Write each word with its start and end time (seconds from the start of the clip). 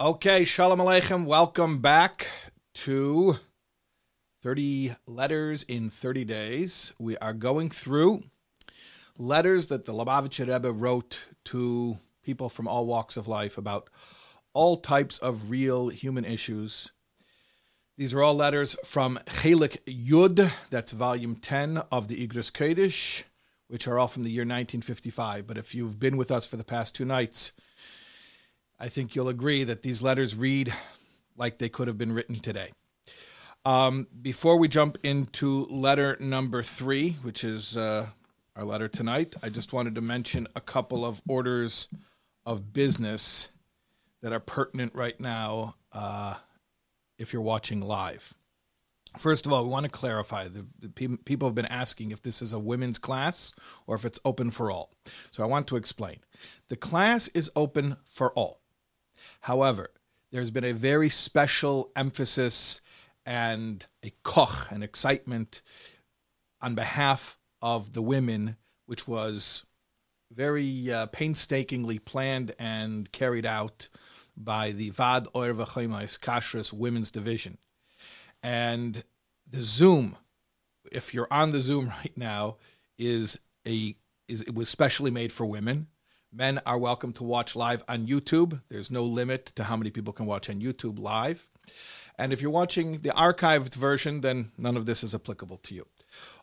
Okay, 0.00 0.44
Shalom 0.44 0.78
Aleichem. 0.78 1.24
Welcome 1.24 1.78
back 1.80 2.28
to 2.74 3.34
30 4.44 4.94
Letters 5.08 5.64
in 5.64 5.90
30 5.90 6.24
Days. 6.24 6.92
We 7.00 7.16
are 7.16 7.32
going 7.32 7.68
through 7.68 8.22
letters 9.16 9.66
that 9.66 9.86
the 9.86 9.92
Lubavitcher 9.92 10.46
Rebbe 10.46 10.70
wrote 10.70 11.18
to 11.46 11.96
people 12.22 12.48
from 12.48 12.68
all 12.68 12.86
walks 12.86 13.16
of 13.16 13.26
life 13.26 13.58
about 13.58 13.90
all 14.54 14.76
types 14.76 15.18
of 15.18 15.50
real 15.50 15.88
human 15.88 16.24
issues. 16.24 16.92
These 17.96 18.14
are 18.14 18.22
all 18.22 18.36
letters 18.36 18.76
from 18.84 19.18
Chelik 19.26 19.78
Yud, 19.84 20.52
that's 20.70 20.92
volume 20.92 21.34
10 21.34 21.78
of 21.90 22.06
the 22.06 22.24
Igros 22.24 22.52
Kodesh, 22.52 23.24
which 23.66 23.88
are 23.88 23.98
all 23.98 24.06
from 24.06 24.22
the 24.22 24.30
year 24.30 24.42
1955. 24.42 25.44
But 25.44 25.58
if 25.58 25.74
you've 25.74 25.98
been 25.98 26.16
with 26.16 26.30
us 26.30 26.46
for 26.46 26.56
the 26.56 26.62
past 26.62 26.94
two 26.94 27.04
nights, 27.04 27.50
I 28.80 28.88
think 28.88 29.14
you'll 29.14 29.28
agree 29.28 29.64
that 29.64 29.82
these 29.82 30.02
letters 30.02 30.36
read 30.36 30.72
like 31.36 31.58
they 31.58 31.68
could 31.68 31.88
have 31.88 31.98
been 31.98 32.12
written 32.12 32.38
today. 32.40 32.70
Um, 33.64 34.06
before 34.22 34.56
we 34.56 34.68
jump 34.68 34.98
into 35.02 35.66
letter 35.66 36.16
number 36.20 36.62
three, 36.62 37.16
which 37.22 37.42
is 37.42 37.76
uh, 37.76 38.06
our 38.54 38.64
letter 38.64 38.88
tonight, 38.88 39.34
I 39.42 39.48
just 39.48 39.72
wanted 39.72 39.96
to 39.96 40.00
mention 40.00 40.46
a 40.54 40.60
couple 40.60 41.04
of 41.04 41.20
orders 41.28 41.88
of 42.46 42.72
business 42.72 43.50
that 44.22 44.32
are 44.32 44.40
pertinent 44.40 44.94
right 44.94 45.18
now 45.20 45.74
uh, 45.92 46.34
if 47.18 47.32
you're 47.32 47.42
watching 47.42 47.80
live. 47.80 48.34
First 49.18 49.46
of 49.46 49.52
all, 49.52 49.64
we 49.64 49.70
want 49.70 49.84
to 49.84 49.90
clarify 49.90 50.48
the, 50.48 50.66
the 50.78 50.88
pe- 50.88 51.16
people 51.24 51.48
have 51.48 51.54
been 51.54 51.66
asking 51.66 52.10
if 52.12 52.22
this 52.22 52.40
is 52.42 52.52
a 52.52 52.58
women's 52.58 52.98
class 52.98 53.54
or 53.86 53.96
if 53.96 54.04
it's 54.04 54.20
open 54.24 54.50
for 54.50 54.70
all. 54.70 54.92
So 55.30 55.42
I 55.42 55.46
want 55.46 55.66
to 55.68 55.76
explain. 55.76 56.18
The 56.68 56.76
class 56.76 57.28
is 57.28 57.50
open 57.56 57.96
for 58.04 58.32
all. 58.32 58.60
However, 59.40 59.90
there's 60.30 60.50
been 60.50 60.64
a 60.64 60.72
very 60.72 61.08
special 61.08 61.90
emphasis 61.96 62.80
and 63.24 63.86
a 64.02 64.12
koch, 64.22 64.70
an 64.70 64.82
excitement 64.82 65.62
on 66.60 66.74
behalf 66.74 67.38
of 67.62 67.92
the 67.92 68.02
women, 68.02 68.56
which 68.86 69.06
was 69.06 69.66
very 70.32 70.92
uh, 70.92 71.06
painstakingly 71.06 71.98
planned 71.98 72.52
and 72.58 73.10
carried 73.12 73.46
out 73.46 73.88
by 74.36 74.70
the 74.72 74.90
Vad 74.90 75.28
Oyer 75.34 75.54
V'Chaimais 75.54 76.18
Kashrus 76.18 76.72
Women's 76.72 77.10
Division. 77.10 77.58
And 78.42 79.04
the 79.50 79.62
Zoom, 79.62 80.16
if 80.92 81.12
you're 81.12 81.28
on 81.30 81.50
the 81.52 81.60
Zoom 81.60 81.88
right 82.04 82.16
now, 82.16 82.56
is 82.98 83.38
a 83.66 83.96
is 84.26 84.42
it 84.42 84.54
was 84.54 84.68
specially 84.68 85.10
made 85.10 85.32
for 85.32 85.46
women. 85.46 85.86
Men 86.32 86.60
are 86.66 86.76
welcome 86.76 87.12
to 87.14 87.24
watch 87.24 87.56
live 87.56 87.82
on 87.88 88.06
YouTube. 88.06 88.60
There's 88.68 88.90
no 88.90 89.02
limit 89.02 89.46
to 89.56 89.64
how 89.64 89.78
many 89.78 89.90
people 89.90 90.12
can 90.12 90.26
watch 90.26 90.50
on 90.50 90.60
YouTube 90.60 90.98
live. 90.98 91.48
And 92.18 92.34
if 92.34 92.42
you're 92.42 92.50
watching 92.50 93.00
the 93.00 93.10
archived 93.10 93.74
version, 93.74 94.20
then 94.20 94.52
none 94.58 94.76
of 94.76 94.84
this 94.84 95.02
is 95.02 95.14
applicable 95.14 95.56
to 95.62 95.74
you. 95.74 95.86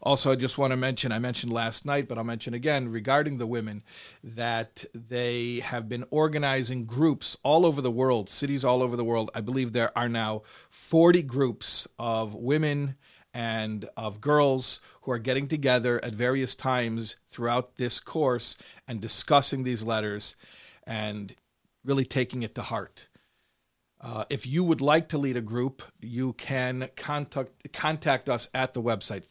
Also, 0.02 0.32
I 0.32 0.36
just 0.38 0.58
want 0.58 0.72
to 0.72 0.78
mention 0.78 1.12
I 1.12 1.20
mentioned 1.20 1.54
last 1.54 1.86
night, 1.86 2.08
but 2.08 2.18
I'll 2.18 2.24
mention 2.24 2.56
again 2.56 2.90
regarding 2.90 3.38
the 3.38 3.46
women 3.46 3.84
that 4.24 4.86
they 4.96 5.60
have 5.60 5.88
been 5.88 6.06
organizing 6.10 6.86
groups 6.86 7.38
all 7.44 7.64
over 7.64 7.80
the 7.80 7.92
world, 7.92 8.28
cities 8.28 8.66
all 8.66 8.82
over 8.82 8.96
the 8.96 9.04
world. 9.04 9.30
I 9.36 9.42
believe 9.42 9.72
there 9.72 9.96
are 9.96 10.10
now 10.10 10.42
40 10.72 11.22
groups 11.22 11.88
of 12.00 12.34
women 12.34 12.96
and 13.36 13.86
of 13.98 14.22
girls 14.22 14.80
who 15.02 15.12
are 15.12 15.20
getting 15.20 15.48
together 15.50 16.04
at 16.04 16.16
various 16.16 16.56
times 16.56 17.18
throughout 17.28 17.76
this 17.76 18.00
course 18.00 18.58
and 18.88 19.02
discussing 19.02 19.64
these 19.64 19.84
letters 19.84 20.38
and 20.88 21.36
really 21.84 22.06
taking 22.06 22.44
it 22.44 22.56
to 22.56 22.62
heart. 22.62 23.10
Uh, 24.00 24.24
if 24.30 24.48
you 24.48 24.64
would 24.64 24.80
like 24.80 25.10
to 25.10 25.18
lead 25.18 25.36
a 25.36 25.42
group, 25.42 25.82
you 26.00 26.32
can 26.34 26.88
contact 26.96 27.74
contact 27.74 28.30
us 28.30 28.48
at 28.54 28.74
the 28.74 28.82
website 28.82 29.26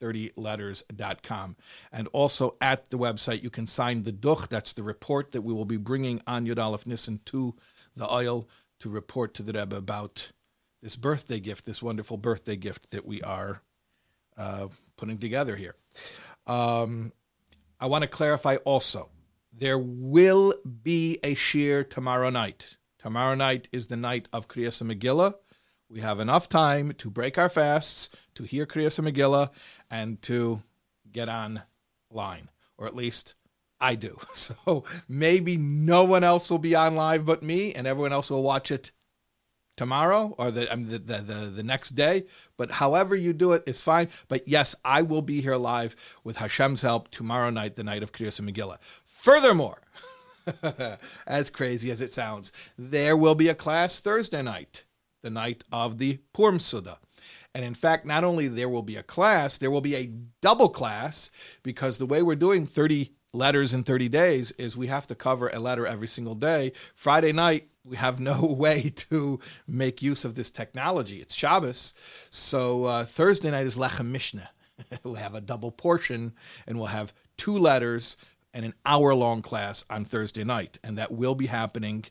30days30letters.com. 0.00 1.56
And 1.92 2.08
also 2.12 2.56
at 2.62 2.88
the 2.88 2.96
website, 2.98 3.42
you 3.42 3.50
can 3.50 3.66
sign 3.66 4.04
the 4.04 4.12
duch, 4.12 4.48
that's 4.48 4.72
the 4.72 4.82
report 4.82 5.32
that 5.32 5.42
we 5.42 5.52
will 5.52 5.66
be 5.66 5.76
bringing 5.76 6.22
on 6.26 6.46
Yud 6.46 6.58
Aleph 6.58 6.86
Nissen 6.86 7.20
to 7.26 7.54
the 7.96 8.06
Ohel 8.06 8.46
to 8.80 8.88
report 8.88 9.34
to 9.34 9.42
the 9.42 9.52
Rebbe 9.52 9.76
about 9.76 10.32
this 10.84 10.96
birthday 10.96 11.40
gift, 11.40 11.64
this 11.64 11.82
wonderful 11.82 12.18
birthday 12.18 12.56
gift 12.56 12.90
that 12.90 13.06
we 13.06 13.22
are 13.22 13.62
uh, 14.36 14.68
putting 14.98 15.16
together 15.16 15.56
here. 15.56 15.74
Um, 16.46 17.10
I 17.80 17.86
want 17.86 18.02
to 18.02 18.08
clarify 18.08 18.56
also 18.66 19.08
there 19.50 19.78
will 19.78 20.52
be 20.82 21.18
a 21.22 21.34
shiur 21.34 21.88
tomorrow 21.88 22.28
night. 22.28 22.76
Tomorrow 22.98 23.34
night 23.34 23.66
is 23.72 23.86
the 23.86 23.96
night 23.96 24.28
of 24.30 24.46
Kriyas 24.46 24.82
Megillah. 24.82 25.32
We 25.88 26.02
have 26.02 26.20
enough 26.20 26.50
time 26.50 26.92
to 26.98 27.08
break 27.08 27.38
our 27.38 27.48
fasts, 27.48 28.10
to 28.34 28.44
hear 28.44 28.66
Kriyas 28.66 29.02
Megillah, 29.02 29.50
and 29.90 30.20
to 30.22 30.62
get 31.10 31.30
on 31.30 31.62
line, 32.10 32.50
or 32.76 32.86
at 32.86 32.94
least 32.94 33.36
I 33.80 33.94
do. 33.94 34.18
So 34.34 34.84
maybe 35.08 35.56
no 35.56 36.04
one 36.04 36.24
else 36.24 36.50
will 36.50 36.58
be 36.58 36.74
on 36.74 36.94
live 36.94 37.24
but 37.24 37.42
me, 37.42 37.72
and 37.72 37.86
everyone 37.86 38.12
else 38.12 38.30
will 38.30 38.42
watch 38.42 38.70
it 38.70 38.92
tomorrow 39.76 40.34
or 40.38 40.50
the, 40.50 40.66
the, 40.66 40.98
the, 40.98 41.18
the, 41.18 41.34
the, 41.56 41.62
next 41.62 41.90
day. 41.90 42.24
But 42.56 42.70
however 42.70 43.14
you 43.14 43.32
do 43.32 43.52
it 43.52 43.62
is 43.66 43.82
fine. 43.82 44.08
But 44.28 44.46
yes, 44.46 44.74
I 44.84 45.02
will 45.02 45.22
be 45.22 45.40
here 45.40 45.56
live 45.56 45.96
with 46.22 46.36
Hashem's 46.36 46.80
help 46.80 47.10
tomorrow 47.10 47.50
night, 47.50 47.76
the 47.76 47.84
night 47.84 48.02
of 48.02 48.12
Kriyas 48.12 48.40
Megillah. 48.40 48.78
Furthermore, 49.04 49.82
as 51.26 51.50
crazy 51.50 51.90
as 51.90 52.00
it 52.00 52.12
sounds, 52.12 52.52
there 52.78 53.16
will 53.16 53.34
be 53.34 53.48
a 53.48 53.54
class 53.54 54.00
Thursday 54.00 54.42
night, 54.42 54.84
the 55.22 55.30
night 55.30 55.64
of 55.72 55.98
the 55.98 56.18
Purim 56.32 56.58
Suda. 56.58 56.98
And 57.54 57.64
in 57.64 57.74
fact, 57.74 58.04
not 58.04 58.24
only 58.24 58.48
there 58.48 58.68
will 58.68 58.82
be 58.82 58.96
a 58.96 59.02
class, 59.02 59.58
there 59.58 59.70
will 59.70 59.80
be 59.80 59.94
a 59.94 60.12
double 60.40 60.68
class 60.68 61.30
because 61.62 61.98
the 61.98 62.06
way 62.06 62.20
we're 62.22 62.34
doing 62.34 62.66
30 62.66 63.12
letters 63.32 63.74
in 63.74 63.84
30 63.84 64.08
days 64.08 64.52
is 64.52 64.76
we 64.76 64.88
have 64.88 65.06
to 65.06 65.14
cover 65.14 65.48
a 65.48 65.58
letter 65.58 65.86
every 65.86 66.06
single 66.06 66.34
day. 66.34 66.72
Friday 66.94 67.32
night, 67.32 67.68
we 67.84 67.96
have 67.96 68.20
no 68.20 68.44
way 68.58 68.90
to 68.96 69.40
make 69.66 70.02
use 70.02 70.24
of 70.24 70.34
this 70.34 70.50
technology. 70.50 71.20
It's 71.20 71.34
Shabbos. 71.34 71.94
So 72.30 72.84
uh, 72.84 73.04
Thursday 73.04 73.50
night 73.50 73.66
is 73.66 73.76
Lechem 73.76 74.12
Mishneh. 74.12 74.48
we'll 75.04 75.14
have 75.14 75.34
a 75.34 75.40
double 75.40 75.70
portion 75.70 76.32
and 76.66 76.78
we'll 76.78 76.88
have 76.88 77.12
two 77.36 77.56
letters 77.56 78.16
and 78.52 78.64
an 78.64 78.74
hour 78.86 79.14
long 79.14 79.42
class 79.42 79.84
on 79.90 80.04
Thursday 80.04 80.44
night. 80.44 80.78
And 80.82 80.98
that 80.98 81.12
will 81.12 81.34
be 81.34 81.46
happening 81.46 82.06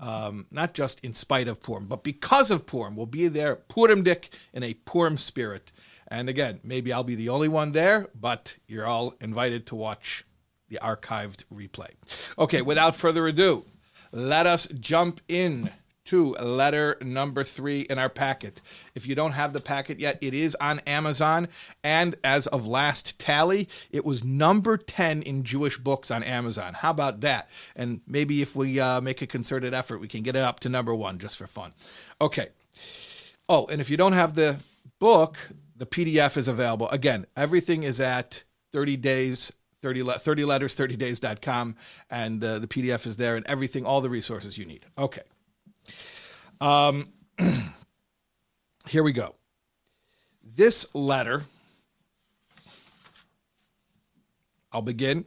um, 0.00 0.46
not 0.50 0.74
just 0.74 1.00
in 1.00 1.14
spite 1.14 1.48
of 1.48 1.62
Purim, 1.62 1.86
but 1.86 2.02
because 2.02 2.50
of 2.50 2.66
Purim. 2.66 2.96
We'll 2.96 3.06
be 3.06 3.28
there, 3.28 3.56
Purimdik, 3.56 4.30
in 4.52 4.62
a 4.62 4.74
Purim 4.74 5.16
spirit. 5.16 5.72
And 6.08 6.28
again, 6.28 6.60
maybe 6.62 6.92
I'll 6.92 7.04
be 7.04 7.14
the 7.14 7.28
only 7.28 7.48
one 7.48 7.72
there, 7.72 8.08
but 8.14 8.56
you're 8.66 8.86
all 8.86 9.14
invited 9.20 9.66
to 9.66 9.76
watch 9.76 10.24
the 10.68 10.78
archived 10.82 11.44
replay. 11.52 11.90
Okay, 12.38 12.62
without 12.62 12.96
further 12.96 13.26
ado, 13.26 13.64
let 14.12 14.46
us 14.46 14.66
jump 14.68 15.20
in 15.28 15.70
to 16.06 16.34
letter 16.34 16.96
number 17.02 17.44
three 17.44 17.80
in 17.82 17.98
our 17.98 18.08
packet. 18.08 18.62
If 18.94 19.06
you 19.06 19.14
don't 19.14 19.32
have 19.32 19.52
the 19.52 19.60
packet 19.60 20.00
yet, 20.00 20.18
it 20.20 20.34
is 20.34 20.54
on 20.60 20.78
Amazon. 20.80 21.48
And 21.84 22.14
as 22.24 22.46
of 22.46 22.66
last 22.66 23.18
tally, 23.18 23.68
it 23.90 24.04
was 24.04 24.24
number 24.24 24.76
10 24.76 25.22
in 25.22 25.42
Jewish 25.42 25.78
books 25.78 26.10
on 26.10 26.22
Amazon. 26.22 26.74
How 26.74 26.90
about 26.90 27.20
that? 27.20 27.50
And 27.74 28.00
maybe 28.06 28.40
if 28.40 28.56
we 28.56 28.80
uh, 28.80 29.00
make 29.00 29.20
a 29.20 29.26
concerted 29.26 29.74
effort, 29.74 29.98
we 29.98 30.08
can 30.08 30.22
get 30.22 30.36
it 30.36 30.42
up 30.42 30.60
to 30.60 30.68
number 30.68 30.94
one 30.94 31.18
just 31.18 31.36
for 31.36 31.46
fun. 31.46 31.74
Okay. 32.20 32.48
Oh, 33.48 33.66
and 33.66 33.80
if 33.80 33.90
you 33.90 33.96
don't 33.96 34.12
have 34.12 34.34
the 34.34 34.58
book, 34.98 35.38
the 35.76 35.86
PDF 35.86 36.36
is 36.36 36.48
available. 36.48 36.88
Again, 36.90 37.26
everything 37.36 37.82
is 37.82 38.00
at 38.00 38.44
30 38.72 38.96
days 38.96 39.52
30, 39.86 40.02
30 40.02 40.44
letters, 40.44 40.74
30days.com, 40.74 41.76
and 42.10 42.42
uh, 42.42 42.58
the 42.58 42.66
PDF 42.66 43.06
is 43.06 43.14
there 43.14 43.36
and 43.36 43.46
everything, 43.46 43.86
all 43.86 44.00
the 44.00 44.10
resources 44.10 44.58
you 44.58 44.64
need. 44.64 44.84
Okay. 44.98 45.22
Um, 46.60 47.12
here 48.88 49.04
we 49.04 49.12
go. 49.12 49.36
This 50.42 50.92
letter, 50.92 51.44
I'll 54.72 54.82
begin. 54.82 55.24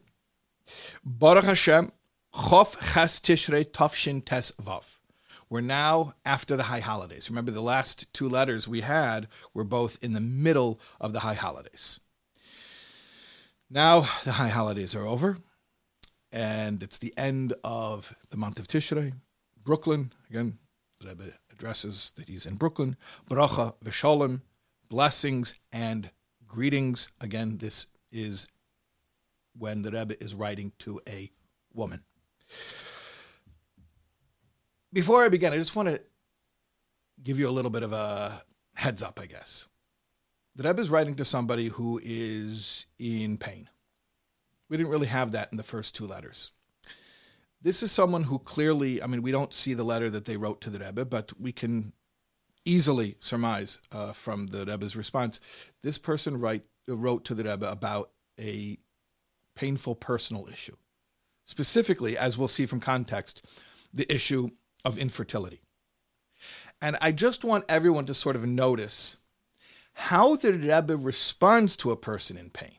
Baruch 1.05 1.45
Hashem, 1.45 1.93
Chof 2.35 2.93
Ches 2.93 3.21
Tishrei 3.21 3.63
Tafshin 3.63 4.25
Tes 4.25 4.51
Vav. 4.61 4.99
We're 5.49 5.61
now 5.61 6.15
after 6.25 6.57
the 6.57 6.63
high 6.63 6.81
holidays. 6.81 7.29
Remember, 7.29 7.51
the 7.51 7.61
last 7.61 8.13
two 8.13 8.27
letters 8.27 8.67
we 8.67 8.81
had 8.81 9.29
were 9.53 9.63
both 9.63 9.97
in 10.01 10.11
the 10.11 10.19
middle 10.19 10.81
of 10.99 11.13
the 11.13 11.21
high 11.21 11.35
holidays. 11.35 12.01
Now 13.69 14.01
the 14.23 14.33
high 14.33 14.49
holidays 14.49 14.95
are 14.95 15.05
over, 15.05 15.37
and 16.31 16.81
it's 16.81 16.97
the 16.97 17.13
end 17.17 17.53
of 17.63 18.15
the 18.29 18.37
month 18.37 18.59
of 18.59 18.67
Tishrei. 18.67 19.13
Brooklyn, 19.63 20.11
again, 20.29 20.57
Rebbe 21.03 21.33
addresses 21.51 22.13
that 22.15 22.27
he's 22.27 22.45
in 22.45 22.55
Brooklyn. 22.55 22.97
Bracha 23.29 23.75
v'shalom, 23.83 24.41
blessings 24.89 25.59
and 25.71 26.09
greetings. 26.47 27.11
Again, 27.21 27.57
this 27.57 27.87
is 28.11 28.47
when 29.57 29.81
the 29.81 29.91
Rebbe 29.91 30.21
is 30.23 30.33
writing 30.33 30.71
to 30.79 30.99
a 31.07 31.29
woman. 31.73 32.03
before 34.91 35.23
I 35.23 35.29
begin, 35.29 35.53
I 35.53 35.57
just 35.57 35.75
want 35.75 35.89
to 35.89 36.01
give 37.21 37.39
you 37.39 37.47
a 37.47 37.51
little 37.51 37.71
bit 37.71 37.83
of 37.83 37.93
a 37.93 38.43
heads 38.73 39.03
up, 39.03 39.19
I 39.21 39.25
guess. 39.25 39.67
The 40.59 40.67
Rebbe 40.67 40.81
is 40.81 40.89
writing 40.89 41.15
to 41.15 41.23
somebody 41.23 41.69
who 41.69 42.01
is 42.03 42.85
in 42.99 43.37
pain. 43.37 43.69
We 44.67 44.75
didn't 44.75 44.91
really 44.91 45.07
have 45.07 45.31
that 45.31 45.47
in 45.51 45.57
the 45.57 45.63
first 45.63 45.95
two 45.95 46.05
letters. 46.05 46.51
This 47.61 47.81
is 47.81 47.93
someone 47.93 48.23
who 48.23 48.39
clearly, 48.39 49.01
I 49.01 49.07
mean, 49.07 49.21
we 49.21 49.31
don't 49.31 49.53
see 49.53 49.73
the 49.73 49.85
letter 49.85 50.09
that 50.09 50.25
they 50.25 50.35
wrote 50.35 50.59
to 50.59 50.69
the 50.69 50.79
Rebbe, 50.79 51.05
but 51.05 51.31
we 51.39 51.53
can 51.53 51.93
easily 52.65 53.15
surmise 53.21 53.79
uh, 53.93 54.11
from 54.11 54.47
the 54.47 54.65
Rebbe's 54.65 54.97
response. 54.97 55.39
This 55.81 55.97
person 55.97 56.41
write, 56.41 56.63
wrote 56.89 57.23
to 57.23 57.33
the 57.33 57.45
Rebbe 57.45 57.71
about 57.71 58.11
a 58.37 58.79
painful 59.55 59.95
personal 59.95 60.49
issue. 60.51 60.75
Specifically, 61.45 62.17
as 62.17 62.37
we'll 62.37 62.49
see 62.49 62.65
from 62.65 62.81
context, 62.81 63.45
the 63.93 64.13
issue 64.13 64.49
of 64.83 64.97
infertility. 64.97 65.61
And 66.81 66.97
I 66.99 67.13
just 67.13 67.45
want 67.45 67.63
everyone 67.69 68.07
to 68.07 68.13
sort 68.13 68.35
of 68.35 68.45
notice 68.45 69.15
how 69.99 70.35
the 70.35 70.53
Rebbe 70.53 70.95
responds 70.95 71.75
to 71.77 71.91
a 71.91 71.97
person 71.97 72.37
in 72.37 72.49
pain. 72.49 72.77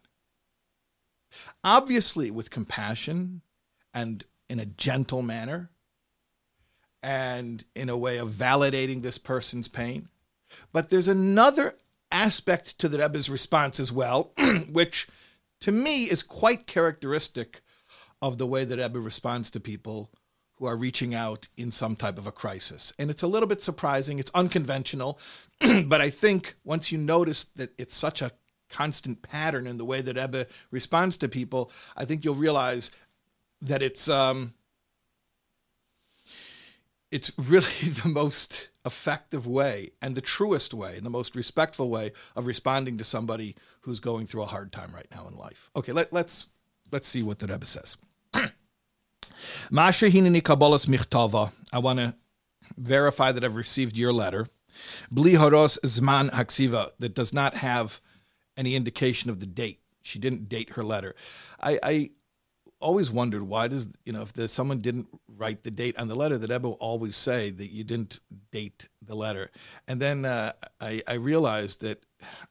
Obviously, 1.63 2.31
with 2.31 2.51
compassion 2.51 3.43
and 3.93 4.25
in 4.49 4.59
a 4.59 4.67
gentle 4.67 5.23
manner, 5.23 5.71
and 7.03 7.65
in 7.75 7.89
a 7.89 7.97
way 7.97 8.19
of 8.19 8.31
validating 8.31 9.03
this 9.03 9.19
person's 9.19 9.69
pain. 9.69 10.09
But 10.73 10.91
there's 10.91 11.09
another 11.09 11.75
aspect 12.11 12.79
to 12.79 12.89
the 12.89 12.99
Rebbe's 12.99 13.31
response 13.31 13.79
as 13.79 13.93
well, 13.93 14.33
which 14.71 15.09
to 15.61 15.73
me 15.73 16.05
is 16.05 16.23
quite 16.23 16.67
characteristic 16.67 17.63
of 18.21 18.39
the 18.39 18.47
way 18.47 18.65
that 18.65 18.79
Rebbe 18.79 18.99
responds 18.99 19.51
to 19.51 19.61
people 19.61 20.11
who 20.61 20.67
are 20.67 20.77
reaching 20.77 21.15
out 21.15 21.49
in 21.57 21.73
some 21.73 21.97
type 21.97 22.19
of 22.19 22.27
a 22.27 22.33
crisis. 22.33 22.93
And 22.99 23.11
it's 23.11 23.23
a 23.23 23.27
little 23.27 23.49
bit 23.49 23.63
surprising, 23.63 24.19
it's 24.19 24.31
unconventional, 24.35 25.19
but 25.87 26.03
I 26.03 26.11
think 26.11 26.55
once 26.65 26.93
you 26.93 26.99
notice 26.99 27.45
that 27.57 27.71
it's 27.79 27.95
such 27.95 28.21
a 28.21 28.31
constant 28.69 29.23
pattern 29.23 29.67
in 29.67 29.79
the 29.79 29.87
way 29.87 30.03
that 30.03 30.17
Rebbe 30.17 30.47
responds 30.71 31.17
to 31.17 31.29
people, 31.29 31.73
I 31.97 32.05
think 32.05 32.25
you'll 32.25 32.35
realize 32.35 32.91
that 33.63 33.83
it's 33.83 34.07
um, 34.07 34.53
it's 37.11 37.33
really 37.39 37.65
the 38.03 38.11
most 38.11 38.69
effective 38.85 39.47
way 39.47 39.91
and 40.03 40.15
the 40.15 40.21
truest 40.21 40.75
way 40.75 40.97
and 40.97 41.07
the 41.07 41.11
most 41.11 41.35
respectful 41.37 41.89
way 41.89 42.13
of 42.37 42.47
responding 42.47 42.99
to 42.99 43.05
somebody 43.05 43.57
who's 43.81 43.99
going 43.99 44.27
through 44.27 44.43
a 44.43 44.47
hard 44.47 44.73
time 44.73 44.93
right 44.95 45.09
now 45.11 45.27
in 45.27 45.37
life. 45.37 45.71
Okay, 45.75 45.93
let, 45.93 46.13
let's 46.13 46.51
let's 46.93 47.09
see 47.09 47.23
what 47.23 47.39
the 47.39 47.47
Rebbe 47.47 47.65
says. 47.65 47.97
Masha 49.71 50.07
kabbalas 50.07 50.87
michtava. 50.87 51.53
I 51.73 51.79
want 51.79 51.99
to 51.99 52.15
verify 52.77 53.33
that 53.33 53.45
I've 53.45 53.57
received 53.57 53.97
your 53.97 54.13
letter. 54.13 54.49
Bli 55.11 55.33
horos 55.35 55.79
zman 55.85 56.31
haksiva 56.31 56.91
that 56.99 57.15
does 57.15 57.33
not 57.33 57.55
have 57.55 58.01
any 58.57 58.75
indication 58.75 59.31
of 59.31 59.41
the 59.41 59.47
date. 59.47 59.81
She 60.03 60.19
didn't 60.19 60.49
date 60.49 60.71
her 60.71 60.85
letter. 60.85 61.15
I, 61.61 61.79
I 61.83 62.11
always 62.81 63.11
wondered 63.11 63.43
why 63.43 63.69
does 63.69 63.97
you 64.05 64.13
know 64.13 64.23
if 64.23 64.33
there's 64.33 64.53
someone 64.53 64.79
didn't 64.79 65.09
write 65.29 65.63
the 65.63 65.71
date 65.71 65.99
on 65.99 66.09
the 66.09 66.15
letter, 66.15 66.39
that 66.39 66.63
will 66.63 66.73
always 66.73 67.17
say 67.17 67.51
that 67.51 67.71
you 67.71 67.85
didn't 67.85 68.21
date 68.51 68.89
the 69.03 69.15
letter, 69.15 69.51
and 69.87 70.01
then 70.01 70.25
uh, 70.25 70.53
I, 70.81 71.03
I 71.07 71.15
realized 71.15 71.83
that 71.83 72.03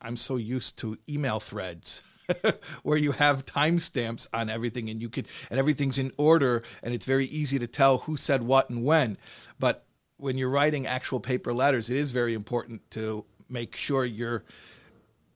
I'm 0.02 0.18
so 0.18 0.36
used 0.36 0.78
to 0.80 0.98
email 1.08 1.40
threads. 1.40 2.02
where 2.84 2.98
you 2.98 3.12
have 3.12 3.46
timestamps 3.46 4.28
on 4.34 4.50
everything 4.50 4.90
and 4.90 5.02
you 5.02 5.10
could 5.10 5.28
and 5.50 5.60
everything's 5.60 5.98
in 5.98 6.12
order 6.18 6.64
and 6.84 6.94
it's 6.94 7.06
very 7.06 7.26
easy 7.26 7.60
to 7.60 7.68
tell 7.68 8.00
who 8.00 8.18
said 8.18 8.42
what 8.44 8.70
and 8.70 8.84
when 8.84 9.18
but 9.60 9.86
when 10.18 10.38
you're 10.38 10.50
writing 10.50 10.86
actual 10.86 11.20
paper 11.20 11.54
letters 11.54 11.90
it 11.90 11.98
is 11.98 12.12
very 12.12 12.34
important 12.34 12.82
to 12.92 13.26
make 13.50 13.76
sure 13.76 14.06
you're 14.06 14.44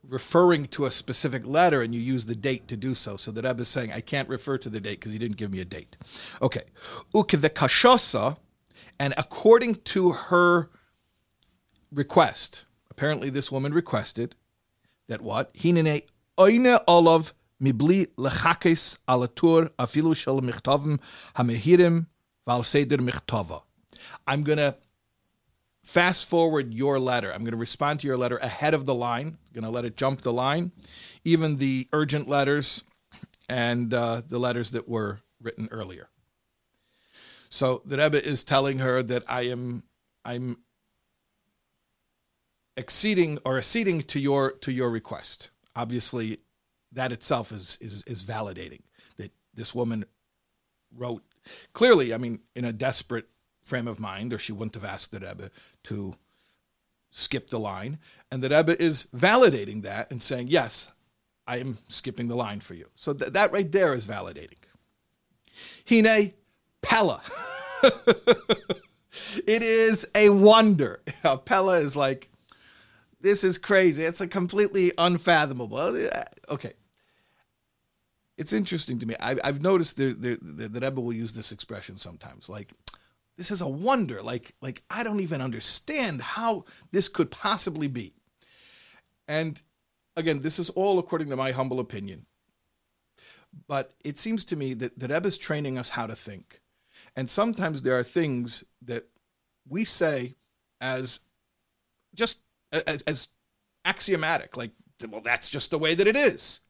referring 0.08 0.66
to 0.66 0.84
a 0.84 0.90
specific 0.90 1.46
letter 1.46 1.82
and 1.82 1.94
you 1.94 2.00
use 2.00 2.26
the 2.26 2.34
date 2.34 2.68
to 2.68 2.76
do 2.76 2.94
so. 2.94 3.16
So 3.16 3.30
the 3.30 3.42
Rebbe 3.42 3.62
is 3.62 3.68
saying, 3.68 3.92
I 3.92 4.00
can't 4.00 4.28
refer 4.28 4.58
to 4.58 4.68
the 4.68 4.80
date 4.80 5.00
because 5.00 5.12
he 5.12 5.18
didn't 5.18 5.36
give 5.36 5.50
me 5.50 5.60
a 5.60 5.64
date. 5.64 5.96
Okay. 6.42 6.64
Ukevekashosa, 7.14 8.36
and 8.98 9.14
according 9.16 9.76
to 9.76 10.10
her 10.10 10.70
request, 11.90 12.64
apparently 12.90 13.30
this 13.30 13.50
woman 13.50 13.72
requested 13.72 14.34
that 15.08 15.20
what? 15.20 15.52
Hinene 15.54 16.02
oine 16.38 16.78
olav 16.86 17.32
mibli 17.62 18.06
lechakes 18.16 18.98
alatur 19.08 19.70
afilu 19.78 20.14
shel 20.14 20.40
hamehirim 21.34 22.06
val 22.46 22.62
seder. 22.62 22.98
I'm 24.26 24.42
going 24.42 24.58
to 24.58 24.76
fast 25.84 26.24
forward 26.28 26.72
your 26.72 26.98
letter. 26.98 27.32
I'm 27.32 27.42
going 27.42 27.52
to 27.52 27.58
respond 27.58 28.00
to 28.00 28.06
your 28.06 28.16
letter 28.16 28.38
ahead 28.38 28.74
of 28.74 28.86
the 28.86 28.94
line. 28.94 29.26
I'm 29.26 29.52
going 29.52 29.64
to 29.64 29.70
let 29.70 29.84
it 29.84 29.96
jump 29.96 30.22
the 30.22 30.32
line, 30.32 30.72
even 31.24 31.56
the 31.56 31.88
urgent 31.92 32.28
letters 32.28 32.84
and 33.48 33.92
uh, 33.92 34.22
the 34.26 34.38
letters 34.38 34.70
that 34.72 34.88
were 34.88 35.20
written 35.40 35.68
earlier. 35.70 36.08
So 37.50 37.82
the 37.84 37.98
Rebbe 37.98 38.24
is 38.24 38.42
telling 38.42 38.78
her 38.78 39.02
that 39.02 39.22
I 39.28 39.42
am 39.42 39.84
I'm 40.24 40.56
exceeding 42.76 43.38
or 43.44 43.58
acceding 43.58 44.02
to 44.02 44.18
your 44.18 44.52
to 44.52 44.72
your 44.72 44.90
request. 44.90 45.50
Obviously, 45.76 46.38
that 46.92 47.12
itself 47.12 47.52
is 47.52 47.78
is 47.80 48.02
is 48.06 48.24
validating 48.24 48.82
that 49.16 49.32
this 49.54 49.74
woman 49.74 50.04
wrote 50.96 51.22
clearly. 51.72 52.14
I 52.14 52.18
mean, 52.18 52.40
in 52.54 52.64
a 52.64 52.72
desperate 52.72 53.26
frame 53.64 53.88
of 53.88 53.98
mind, 53.98 54.32
or 54.32 54.38
she 54.38 54.52
wouldn't 54.52 54.74
have 54.74 54.84
asked 54.84 55.10
the 55.10 55.20
Rebbe 55.20 55.50
to 55.84 56.14
skip 57.10 57.48
the 57.50 57.60
line. 57.60 57.98
And 58.30 58.42
the 58.42 58.48
Rebbe 58.48 58.80
is 58.80 59.08
validating 59.16 59.82
that 59.82 60.10
and 60.10 60.22
saying, 60.22 60.48
yes, 60.48 60.92
I 61.46 61.58
am 61.58 61.78
skipping 61.88 62.28
the 62.28 62.36
line 62.36 62.60
for 62.60 62.74
you. 62.74 62.86
So 62.94 63.12
th- 63.12 63.32
that 63.32 63.52
right 63.52 63.70
there 63.70 63.94
is 63.94 64.06
validating. 64.06 64.58
Hine 65.88 66.32
Pella. 66.82 67.22
it 67.82 69.62
is 69.62 70.06
a 70.14 70.30
wonder. 70.30 71.02
Pella 71.44 71.78
is 71.78 71.94
like, 71.96 72.28
this 73.24 73.42
is 73.42 73.56
crazy. 73.56 74.02
It's 74.04 74.20
a 74.20 74.28
completely 74.28 74.92
unfathomable. 74.98 75.78
Uh, 75.78 76.24
okay. 76.50 76.74
It's 78.36 78.52
interesting 78.52 78.98
to 78.98 79.06
me. 79.06 79.14
I, 79.18 79.36
have 79.42 79.62
noticed 79.62 79.96
the, 79.96 80.12
the, 80.12 80.38
the, 80.42 80.68
the 80.68 80.80
Rebbe 80.80 81.00
will 81.00 81.14
use 81.14 81.32
this 81.32 81.50
expression 81.50 81.96
sometimes, 81.96 82.48
like, 82.48 82.72
this 83.38 83.50
is 83.50 83.62
a 83.62 83.68
wonder. 83.68 84.22
Like, 84.22 84.54
like 84.60 84.82
I 84.90 85.02
don't 85.02 85.20
even 85.20 85.40
understand 85.40 86.20
how 86.20 86.66
this 86.92 87.08
could 87.08 87.30
possibly 87.30 87.88
be. 87.88 88.12
And 89.26 89.60
again, 90.16 90.40
this 90.40 90.58
is 90.58 90.68
all 90.70 90.98
according 90.98 91.30
to 91.30 91.36
my 91.36 91.50
humble 91.50 91.80
opinion. 91.80 92.26
But 93.66 93.92
it 94.04 94.18
seems 94.18 94.44
to 94.46 94.56
me 94.56 94.74
that, 94.74 94.98
that 94.98 95.10
Ebb 95.10 95.24
is 95.26 95.38
training 95.38 95.78
us 95.78 95.88
how 95.88 96.06
to 96.06 96.14
think. 96.14 96.60
And 97.16 97.30
sometimes 97.30 97.80
there 97.80 97.98
are 97.98 98.02
things 98.02 98.64
that 98.82 99.08
we 99.66 99.84
say 99.84 100.34
as 100.80 101.20
just 102.14 102.40
as, 102.74 103.02
as 103.02 103.28
axiomatic, 103.84 104.56
like, 104.56 104.72
well, 105.08 105.20
that's 105.20 105.50
just 105.50 105.70
the 105.70 105.78
way 105.78 105.94
that 105.94 106.06
it 106.06 106.16
is. 106.16 106.60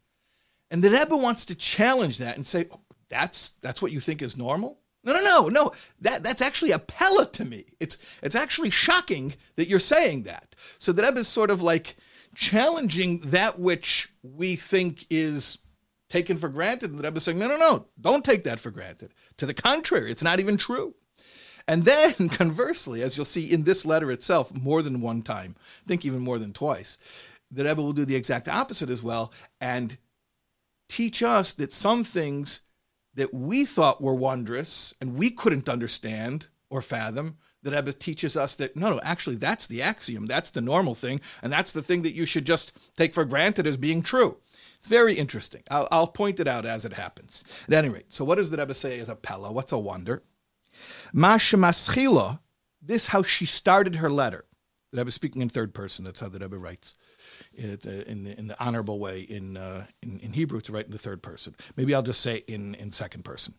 And 0.71 0.83
the 0.83 0.91
Rebbe 0.91 1.17
wants 1.17 1.45
to 1.47 1.55
challenge 1.55 2.19
that 2.19 2.37
and 2.37 2.47
say, 2.47 2.67
oh, 2.71 2.81
that's 3.09 3.51
that's 3.61 3.81
what 3.83 3.93
you 3.93 4.01
think 4.01 4.23
is 4.23 4.37
normal? 4.37 4.81
No, 5.05 5.13
no, 5.13 5.21
no, 5.21 5.49
no. 5.49 5.73
That 6.01 6.23
that's 6.23 6.43
actually 6.43 6.71
a 6.73 6.79
pella 6.79 7.27
to 7.33 7.45
me. 7.45 7.67
It's 7.79 7.99
it's 8.23 8.35
actually 8.35 8.71
shocking 8.71 9.35
that 9.57 9.69
you're 9.69 9.79
saying 9.79 10.25
that. 10.25 10.57
So 10.79 10.93
the 10.93 11.03
Rebbe 11.03 11.21
is 11.21 11.29
sort 11.29 11.51
of 11.51 11.63
like 11.63 11.97
challenging 12.35 13.21
that 13.27 13.59
which 13.59 14.13
we 14.23 14.57
think 14.57 15.07
is 15.11 15.59
taken 16.09 16.37
for 16.37 16.49
granted. 16.49 16.91
And 16.91 16.99
the 16.99 17.05
Rebbe 17.05 17.19
is 17.19 17.25
saying, 17.25 17.39
no, 17.39 17.49
no, 17.49 17.59
no, 17.59 17.87
don't 18.01 18.25
take 18.25 18.45
that 18.45 18.61
for 18.61 18.71
granted. 18.71 19.13
To 19.37 19.47
the 19.47 19.55
contrary, 19.55 20.11
it's 20.11 20.25
not 20.25 20.41
even 20.41 20.57
true. 20.57 20.95
And 21.67 21.85
then 21.85 22.29
conversely, 22.29 23.03
as 23.03 23.17
you'll 23.17 23.25
see 23.25 23.51
in 23.51 23.65
this 23.65 23.87
letter 23.87 24.11
itself, 24.11 24.55
more 24.55 24.83
than 24.83 25.01
one 25.01 25.23
time, 25.23 25.57
I 25.85 25.89
think 25.89 26.05
even 26.05 26.21
more 26.21 26.39
than 26.39 26.53
twice, 26.53 26.99
the 27.51 27.65
Rebbe 27.65 27.81
will 27.81 27.93
do 27.93 28.05
the 28.05 28.17
exact 28.17 28.49
opposite 28.49 28.91
as 28.91 29.03
well 29.03 29.33
and 29.61 29.97
teach 30.89 31.23
us 31.23 31.53
that 31.55 31.73
some 31.73 32.05
things 32.05 32.61
that 33.15 33.33
we 33.33 33.65
thought 33.65 34.03
were 34.03 34.15
wondrous 34.15 34.93
and 35.01 35.17
we 35.17 35.31
couldn't 35.31 35.69
understand 35.69 36.49
or 36.69 36.83
fathom, 36.83 37.39
that 37.63 37.73
Rebbe 37.73 37.93
teaches 37.93 38.37
us 38.37 38.55
that 38.57 38.77
no, 38.77 38.91
no, 38.91 39.01
actually 39.03 39.37
that's 39.37 39.67
the 39.67 39.81
axiom, 39.81 40.27
that's 40.27 40.51
the 40.51 40.61
normal 40.61 40.95
thing, 40.95 41.21
and 41.43 41.53
that's 41.53 41.73
the 41.73 41.83
thing 41.83 42.03
that 42.03 42.15
you 42.15 42.27
should 42.27 42.45
just 42.45 42.73
take 42.97 43.15
for 43.15 43.25
granted 43.25 43.67
as 43.67 43.77
being 43.77 44.03
true. 44.03 44.37
It's 44.79 44.89
very 44.89 45.15
interesting. 45.15 45.63
I'll, 45.71 45.89
I'll 45.91 46.07
point 46.07 46.41
it 46.41 46.47
out 46.47 46.67
as 46.67 46.85
it 46.85 46.93
happens. 46.93 47.43
At 47.67 47.75
any 47.75 47.89
rate, 47.89 48.13
so 48.13 48.25
what 48.25 48.35
does 48.35 48.51
the 48.51 48.59
Rebbe 48.59 48.75
say 48.75 48.99
is 48.99 49.09
a 49.09 49.17
pella? 49.17 49.51
What's 49.51 49.73
a 49.73 49.79
wonder? 49.79 50.23
Masha 51.13 51.57
Maschila, 51.57 52.41
this 52.83 53.07
how 53.07 53.23
she 53.23 53.47
started 53.47 53.97
her 53.97 54.11
letter. 54.11 54.45
The 54.93 54.99
Rebbe 54.99 55.11
speaking 55.11 55.43
in 55.43 55.49
third 55.49 55.75
person. 55.75 56.05
That's 56.05 56.21
how 56.21 56.29
the 56.29 56.39
Rebbe 56.39 56.57
writes 56.57 56.95
it, 57.53 57.87
uh, 57.87 57.91
in, 57.91 58.27
in 58.27 58.47
the 58.47 58.65
honorable 58.65 58.99
way 58.99 59.21
in, 59.21 59.57
uh, 59.57 59.87
in, 60.03 60.21
in 60.21 60.33
Hebrew 60.33 60.61
to 60.63 60.73
write 60.73 60.87
in 60.87 60.93
the 60.93 60.99
third 60.99 61.23
person. 61.23 61.57
Maybe 61.77 61.95
I'll 61.95 62.03
just 62.03 62.21
say 62.21 62.45
in 62.47 62.75
in 62.77 62.93
second 62.93 63.25
person 63.25 63.55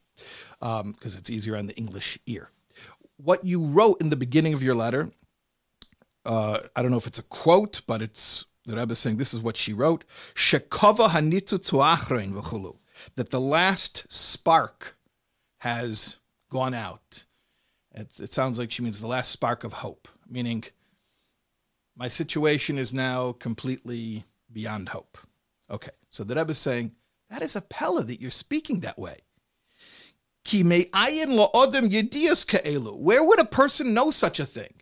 because 0.59 0.81
um, 0.81 0.93
it's 1.03 1.29
easier 1.29 1.55
on 1.57 1.67
the 1.67 1.75
English 1.75 2.19
ear. 2.25 2.51
what 3.17 3.45
you 3.45 3.65
wrote 3.65 4.01
in 4.01 4.09
the 4.09 4.15
beginning 4.15 4.53
of 4.53 4.63
your 4.63 4.75
letter. 4.75 5.11
Uh, 6.25 6.59
I 6.75 6.81
don't 6.81 6.91
know 6.91 6.97
if 6.97 7.07
it's 7.07 7.19
a 7.19 7.23
quote, 7.23 7.81
but 7.85 8.01
it's 8.01 8.45
the 8.65 8.75
Rebbe 8.75 8.95
saying 8.95 9.17
this 9.17 9.33
is 9.33 9.41
what 9.41 9.57
she 9.57 9.73
wrote: 9.73 10.03
"Shekova 10.33 11.09
hanitu 11.09 11.59
tuachrein 11.59 12.33
v'chulu," 12.33 12.77
that 13.15 13.29
the 13.29 13.39
last 13.39 14.05
spark 14.11 14.97
has 15.59 16.19
gone 16.49 16.73
out. 16.73 17.25
It, 17.93 18.19
it 18.19 18.33
sounds 18.33 18.59
like 18.59 18.71
she 18.71 18.81
means 18.83 18.99
the 18.99 19.07
last 19.07 19.31
spark 19.31 19.63
of 19.63 19.73
hope, 19.73 20.07
meaning 20.29 20.63
my 21.95 22.07
situation 22.07 22.77
is 22.77 22.93
now 22.93 23.31
completely 23.33 24.25
beyond 24.51 24.89
hope. 24.89 25.17
Okay, 25.69 25.91
so 26.09 26.23
the 26.23 26.35
Rebbe 26.35 26.51
is 26.51 26.57
saying 26.57 26.91
that 27.29 27.41
is 27.41 27.55
a 27.55 27.61
pella 27.61 28.03
that 28.03 28.21
you're 28.21 28.31
speaking 28.31 28.81
that 28.81 28.99
way. 28.99 29.17
Where 32.95 33.23
would 33.23 33.39
a 33.39 33.45
person 33.45 33.93
know 33.93 34.11
such 34.11 34.39
a 34.39 34.45
thing? 34.45 34.73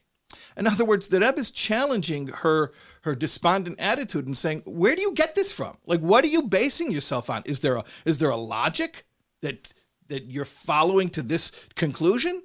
In 0.57 0.67
other 0.67 0.85
words, 0.85 1.07
the 1.07 1.19
Rebbe 1.19 1.39
is 1.39 1.51
challenging 1.51 2.27
her 2.27 2.73
her 3.03 3.15
despondent 3.15 3.79
attitude 3.79 4.25
and 4.25 4.37
saying, 4.37 4.63
"Where 4.65 4.95
do 4.95 5.01
you 5.01 5.13
get 5.13 5.35
this 5.35 5.51
from? 5.51 5.77
Like, 5.85 6.01
what 6.01 6.23
are 6.25 6.29
you 6.29 6.43
basing 6.43 6.91
yourself 6.91 7.29
on? 7.29 7.43
Is 7.45 7.61
there 7.61 7.77
a 7.77 7.83
is 8.05 8.17
there 8.17 8.29
a 8.29 8.37
logic 8.37 9.05
that 9.41 9.73
that 10.13 10.31
you're 10.31 10.45
following 10.45 11.09
to 11.09 11.21
this 11.21 11.51
conclusion?" 11.75 12.43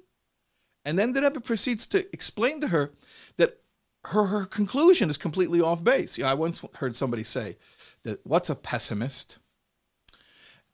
And 0.85 0.97
then 0.97 1.13
the 1.13 1.21
Rebbe 1.21 1.39
proceeds 1.39 1.85
to 1.87 2.11
explain 2.13 2.61
to 2.61 2.69
her 2.69 2.91
that 3.37 3.61
her 4.05 4.25
her 4.25 4.45
conclusion 4.45 5.09
is 5.09 5.17
completely 5.17 5.61
off 5.61 5.83
base. 5.83 6.17
You 6.17 6.23
know, 6.23 6.31
I 6.31 6.33
once 6.33 6.63
heard 6.75 6.95
somebody 6.95 7.23
say 7.23 7.57
that 8.03 8.25
what's 8.25 8.49
a 8.49 8.55
pessimist? 8.55 9.39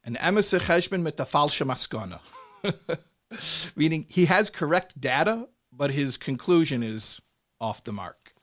An 0.04 0.16
emes 0.16 0.58
cheshbon 0.60 1.02
mit 1.02 1.18
maskana. 1.18 2.20
Meaning 3.75 4.06
he 4.10 4.25
has 4.25 4.50
correct 4.50 5.00
data, 5.00 5.48
but 5.74 5.92
his 5.92 6.18
conclusion 6.18 6.84
is 6.84 7.20
off 7.60 7.84
the 7.84 7.92
mark. 7.92 8.34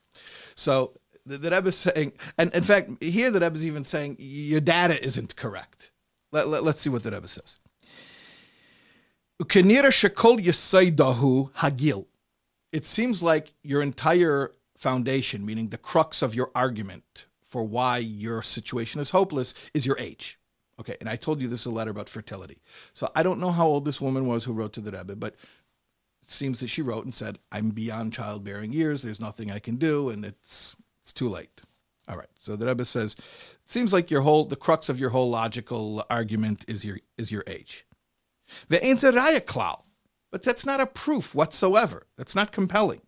So 0.55 0.99
the, 1.25 1.39
the 1.39 1.51
Rebbe 1.51 1.69
is 1.69 1.79
saying, 1.79 2.13
and 2.37 2.53
in 2.53 2.63
fact, 2.63 2.91
here 3.03 3.31
the 3.31 3.41
Rebbe 3.41 3.55
is 3.55 3.65
even 3.65 3.85
saying 3.85 4.17
your 4.19 4.61
data 4.61 5.03
isn't 5.03 5.37
correct. 5.37 5.93
Let, 6.33 6.49
let, 6.49 6.65
let's 6.65 6.81
see 6.81 6.91
what 6.91 7.05
the 7.05 7.13
Rebbe 7.13 7.29
says. 7.29 7.59
Hagil. 11.57 12.07
It 12.71 12.87
seems 12.87 13.23
like 13.23 13.55
your 13.63 13.83
entire 13.83 14.53
foundation, 14.77 15.45
meaning 15.45 15.69
the 15.69 15.79
crux 15.79 16.23
of 16.23 16.35
your 16.35 16.51
argument 16.55 17.27
for 17.41 17.63
why 17.63 17.99
your 17.99 18.43
situation 18.43 19.01
is 19.01 19.11
hopeless, 19.11 19.55
is 19.75 19.85
your 19.85 19.99
age. 19.99 20.39
Okay, 20.81 20.97
and 21.01 21.09
I 21.09 21.17
told 21.17 21.41
you 21.41 21.49
this 21.49 21.61
is 21.61 21.67
a 21.67 21.71
letter 21.71 21.91
about 21.91 22.09
fertility. 22.09 22.63
So 22.93 23.11
I 23.15 23.23
don't 23.23 23.41
know 23.41 23.51
how 23.51 23.67
old 23.67 23.85
this 23.85 24.01
woman 24.01 24.27
was 24.27 24.45
who 24.45 24.53
wrote 24.53 24.73
to 24.75 24.81
the 24.81 24.91
Rebbe, 24.91 25.17
but 25.17 25.35
it 26.23 26.31
seems 26.31 26.61
that 26.61 26.69
she 26.69 26.81
wrote 26.81 27.05
and 27.05 27.15
said, 27.15 27.39
"I'm 27.51 27.71
beyond 27.71 28.13
childbearing 28.13 28.73
years. 28.73 29.03
There's 29.03 29.21
nothing 29.21 29.51
I 29.51 29.59
can 29.59 29.77
do, 29.77 30.09
and 30.09 30.25
it's 30.25 30.77
it's 31.01 31.13
too 31.13 31.29
late." 31.29 31.63
All 32.09 32.17
right. 32.17 32.31
So 32.39 32.57
the 32.57 32.67
Rebbe 32.67 32.85
says, 32.85 33.15
"It 33.15 33.71
seems 33.71 33.93
like 33.93 34.11
your 34.11 34.23
whole 34.23 34.45
the 34.45 34.57
crux 34.57 34.89
of 34.89 34.99
your 34.99 35.11
whole 35.11 35.31
logical 35.31 36.05
argument 36.09 36.65
is 36.69 36.85
your 36.85 36.99
is 37.19 37.31
your 37.31 37.45
age." 37.47 37.87
But 40.31 40.43
that's 40.43 40.67
not 40.67 40.81
a 40.81 40.87
proof 40.87 41.35
whatsoever. 41.35 42.07
That's 42.17 42.35
not 42.35 42.53
compelling. 42.53 43.03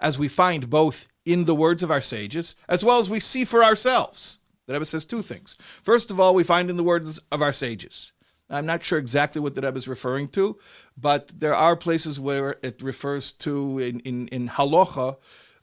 As 0.00 0.18
we 0.18 0.28
find 0.28 0.70
both 0.70 1.08
in 1.24 1.44
the 1.44 1.54
words 1.54 1.82
of 1.82 1.90
our 1.90 2.00
sages, 2.00 2.54
as 2.68 2.84
well 2.84 2.98
as 2.98 3.10
we 3.10 3.20
see 3.20 3.44
for 3.44 3.62
ourselves. 3.64 4.38
The 4.66 4.74
Rebbe 4.74 4.84
says 4.84 5.04
two 5.04 5.22
things. 5.22 5.56
First 5.82 6.10
of 6.10 6.20
all, 6.20 6.34
we 6.34 6.44
find 6.44 6.70
in 6.70 6.76
the 6.76 6.84
words 6.84 7.20
of 7.30 7.42
our 7.42 7.52
sages. 7.52 8.12
I'm 8.48 8.66
not 8.66 8.84
sure 8.84 8.98
exactly 8.98 9.40
what 9.40 9.54
the 9.54 9.62
Rebbe 9.62 9.78
is 9.78 9.88
referring 9.88 10.28
to, 10.28 10.58
but 10.96 11.32
there 11.36 11.54
are 11.54 11.74
places 11.76 12.20
where 12.20 12.56
it 12.62 12.82
refers 12.82 13.32
to 13.32 13.78
in, 13.78 14.00
in, 14.00 14.28
in 14.28 14.48
halacha 14.48 15.16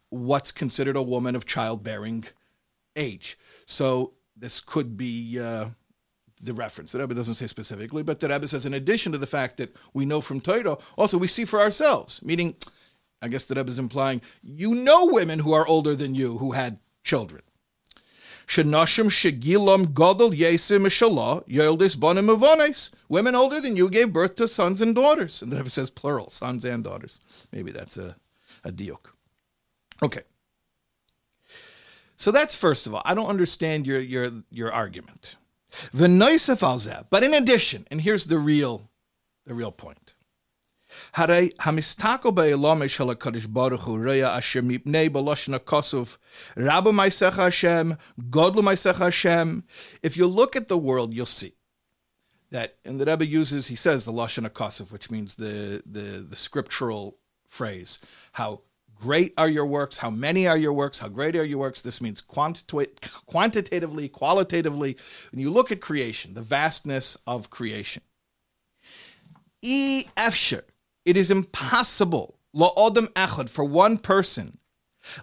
what's 0.10 0.51
considered 0.51 0.96
a 0.96 1.03
woman 1.03 1.36
of 1.36 1.46
childbearing 1.46 2.25
age. 2.96 3.38
So 3.65 4.13
this 4.36 4.60
could 4.60 4.98
be 4.98 5.39
uh, 5.39 5.67
the 6.41 6.53
reference. 6.53 6.91
The 6.91 7.00
Rebbe 7.00 7.13
doesn't 7.13 7.36
say 7.36 7.48
specifically, 7.48 8.03
but 8.03 8.19
the 8.19 8.29
Rebbe 8.29 8.48
says 8.48 8.65
in 8.65 8.74
addition 8.74 9.12
to 9.12 9.17
the 9.17 9.27
fact 9.27 9.58
that 9.58 9.75
we 9.93 10.05
know 10.05 10.22
from 10.22 10.39
Torah, 10.41 10.77
also 10.98 11.17
we 11.17 11.27
see 11.27 11.46
for 11.46 11.60
ourselves, 11.60 12.22
meaning 12.24 12.55
I 13.22 13.27
guess 13.27 13.46
the 13.46 13.55
Rebbe 13.55 13.69
is 13.69 13.79
implying 13.79 14.22
you 14.41 14.75
know 14.75 15.08
women 15.08 15.39
who 15.39 15.53
are 15.53 15.67
older 15.67 15.96
than 15.96 16.15
you 16.15 16.38
who 16.38 16.51
had 16.53 16.79
children. 17.03 17.41
Shenashim 18.48 19.10
shegilam 19.10 19.88
godel 19.88 20.31
yesim 20.31 20.88
mishalah 20.88 21.48
yoldis 21.48 21.96
bonim 21.96 22.36
avonis. 22.36 22.91
Women 23.08 23.36
older 23.36 23.62
than 23.62 23.75
you 23.75 23.89
gave 23.89 24.12
birth 24.12 24.36
to 24.38 24.48
sons 24.48 24.81
and 24.81 24.96
daughters. 24.96 25.41
And 25.41 25.51
the 25.51 25.58
Rebbe 25.58 25.69
says 25.69 25.89
plural, 25.89 26.29
sons 26.29 26.65
and 26.65 26.84
daughters. 26.84 27.22
Maybe 27.51 27.72
that's 27.72 27.98
a, 27.98 28.15
a 28.63 28.72
diok. 28.72 29.12
Okay. 30.01 30.22
So 32.17 32.31
that's 32.31 32.55
first 32.55 32.88
of 32.88 32.96
all. 32.96 33.01
I 33.05 33.13
don't 33.13 33.27
understand 33.27 33.86
your 33.86 34.00
your 34.00 34.31
your 34.50 34.72
argument. 34.72 35.36
But 35.93 37.23
in 37.23 37.33
addition, 37.33 37.88
and 37.91 38.01
here's 38.01 38.25
the 38.25 38.39
real, 38.39 38.89
the 39.45 39.53
real 39.53 39.71
point. 39.71 40.13
Hare 41.13 41.49
hamistako 41.59 42.33
be'elam 42.33 42.89
shel 42.89 43.13
hakadosh 43.13 43.51
baruch 43.51 43.81
hu 43.81 43.97
reya 43.97 44.35
asher 44.35 44.63
mipnei 44.63 45.09
b'loshna 45.09 45.59
kosov 45.59 46.17
rabu 46.55 46.91
ma'asech 46.91 47.35
Hashem 47.35 47.95
godlu 48.29 48.61
ma'asech 48.61 48.97
Hashem. 48.97 49.63
If 50.01 50.17
you 50.17 50.25
look 50.25 50.55
at 50.55 50.67
the 50.67 50.77
world, 50.77 51.13
you'll 51.13 51.27
see 51.27 51.53
that, 52.49 52.77
and 52.83 52.99
the 52.99 53.05
Rebbe 53.05 53.25
uses, 53.27 53.67
he 53.67 53.75
says 53.75 54.05
the 54.05 54.11
lashon 54.11 54.49
kosov, 54.49 54.91
which 54.91 55.11
means 55.11 55.35
the 55.35 55.83
the 55.85 56.25
the 56.27 56.35
scriptural 56.35 57.17
phrase, 57.47 57.99
how 58.33 58.61
great 59.00 59.34
are 59.38 59.50
your 59.50 59.65
works, 59.65 59.98
how 59.98 60.10
many 60.10 60.48
are 60.48 60.58
your 60.58 60.74
works, 60.74 61.00
how 61.00 61.08
great 61.08 61.36
are 61.36 61.44
your 61.44 61.60
works. 61.60 61.82
This 61.82 62.01
means 62.01 62.22
quanti- 62.22 62.88
quantitatively, 63.25 64.10
qualitatively. 64.10 64.98
When 65.32 65.39
you 65.39 65.50
look 65.50 65.72
at 65.72 65.82
creation, 65.82 66.34
the 66.34 66.41
vastness 66.41 67.18
of 67.25 67.50
creation. 67.50 68.03
E 69.62 70.06
efsher, 70.15 70.63
it 71.06 71.18
is 71.18 71.32
impossible 71.32 72.36
echad 72.56 73.50
for 73.50 73.63
one 73.63 73.98
person 73.98 74.58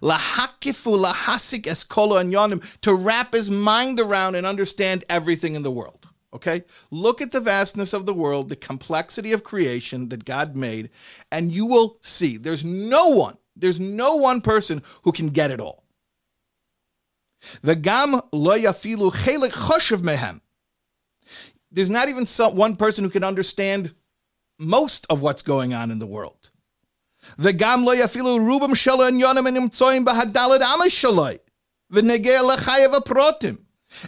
lahakifu 0.01 0.97
lahasik 1.05 1.65
eskolo 1.65 2.21
anyonim 2.23 2.81
to 2.81 2.95
wrap 2.95 3.35
his 3.35 3.51
mind 3.51 4.01
around 4.01 4.35
and 4.35 4.47
understand 4.47 5.05
everything 5.09 5.55
in 5.55 5.63
the 5.63 5.71
world. 5.71 6.09
Okay? 6.33 6.65
Look 6.91 7.23
at 7.23 7.33
the 7.33 7.41
vastness 7.41 7.93
of 7.93 8.07
the 8.07 8.15
world, 8.15 8.49
the 8.49 8.57
complexity 8.57 9.33
of 9.33 9.45
creation 9.45 10.09
that 10.11 10.25
God 10.25 10.57
made, 10.57 10.91
and 11.31 11.53
you 11.53 11.67
will 11.67 11.99
see 12.03 12.37
there's 12.37 12.65
no 12.65 13.09
one, 13.09 13.39
there's 13.57 13.81
no 13.81 14.17
one 14.17 14.41
person 14.41 14.83
who 15.03 15.13
can 15.13 15.29
get 15.29 15.51
it 15.51 15.61
all. 15.61 15.85
There's 21.71 21.91
not 21.91 22.09
even 22.09 22.27
some, 22.27 22.57
one 22.57 22.77
person 22.77 23.05
who 23.05 23.11
can 23.11 23.25
understand 23.25 23.95
most 24.59 25.07
of 25.11 25.23
what's 25.23 25.43
going 25.43 25.75
on 25.75 25.91
in 25.91 25.99
the 25.99 26.07
world. 26.07 26.51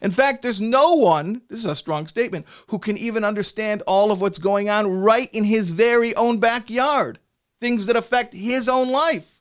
In 0.02 0.11
fact, 0.11 0.43
there's 0.43 0.61
no 0.61 0.95
one, 0.95 1.43
this 1.49 1.59
is 1.61 1.64
a 1.64 1.76
strong 1.76 2.07
statement, 2.07 2.47
who 2.69 2.78
can 2.78 2.97
even 2.97 3.25
understand 3.25 3.83
all 3.87 4.11
of 4.11 4.21
what's 4.21 4.38
going 4.38 4.69
on 4.69 5.00
right 5.00 5.33
in 5.33 5.45
his 5.45 5.71
very 5.71 6.14
own 6.14 6.38
backyard, 6.38 7.19
things 7.61 7.87
that 7.87 7.97
affect 7.97 8.35
his 8.35 8.69
own 8.69 8.88
life. 8.88 9.38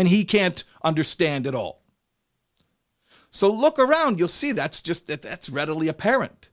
And 0.00 0.08
he 0.08 0.24
can't 0.24 0.64
understand 0.82 1.46
it 1.46 1.54
all. 1.54 1.82
So 3.28 3.52
look 3.52 3.78
around, 3.78 4.18
you'll 4.18 4.28
see 4.28 4.52
that's 4.52 4.80
just 4.80 5.08
that 5.08 5.20
that's 5.20 5.50
readily 5.50 5.88
apparent. 5.88 6.48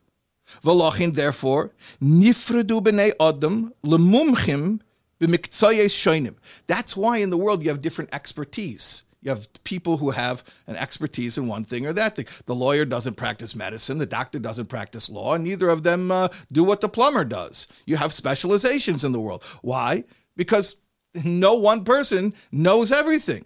V'lochin, 0.62 1.14
therefore, 1.14 1.72
nifredu 2.02 2.82
b'nei 2.82 3.12
adam 3.18 3.72
lemumchim 3.82 4.80
shoinim. 5.18 6.36
That's 6.66 6.94
why 6.94 7.16
in 7.16 7.30
the 7.30 7.38
world 7.38 7.62
you 7.62 7.70
have 7.70 7.80
different 7.80 8.12
expertise. 8.12 9.04
You 9.22 9.30
have 9.30 9.48
people 9.64 9.96
who 9.96 10.10
have 10.10 10.44
an 10.66 10.76
expertise 10.76 11.38
in 11.38 11.46
one 11.46 11.64
thing 11.64 11.86
or 11.86 11.94
that 11.94 12.16
thing. 12.16 12.26
The 12.44 12.54
lawyer 12.54 12.84
doesn't 12.84 13.14
practice 13.14 13.56
medicine, 13.56 13.96
the 13.96 14.04
doctor 14.04 14.38
doesn't 14.38 14.66
practice 14.66 15.08
law, 15.08 15.32
and 15.36 15.44
neither 15.44 15.70
of 15.70 15.84
them 15.84 16.10
uh, 16.10 16.28
do 16.52 16.62
what 16.64 16.82
the 16.82 16.88
plumber 16.90 17.24
does. 17.24 17.66
You 17.86 17.96
have 17.96 18.12
specializations 18.12 19.04
in 19.04 19.12
the 19.12 19.20
world. 19.20 19.42
Why? 19.62 20.04
Because 20.36 20.76
no 21.24 21.54
one 21.54 21.84
person 21.84 22.34
knows 22.52 22.92
everything. 22.92 23.44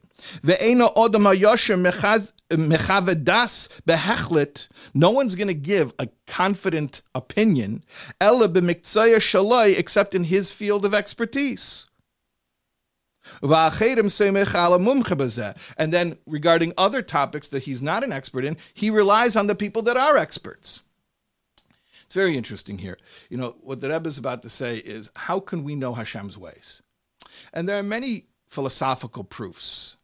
No 4.95 5.11
one's 5.11 5.35
going 5.35 5.49
to 5.49 5.55
give 5.55 5.95
a 5.99 6.09
confident 6.27 7.03
opinion 7.15 7.85
except 8.21 10.15
in 10.15 10.25
his 10.25 10.53
field 10.53 10.85
of 10.85 10.95
expertise. 10.95 11.87
And 13.41 15.93
then 15.93 16.19
regarding 16.27 16.73
other 16.77 17.03
topics 17.03 17.49
that 17.49 17.63
he's 17.63 17.81
not 17.81 18.05
an 18.05 18.13
expert 18.13 18.45
in, 18.45 18.57
he 18.75 18.91
relies 18.91 19.37
on 19.37 19.47
the 19.47 19.55
people 19.55 19.83
that 19.83 19.97
are 19.97 20.17
experts. 20.17 20.83
It's 22.05 22.15
very 22.15 22.37
interesting 22.37 22.79
here. 22.79 22.99
You 23.31 23.39
know, 23.39 23.57
what 23.63 23.81
the 23.81 23.89
Rebbe 23.89 24.09
is 24.09 24.19
about 24.19 24.43
to 24.43 24.51
say 24.51 24.79
is 24.79 25.09
how 25.17 25.41
can 25.41 25.65
we 25.65 25.75
know 25.75 25.95
Hashem's 25.95 26.37
ways? 26.37 26.83
And 27.53 27.69
there 27.69 27.79
are 27.79 27.83
many 27.83 28.27
philosophical 28.47 29.25
proofs 29.25 29.97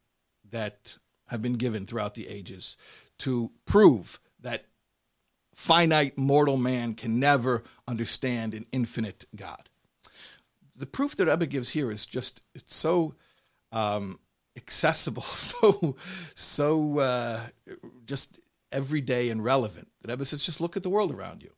that 0.51 0.97
have 1.29 1.43
been 1.43 1.55
given 1.55 1.87
throughout 1.87 2.15
the 2.15 2.29
ages 2.29 2.77
to 3.19 3.51
prove 3.67 4.19
that 4.41 4.65
finite 5.55 6.17
mortal 6.17 6.57
man 6.57 6.95
can 6.95 7.19
never 7.19 7.65
understand 7.87 8.55
an 8.55 8.65
infinite 8.73 9.27
God. 9.35 9.69
The 10.77 10.87
proof 10.87 11.17
that 11.17 11.27
Rebbe 11.27 11.47
gives 11.47 11.71
here 11.71 11.91
is 11.91 12.07
just, 12.07 12.43
it's 12.55 12.75
so 12.75 13.17
um, 13.73 14.21
accessible, 14.57 15.23
so, 15.23 15.97
so 16.35 16.99
uh, 17.01 17.41
just 18.07 18.41
everyday 18.71 19.31
and 19.31 19.43
relevant. 19.43 19.89
The 20.03 20.13
Rebbe 20.13 20.25
says, 20.25 20.45
just 20.45 20.61
look 20.61 20.77
at 20.77 20.83
the 20.83 20.91
world 20.91 21.13
around 21.13 21.43
you. 21.43 21.51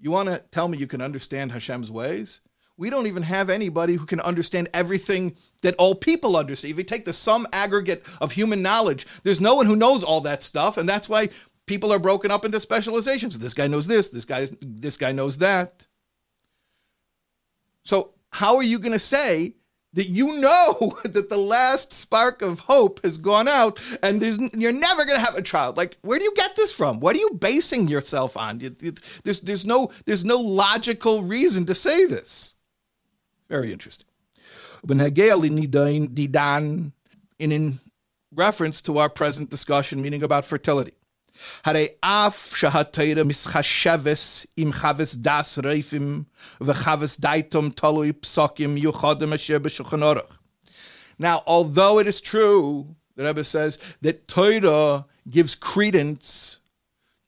You 0.00 0.10
want 0.10 0.28
to 0.28 0.42
tell 0.50 0.66
me 0.66 0.78
you 0.78 0.86
can 0.86 1.02
understand 1.02 1.52
Hashem's 1.52 1.90
ways? 1.90 2.40
We 2.80 2.88
don't 2.88 3.06
even 3.06 3.24
have 3.24 3.50
anybody 3.50 3.96
who 3.96 4.06
can 4.06 4.20
understand 4.20 4.70
everything 4.72 5.36
that 5.60 5.74
all 5.76 5.94
people 5.94 6.34
understand. 6.34 6.72
If 6.72 6.78
you 6.78 6.84
take 6.84 7.04
the 7.04 7.12
sum 7.12 7.46
aggregate 7.52 8.02
of 8.22 8.32
human 8.32 8.62
knowledge, 8.62 9.06
there's 9.22 9.38
no 9.38 9.54
one 9.54 9.66
who 9.66 9.76
knows 9.76 10.02
all 10.02 10.22
that 10.22 10.42
stuff, 10.42 10.78
and 10.78 10.88
that's 10.88 11.06
why 11.06 11.28
people 11.66 11.92
are 11.92 11.98
broken 11.98 12.30
up 12.30 12.46
into 12.46 12.58
specializations. 12.58 13.38
This 13.38 13.52
guy 13.52 13.66
knows 13.66 13.86
this, 13.86 14.08
this 14.08 14.24
guy 14.24 14.48
this 14.62 14.96
guy 14.96 15.12
knows 15.12 15.36
that. 15.38 15.86
So, 17.84 18.14
how 18.30 18.56
are 18.56 18.62
you 18.62 18.78
going 18.78 18.92
to 18.92 18.98
say 18.98 19.56
that 19.92 20.08
you 20.08 20.40
know 20.40 20.98
that 21.04 21.28
the 21.28 21.36
last 21.36 21.92
spark 21.92 22.40
of 22.40 22.60
hope 22.60 23.04
has 23.04 23.18
gone 23.18 23.46
out 23.46 23.78
and 24.02 24.22
you're 24.54 24.72
never 24.72 25.04
going 25.04 25.18
to 25.18 25.24
have 25.26 25.34
a 25.34 25.42
child 25.42 25.76
like 25.76 25.98
where 26.00 26.18
do 26.18 26.24
you 26.24 26.32
get 26.34 26.56
this 26.56 26.72
from 26.72 27.00
what 27.00 27.14
are 27.14 27.18
you 27.18 27.30
basing 27.38 27.88
yourself 27.88 28.36
on 28.36 28.58
there's, 29.24 29.40
there's, 29.40 29.66
no, 29.66 29.90
there's 30.06 30.24
no 30.24 30.38
logical 30.38 31.22
reason 31.22 31.66
to 31.66 31.74
say 31.74 32.06
this 32.06 32.54
very 33.50 33.72
interesting. 33.72 34.06
And 34.88 37.52
in 37.52 37.80
reference 38.34 38.80
to 38.82 38.98
our 38.98 39.08
present 39.08 39.50
discussion, 39.50 40.00
meaning 40.00 40.22
about 40.22 40.44
fertility. 40.44 40.92
Now, 51.18 51.42
although 51.46 51.98
it 51.98 52.06
is 52.06 52.20
true, 52.20 52.94
the 53.16 53.24
Rebbe 53.24 53.44
says, 53.44 53.78
that 54.00 54.28
Torah 54.28 55.06
gives 55.28 55.54
credence 55.54 56.60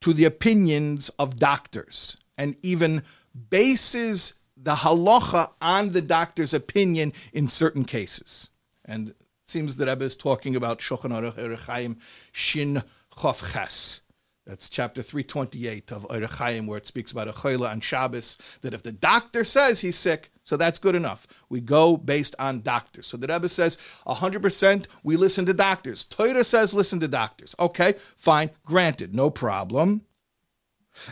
to 0.02 0.12
the 0.12 0.24
opinions 0.24 1.08
of 1.18 1.36
doctors 1.36 2.16
and 2.38 2.56
even 2.62 3.02
bases 3.50 4.34
the 4.62 4.76
halacha 4.76 5.50
on 5.60 5.90
the 5.90 6.02
doctor's 6.02 6.54
opinion 6.54 7.12
in 7.32 7.48
certain 7.48 7.84
cases. 7.84 8.48
And 8.84 9.10
it 9.10 9.16
seems 9.44 9.76
the 9.76 9.86
Rebbe 9.86 10.04
is 10.04 10.16
talking 10.16 10.56
about 10.56 10.78
Shulchan 10.78 11.10
Aruch 11.10 11.34
Orach 11.34 11.60
Chaim 11.60 11.98
Shin 12.32 12.82
Chof 13.16 13.52
Ches. 13.52 14.02
That's 14.46 14.68
chapter 14.68 15.02
328 15.02 15.92
of 15.92 16.06
Orach 16.08 16.30
Chaim, 16.30 16.66
where 16.66 16.78
it 16.78 16.86
speaks 16.86 17.12
about 17.12 17.28
a 17.28 17.32
chayla 17.32 17.70
on 17.70 17.80
Shabbos, 17.80 18.38
that 18.62 18.74
if 18.74 18.82
the 18.82 18.92
doctor 18.92 19.44
says 19.44 19.80
he's 19.80 19.96
sick, 19.96 20.30
so 20.44 20.56
that's 20.56 20.80
good 20.80 20.96
enough. 20.96 21.28
We 21.48 21.60
go 21.60 21.96
based 21.96 22.34
on 22.38 22.62
doctors. 22.62 23.06
So 23.06 23.16
the 23.16 23.32
Rebbe 23.32 23.48
says 23.48 23.78
100% 24.06 24.86
we 25.04 25.16
listen 25.16 25.46
to 25.46 25.54
doctors. 25.54 26.04
Torah 26.04 26.42
says 26.42 26.74
listen 26.74 26.98
to 27.00 27.08
doctors. 27.08 27.54
Okay, 27.60 27.94
fine, 28.16 28.50
granted, 28.64 29.14
no 29.14 29.30
problem. 29.30 30.02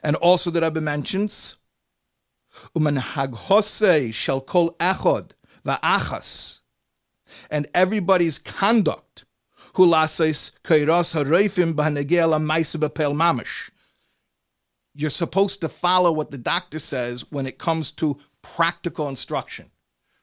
And 0.03 0.17
also 0.17 0.51
the 0.51 0.61
Rebbe 0.61 0.81
mentions, 0.81 1.57
Uman 2.75 2.97
haghose 2.97 4.13
shall 4.15 4.41
kol 4.41 4.73
echod 4.81 5.33
va'achas, 5.65 6.61
and 7.51 7.69
everybody's 7.75 8.39
conduct 8.39 9.25
hulases 9.75 10.53
kairos 10.65 11.15
hareifim 11.15 11.75
b'hanegel 11.75 12.35
b'pel 12.79 13.15
mamish. 13.15 13.71
You're 14.95 15.11
supposed 15.11 15.61
to 15.61 15.69
follow 15.69 16.11
what 16.13 16.31
the 16.31 16.39
doctor 16.39 16.79
says 16.79 17.31
when 17.31 17.47
it 17.47 17.59
comes 17.59 17.93
to 17.93 18.19
practical 18.43 19.09
instruction. 19.09 19.71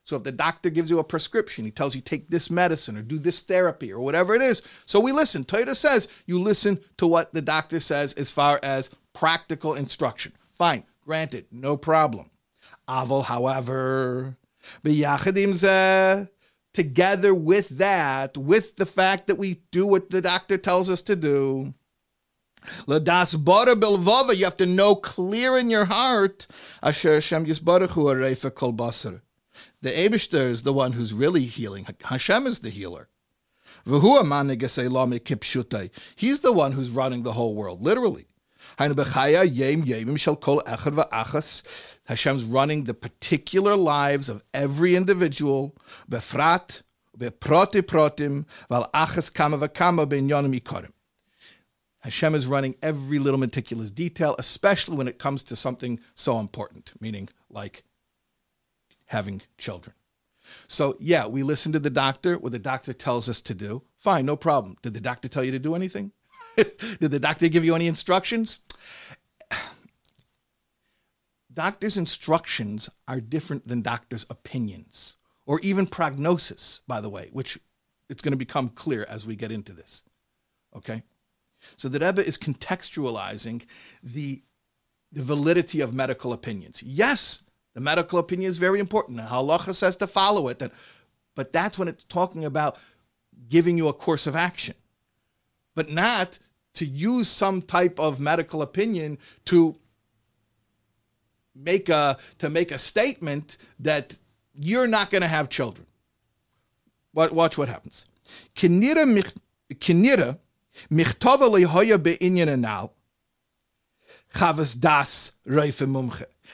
So 0.04 0.16
if 0.16 0.24
the 0.24 0.32
doctor 0.32 0.70
gives 0.70 0.90
you 0.90 1.00
a 1.00 1.04
prescription, 1.04 1.66
he 1.66 1.72
tells 1.72 1.94
you 1.94 2.02
take 2.02 2.30
this 2.30 2.50
medicine 2.50 2.98
or 2.98 3.02
do 3.02 3.20
this 3.20 3.42
therapy 3.42 3.92
or 3.92 4.00
whatever 4.00 4.36
it 4.36 4.42
is. 4.42 4.62
So 4.86 5.02
we 5.02 5.12
listen. 5.12 5.44
Torah 5.44 5.76
says 5.76 6.08
you 6.26 6.40
listen 6.40 6.80
to 6.98 7.06
what 7.08 7.34
the 7.34 7.42
doctor 7.42 7.82
says 7.82 8.14
as 8.14 8.32
far 8.32 8.60
as 8.64 8.90
practical 9.14 9.74
instruction. 9.74 10.32
Fine, 10.50 10.86
granted, 11.08 11.46
no 11.52 11.78
problem. 11.78 12.30
Aval, 12.88 13.24
however, 13.24 14.38
together 16.74 17.34
with 17.34 17.70
that, 17.70 18.38
with 18.38 18.76
the 18.76 18.86
fact 18.86 19.28
that 19.28 19.36
we 19.36 19.62
do 19.72 19.88
what 19.88 20.10
the 20.10 20.22
doctor 20.22 20.58
tells 20.58 20.90
us 20.90 21.02
to 21.02 21.16
do. 21.16 21.74
Ladas 22.86 23.42
bara 23.42 23.76
belvava, 23.76 24.36
you 24.36 24.44
have 24.44 24.58
to 24.58 24.66
know 24.66 24.96
clear 24.96 25.58
in 25.58 25.70
your 25.70 25.86
heart. 25.86 26.46
Asher 26.84 27.14
Hashem 27.14 27.46
yisbarachu 27.46 27.88
arefa 27.88 28.54
kol 28.54 28.74
basar. 28.74 29.22
The 29.82 29.92
Abishter 29.92 30.50
is 30.50 30.64
the 30.64 30.74
one 30.74 30.92
who's 30.92 31.14
really 31.14 31.46
healing. 31.46 31.88
Hashem 32.04 32.46
is 32.46 32.60
the 32.60 32.70
healer. 32.70 33.08
He's 33.86 33.92
the 36.42 36.52
one 36.52 36.72
who's 36.74 36.90
running 36.90 37.24
the 37.24 37.34
whole 37.34 37.56
world, 37.56 37.82
literally. 37.82 38.28
Hashem's 42.08 42.44
running 42.44 42.84
the 42.84 42.94
particular 42.94 43.76
lives 43.76 44.30
of 44.30 44.44
every 44.54 44.96
individual, 44.96 45.76
befrat, 46.10 46.84
beproti 47.18 47.82
protim, 47.82 48.46
val 48.70 48.90
achas. 48.94 49.32
Hashem 52.00 52.36
is 52.36 52.46
running 52.46 52.76
every 52.82 53.20
little 53.20 53.40
meticulous 53.40 53.92
detail, 53.92 54.36
especially 54.38 54.96
when 54.96 55.08
it 55.08 55.18
comes 55.18 55.44
to 55.44 55.56
something 55.56 56.00
so 56.16 56.40
important, 56.40 56.92
meaning 57.02 57.28
like 57.50 57.84
having 59.08 59.42
children. 59.58 59.96
So, 60.68 60.96
yeah, 61.00 61.26
we 61.28 61.44
listen 61.44 61.74
to 61.74 61.80
the 61.80 61.90
doctor, 61.90 62.38
what 62.38 62.52
the 62.52 62.60
doctor 62.60 62.94
tells 62.94 63.28
us 63.28 63.42
to 63.42 63.54
do. 63.54 63.82
Fine, 63.98 64.26
no 64.26 64.36
problem. 64.36 64.78
Did 64.82 64.94
the 64.94 65.02
doctor 65.02 65.28
tell 65.28 65.44
you 65.44 65.52
to 65.52 65.60
do 65.60 65.76
anything? 65.76 66.12
Did 67.00 67.12
the 67.12 67.20
doctor 67.20 67.48
give 67.48 67.64
you 67.66 67.76
any 67.76 67.88
instructions? 67.88 68.60
doctor's 71.58 71.98
instructions 71.98 72.88
are 73.08 73.20
different 73.20 73.68
than 73.68 73.82
doctor's 73.82 74.28
opinions 74.30 75.18
or 75.48 75.60
even 75.62 75.88
prognosis, 75.88 76.82
by 76.88 77.02
the 77.02 77.10
way, 77.10 77.30
which 77.34 77.58
it's 78.10 78.22
going 78.22 78.32
to 78.32 78.38
become 78.38 78.70
clear 78.70 79.04
as 79.10 79.26
we 79.26 79.36
get 79.36 79.52
into 79.52 79.74
this. 79.74 80.04
Okay? 80.76 81.02
So 81.76 81.90
the 81.90 82.00
Rebbe 82.00 82.24
is 82.24 82.38
contextualizing 82.38 83.66
the, 84.04 84.44
the 85.12 85.24
validity 85.24 85.82
of 85.82 85.96
medical 85.96 86.32
opinions. 86.32 86.84
Yes, 86.84 87.44
the 87.74 87.82
medical 87.82 88.20
opinion 88.20 88.50
is 88.50 88.60
very 88.60 88.80
important. 88.80 89.20
And 89.20 89.28
halacha 89.28 89.74
says 89.74 89.96
to 89.98 90.06
follow 90.06 90.50
it. 90.50 90.62
But 91.34 91.54
that's 91.54 91.80
when 91.80 91.88
it's 91.88 92.04
talking 92.04 92.46
about 92.46 92.78
giving 93.50 93.78
you 93.78 93.88
a 93.88 93.94
course 93.94 94.28
of 94.28 94.36
action, 94.36 94.76
but 95.74 95.90
not 95.90 96.38
to 96.78 96.86
use 96.86 97.28
some 97.28 97.62
type 97.62 98.00
of 98.00 98.20
medical 98.20 98.62
opinion 98.62 99.18
to 99.46 99.76
make 101.56 101.90
a 101.90 102.18
to 102.38 102.50
make 102.50 102.72
a 102.72 102.78
statement 102.78 103.58
that 103.80 104.18
you're 104.54 104.88
not 104.88 105.10
going 105.10 105.24
to 105.24 105.28
have 105.28 105.50
children. 105.50 105.88
Watch 107.14 107.58
what 107.58 107.68
happens. 107.68 108.06
Kinira 108.56 109.08
now. 112.58 112.92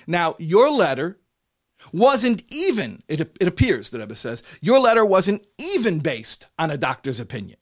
Now, 0.08 0.36
your 0.40 0.70
letter 0.72 1.20
wasn't 1.92 2.44
even, 2.50 3.04
it, 3.10 3.20
it 3.20 3.48
appears, 3.48 3.90
the 3.90 4.00
Rebbe 4.00 4.16
says, 4.16 4.44
your 4.62 4.80
letter 4.80 5.06
wasn't 5.06 5.46
even 5.58 6.00
based 6.00 6.48
on 6.58 6.72
a 6.72 6.78
doctor's 6.78 7.20
opinion. 7.20 7.58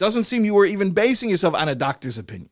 Doesn't 0.00 0.24
seem 0.24 0.44
you 0.44 0.54
were 0.54 0.64
even 0.64 0.90
basing 0.92 1.28
yourself 1.30 1.54
on 1.54 1.68
a 1.68 1.74
doctor's 1.74 2.18
opinion. 2.18 2.50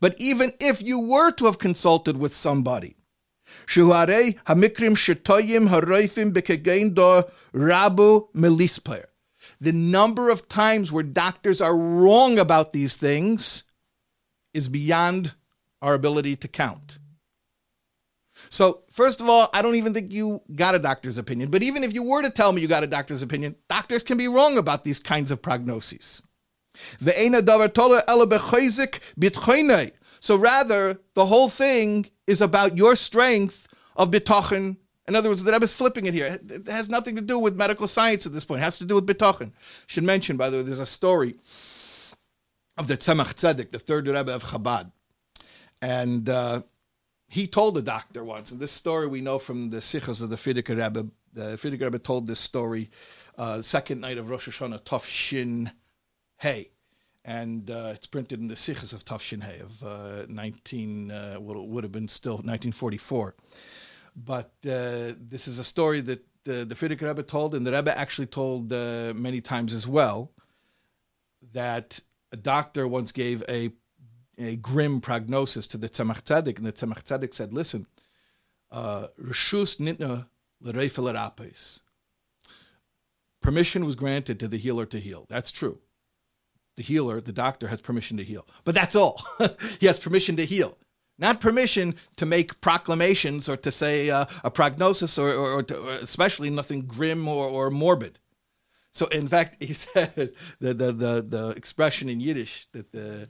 But 0.00 0.14
even 0.18 0.52
if 0.58 0.82
you 0.82 0.98
were 0.98 1.30
to 1.32 1.44
have 1.44 1.58
consulted 1.58 2.16
with 2.16 2.32
somebody, 2.32 2.96
the 9.60 9.72
number 9.72 10.30
of 10.30 10.48
times 10.48 10.92
where 10.92 11.02
doctors 11.02 11.60
are 11.60 11.76
wrong 11.76 12.38
about 12.38 12.72
these 12.72 12.96
things 12.96 13.64
is 14.54 14.68
beyond 14.70 15.34
our 15.82 15.94
ability 15.94 16.36
to 16.36 16.48
count. 16.48 16.98
So, 18.48 18.84
first 18.98 19.20
of 19.20 19.28
all, 19.28 19.48
I 19.54 19.62
don't 19.62 19.76
even 19.76 19.94
think 19.94 20.10
you 20.10 20.42
got 20.56 20.74
a 20.74 20.78
doctor's 20.80 21.18
opinion. 21.18 21.50
But 21.50 21.62
even 21.62 21.84
if 21.84 21.94
you 21.94 22.02
were 22.02 22.20
to 22.20 22.30
tell 22.30 22.50
me 22.50 22.60
you 22.60 22.66
got 22.66 22.82
a 22.82 22.88
doctor's 22.88 23.22
opinion, 23.22 23.54
doctors 23.68 24.02
can 24.02 24.18
be 24.18 24.26
wrong 24.26 24.58
about 24.58 24.82
these 24.82 24.98
kinds 24.98 25.30
of 25.30 25.40
prognoses. 25.40 26.20
So 30.20 30.36
rather, 30.36 31.00
the 31.14 31.26
whole 31.26 31.48
thing 31.48 32.10
is 32.26 32.40
about 32.40 32.76
your 32.76 32.96
strength 32.96 33.68
of 33.94 34.10
bitachon. 34.10 34.76
In 35.06 35.14
other 35.14 35.28
words, 35.28 35.44
the 35.44 35.52
Rebbe 35.52 35.62
is 35.62 35.72
flipping 35.72 36.06
it 36.06 36.14
here. 36.14 36.36
It 36.50 36.66
has 36.66 36.88
nothing 36.88 37.14
to 37.14 37.22
do 37.22 37.38
with 37.38 37.54
medical 37.54 37.86
science 37.86 38.26
at 38.26 38.32
this 38.32 38.44
point. 38.44 38.62
It 38.62 38.64
has 38.64 38.78
to 38.78 38.84
do 38.84 38.96
with 38.96 39.06
bitachon. 39.06 39.52
Should 39.86 40.02
mention, 40.02 40.36
by 40.36 40.50
the 40.50 40.56
way, 40.56 40.64
there's 40.64 40.80
a 40.80 40.86
story 40.86 41.36
of 42.76 42.88
the 42.88 42.96
Tzemach 42.96 43.34
Tzedek, 43.34 43.70
the 43.70 43.78
third 43.78 44.08
Rebbe 44.08 44.34
of 44.34 44.42
Chabad, 44.42 44.90
and 45.80 46.28
uh, 46.28 46.62
he 47.28 47.46
told 47.46 47.74
the 47.74 47.82
doctor 47.82 48.24
once, 48.24 48.50
and 48.50 48.60
this 48.60 48.72
story 48.72 49.06
we 49.06 49.20
know 49.20 49.38
from 49.38 49.70
the 49.70 49.78
Sichos 49.78 50.22
of 50.22 50.30
the 50.30 50.36
Frierdiker 50.36 50.82
Rebbe. 50.82 51.08
The 51.32 51.56
Frierdiker 51.56 51.82
Rebbe 51.82 51.98
told 51.98 52.26
this 52.26 52.40
story 52.40 52.88
uh, 53.36 53.62
second 53.62 54.00
night 54.00 54.18
of 54.18 54.30
Rosh 54.30 54.48
Hashanah, 54.48 54.82
Tov 54.82 55.04
Shin 55.04 55.70
Hey 56.38 56.70
and 57.28 57.70
uh, 57.70 57.92
it's 57.94 58.06
printed 58.06 58.40
in 58.40 58.48
the 58.48 58.54
Sichos 58.54 58.94
of 58.94 59.04
Tafshin 59.04 59.42
Hay 59.42 59.58
of 59.58 59.84
uh, 59.84 60.24
19, 60.30 61.10
uh, 61.10 61.34
what 61.34 61.68
would 61.68 61.84
have 61.84 61.92
been 61.92 62.08
still 62.08 62.36
1944. 62.36 63.34
But 64.16 64.52
uh, 64.64 65.12
this 65.20 65.46
is 65.46 65.58
a 65.58 65.64
story 65.64 66.00
that 66.00 66.20
uh, 66.48 66.64
the 66.64 66.74
Frierdiker 66.74 67.06
Rebbe 67.06 67.22
told, 67.22 67.54
and 67.54 67.66
the 67.66 67.72
Rebbe 67.72 67.96
actually 67.96 68.28
told 68.28 68.72
uh, 68.72 69.12
many 69.14 69.42
times 69.42 69.74
as 69.74 69.86
well, 69.86 70.32
that 71.52 72.00
a 72.32 72.36
doctor 72.38 72.88
once 72.88 73.12
gave 73.12 73.44
a, 73.46 73.72
a 74.38 74.56
grim 74.56 75.00
prognosis 75.00 75.66
to 75.68 75.78
the 75.78 75.88
Tzemach 75.88 76.22
Tzedek, 76.22 76.56
and 76.56 76.66
the 76.66 76.72
Tzemach 76.72 77.02
Tzedek 77.02 77.34
said, 77.34 77.52
listen, 77.52 77.86
Rishus 78.72 79.78
nitna 79.80 80.26
l'reifel 80.60 81.80
Permission 83.40 83.84
was 83.84 83.94
granted 83.94 84.40
to 84.40 84.48
the 84.48 84.58
healer 84.58 84.86
to 84.86 84.98
heal. 84.98 85.26
That's 85.28 85.50
true 85.50 85.80
the 86.78 86.84
healer, 86.84 87.20
the 87.20 87.32
doctor, 87.32 87.66
has 87.66 87.80
permission 87.80 88.16
to 88.18 88.24
heal. 88.24 88.46
But 88.62 88.76
that's 88.76 88.94
all. 88.94 89.20
he 89.80 89.86
has 89.86 89.98
permission 89.98 90.36
to 90.36 90.46
heal, 90.46 90.78
not 91.18 91.40
permission 91.40 91.96
to 92.16 92.24
make 92.24 92.60
proclamations 92.60 93.48
or 93.48 93.56
to 93.56 93.72
say 93.72 94.10
uh, 94.10 94.26
a 94.44 94.50
prognosis 94.50 95.18
or, 95.18 95.28
or, 95.28 95.52
or, 95.54 95.62
to, 95.64 95.76
or, 95.76 95.90
especially 95.94 96.50
nothing 96.50 96.82
grim 96.82 97.26
or, 97.26 97.48
or 97.48 97.70
morbid. 97.70 98.20
So, 98.92 99.06
in 99.06 99.26
fact, 99.26 99.56
he 99.60 99.72
said 99.72 100.32
the, 100.60 100.72
the, 100.72 100.92
the, 100.92 101.26
the 101.28 101.48
expression 101.56 102.08
in 102.08 102.20
Yiddish 102.20 102.68
that 102.72 102.92
the, 102.92 103.28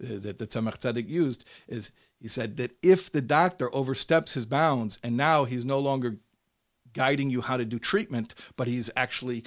that 0.00 0.38
the 0.38 0.46
Tzemach 0.46 0.78
Tzedek 0.78 1.08
used 1.08 1.44
is 1.68 1.92
he 2.20 2.28
said 2.28 2.56
that 2.58 2.72
if 2.82 3.10
the 3.10 3.22
doctor 3.22 3.74
oversteps 3.74 4.34
his 4.34 4.46
bounds 4.46 4.98
and 5.02 5.16
now 5.16 5.44
he's 5.44 5.64
no 5.64 5.78
longer 5.78 6.16
guiding 6.92 7.30
you 7.30 7.40
how 7.40 7.56
to 7.56 7.64
do 7.64 7.78
treatment, 7.78 8.34
but 8.56 8.66
he's 8.66 8.90
actually 8.96 9.44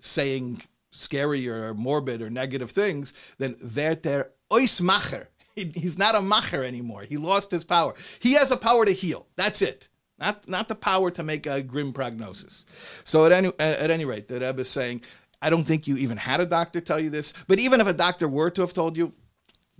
saying 0.00 0.62
scary 0.90 1.48
or 1.48 1.74
morbid 1.74 2.22
or 2.22 2.30
negative 2.30 2.70
things, 2.70 3.14
then 3.38 3.56
werter 3.62 4.30
ois 4.50 4.80
macher. 4.80 5.26
He's 5.56 5.98
not 5.98 6.14
a 6.14 6.18
macher 6.18 6.64
anymore. 6.64 7.02
He 7.02 7.16
lost 7.16 7.50
his 7.50 7.64
power. 7.64 7.94
He 8.20 8.32
has 8.34 8.50
a 8.50 8.56
power 8.56 8.84
to 8.84 8.92
heal. 8.92 9.26
That's 9.36 9.62
it. 9.62 9.88
Not, 10.18 10.48
not 10.48 10.68
the 10.68 10.74
power 10.74 11.10
to 11.10 11.22
make 11.22 11.46
a 11.46 11.62
grim 11.62 11.92
prognosis. 11.92 12.66
So 13.04 13.26
at 13.26 13.32
any, 13.32 13.52
at 13.58 13.90
any 13.90 14.04
rate, 14.04 14.28
the 14.28 14.34
Rebbe 14.34 14.60
is 14.60 14.68
saying, 14.68 15.02
I 15.42 15.50
don't 15.50 15.64
think 15.64 15.86
you 15.86 15.96
even 15.96 16.18
had 16.18 16.40
a 16.40 16.46
doctor 16.46 16.80
tell 16.80 17.00
you 17.00 17.10
this, 17.10 17.32
but 17.48 17.58
even 17.58 17.80
if 17.80 17.86
a 17.86 17.92
doctor 17.92 18.28
were 18.28 18.50
to 18.50 18.60
have 18.60 18.74
told 18.74 18.96
you, 18.96 19.12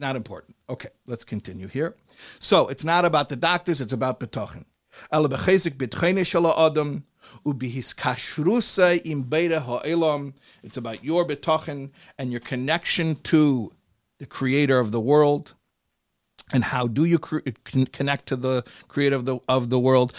not 0.01 0.17
important. 0.17 0.57
Okay, 0.69 0.89
let's 1.07 1.25
continue 1.25 1.69
here. 1.69 1.95
So 2.39 2.69
it's 2.69 2.85
not 2.85 3.05
about 3.05 3.29
the 3.29 3.37
doctors, 3.37 3.81
it's 3.81 3.93
about 3.93 4.21
betochen. 4.21 4.65
It's 10.63 10.77
about 10.77 11.05
your 11.05 11.27
betochen 11.27 11.91
and 12.19 12.31
your 12.31 12.41
connection 12.41 13.17
to 13.17 13.73
the 14.19 14.27
creator 14.27 14.79
of 14.79 14.91
the 14.93 15.01
world. 15.01 15.55
And 16.53 16.65
how 16.65 16.89
do 16.89 17.05
you 17.05 17.19
connect 17.19 18.27
to 18.27 18.37
the 18.37 18.65
creator 18.89 19.15
of 19.17 19.25
the, 19.25 19.39
of 19.49 19.71
the 19.71 19.79
world? 19.79 20.13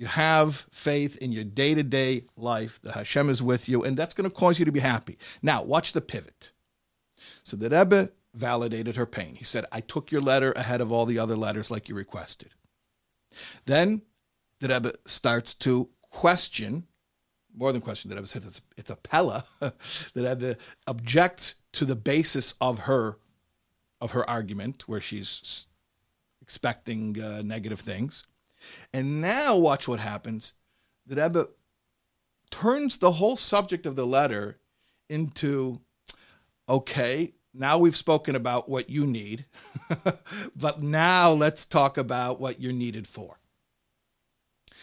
You 0.00 0.06
have 0.06 0.66
faith 0.70 1.18
in 1.18 1.30
your 1.30 1.44
day 1.44 1.74
to 1.74 1.82
day 1.82 2.24
life 2.34 2.80
that 2.84 2.94
Hashem 2.94 3.28
is 3.28 3.42
with 3.42 3.68
you, 3.68 3.84
and 3.84 3.98
that's 3.98 4.14
going 4.14 4.28
to 4.28 4.34
cause 4.34 4.58
you 4.58 4.64
to 4.64 4.72
be 4.72 4.80
happy. 4.80 5.18
Now, 5.42 5.62
watch 5.62 5.92
the 5.92 6.00
pivot. 6.00 6.52
So 7.42 7.54
the 7.54 7.68
Rebbe 7.68 8.08
validated 8.32 8.96
her 8.96 9.04
pain. 9.04 9.34
He 9.34 9.44
said, 9.44 9.66
I 9.70 9.80
took 9.80 10.10
your 10.10 10.22
letter 10.22 10.52
ahead 10.52 10.80
of 10.80 10.90
all 10.90 11.04
the 11.04 11.18
other 11.18 11.36
letters 11.36 11.70
like 11.70 11.90
you 11.90 11.94
requested. 11.94 12.48
Then 13.66 14.00
the 14.60 14.68
Rebbe 14.68 14.94
starts 15.04 15.52
to 15.56 15.90
question, 16.00 16.86
more 17.54 17.70
than 17.70 17.82
question, 17.82 18.08
the 18.08 18.16
Rebbe 18.16 18.26
said 18.26 18.44
it's, 18.44 18.62
it's 18.78 18.88
a 18.88 18.96
pella, 18.96 19.44
the 19.60 19.74
Rebbe 20.14 20.56
objects 20.86 21.56
to 21.72 21.84
the 21.84 21.94
basis 21.94 22.54
of 22.58 22.78
her 22.80 23.18
of 24.00 24.12
her 24.12 24.28
argument, 24.30 24.88
where 24.88 25.02
she's 25.02 25.66
expecting 26.40 27.20
uh, 27.20 27.42
negative 27.44 27.80
things. 27.80 28.26
And 28.92 29.20
now 29.20 29.56
watch 29.56 29.88
what 29.88 30.00
happens. 30.00 30.54
The 31.06 31.22
Rebbe 31.22 31.48
turns 32.50 32.98
the 32.98 33.12
whole 33.12 33.36
subject 33.36 33.86
of 33.86 33.96
the 33.96 34.06
letter 34.06 34.58
into, 35.08 35.80
okay, 36.68 37.32
now 37.52 37.78
we've 37.78 37.96
spoken 37.96 38.36
about 38.36 38.68
what 38.68 38.90
you 38.90 39.06
need, 39.06 39.46
but 40.56 40.82
now 40.82 41.30
let's 41.30 41.66
talk 41.66 41.98
about 41.98 42.40
what 42.40 42.60
you're 42.60 42.72
needed 42.72 43.06
for. 43.06 43.38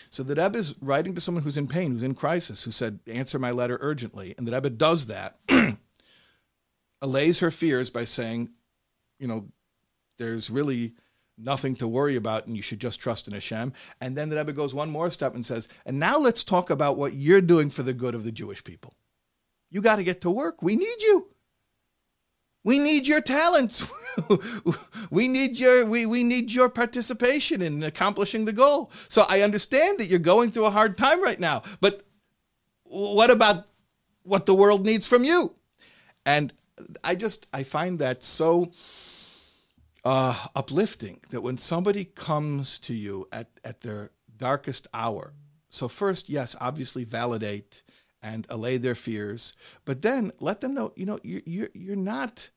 So 0.10 0.24
the 0.24 0.42
Rebbe 0.42 0.58
is 0.58 0.76
writing 0.82 1.16
to 1.16 1.22
someone 1.22 1.44
who's 1.44 1.58
in 1.58 1.68
pain, 1.68 1.92
who's 1.92 2.04
in 2.04 2.16
crisis, 2.16 2.64
who 2.64 2.72
said, 2.72 3.00
Answer 3.08 3.40
my 3.40 3.52
letter 3.52 3.78
urgently. 3.82 4.34
And 4.38 4.48
the 4.48 4.52
Rebbe 4.52 4.70
does 4.70 5.08
that, 5.08 5.38
allays 7.02 7.40
her 7.40 7.52
fears 7.52 7.90
by 7.90 8.06
saying, 8.06 8.50
You 9.20 9.28
know, 9.28 9.48
there's 10.18 10.50
really 10.50 10.94
nothing 11.38 11.76
to 11.76 11.88
worry 11.88 12.16
about 12.16 12.48
and 12.48 12.56
you 12.56 12.62
should 12.62 12.80
just 12.80 13.00
trust 13.00 13.28
in 13.28 13.34
Hashem. 13.34 13.74
And 14.02 14.18
then 14.18 14.30
the 14.30 14.38
Rebbe 14.38 14.54
goes 14.54 14.74
one 14.74 14.90
more 14.90 15.10
step 15.10 15.36
and 15.36 15.46
says, 15.46 15.68
And 15.86 16.00
now 16.00 16.18
let's 16.18 16.44
talk 16.44 16.70
about 16.70 16.98
what 16.98 17.14
you're 17.14 17.42
doing 17.42 17.70
for 17.70 17.84
the 17.84 17.94
good 17.94 18.16
of 18.16 18.24
the 18.24 18.32
Jewish 18.32 18.64
people. 18.64 18.96
You 19.70 19.82
got 19.82 19.98
to 19.98 20.04
get 20.04 20.22
to 20.22 20.32
work. 20.32 20.62
We 20.62 20.76
need 20.76 21.02
you. 21.02 21.28
We 22.64 22.80
need 22.80 23.08
your 23.08 23.22
talents. 23.22 23.90
we 25.10 25.28
need 25.28 25.58
your 25.58 25.86
we, 25.86 26.06
we 26.06 26.24
need 26.24 26.52
your 26.52 26.68
participation 26.70 27.62
in 27.62 27.84
accomplishing 27.84 28.46
the 28.46 28.54
goal. 28.54 28.92
So 29.08 29.24
I 29.30 29.42
understand 29.42 30.00
that 30.00 30.08
you're 30.08 30.20
going 30.20 30.52
through 30.52 30.66
a 30.66 30.72
hard 30.72 30.98
time 30.98 31.24
right 31.24 31.40
now, 31.40 31.64
but 31.80 32.04
what 32.84 33.32
about 33.32 33.66
what 34.24 34.46
the 34.46 34.56
world 34.56 34.86
needs 34.86 35.08
from 35.08 35.24
you? 35.24 35.56
And 36.26 36.52
I 37.04 37.16
just 37.16 37.48
I 37.54 37.64
find 37.64 38.00
that 38.00 38.24
so 38.24 38.72
uh, 40.08 40.48
uplifting 40.56 41.20
that 41.32 41.42
when 41.42 41.58
somebody 41.58 42.06
comes 42.06 42.80
to 42.80 42.94
you 42.94 43.28
at, 43.34 43.50
at 43.66 43.82
their 43.82 44.12
darkest 44.38 44.88
hour. 44.94 45.34
So 45.70 45.90
first, 45.90 46.30
yes, 46.30 46.56
obviously 46.62 47.04
validate 47.04 47.84
and 48.22 48.48
allay 48.50 48.78
their 48.78 48.96
fears, 48.96 49.54
but 49.84 50.02
then 50.02 50.32
let 50.40 50.62
them 50.62 50.74
know, 50.74 50.94
you 50.96 51.06
know, 51.06 51.20
you, 51.24 51.42
you're, 51.46 51.70
you're 51.74 51.96
not 51.98 52.50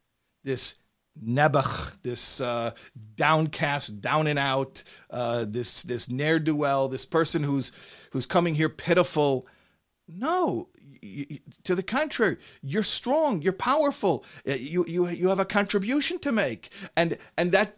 this 0.44 0.76
Nebuch, 1.20 2.00
this 2.02 2.40
uh, 2.40 2.70
downcast, 3.16 4.00
down 4.00 4.28
and 4.28 4.38
out, 4.38 4.84
uh, 5.10 5.44
this 5.46 5.82
this 5.82 6.08
ne'er 6.08 6.38
do 6.38 6.54
well, 6.54 6.86
this 6.86 7.04
person 7.04 7.42
who's 7.42 7.72
who's 8.12 8.26
coming 8.26 8.54
here 8.54 8.68
pitiful. 8.68 9.48
No, 10.06 10.68
to 11.64 11.74
the 11.74 11.82
contrary, 11.82 12.36
you're 12.62 12.82
strong, 12.82 13.42
you're 13.42 13.52
powerful, 13.52 14.24
uh, 14.48 14.52
you 14.52 14.84
you 14.86 15.08
you 15.08 15.28
have 15.28 15.40
a 15.40 15.44
contribution 15.44 16.18
to 16.20 16.32
make, 16.32 16.70
and 16.96 17.18
and 17.36 17.52
that 17.52 17.76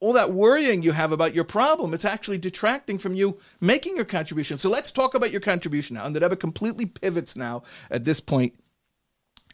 all 0.00 0.12
that 0.12 0.32
worrying 0.32 0.82
you 0.82 0.92
have 0.92 1.12
about 1.12 1.34
your 1.34 1.44
problem, 1.44 1.92
it's 1.92 2.04
actually 2.04 2.38
detracting 2.38 2.98
from 2.98 3.14
you 3.14 3.38
making 3.60 3.96
your 3.96 4.04
contribution. 4.04 4.58
So 4.58 4.70
let's 4.70 4.92
talk 4.92 5.14
about 5.14 5.32
your 5.32 5.40
contribution 5.40 5.94
now. 5.94 6.04
And 6.04 6.14
the 6.14 6.20
Rebbe 6.20 6.36
completely 6.36 6.86
pivots 6.86 7.34
now 7.34 7.64
at 7.90 8.04
this 8.04 8.20
point 8.20 8.54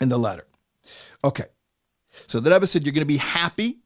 in 0.00 0.08
the 0.10 0.18
letter. 0.18 0.46
Okay. 1.22 1.46
So 2.26 2.40
the 2.40 2.50
Rebbe 2.50 2.66
said 2.66 2.84
you're 2.84 2.92
going 2.92 3.00
to 3.00 3.06
be 3.06 3.16
happy 3.16 3.78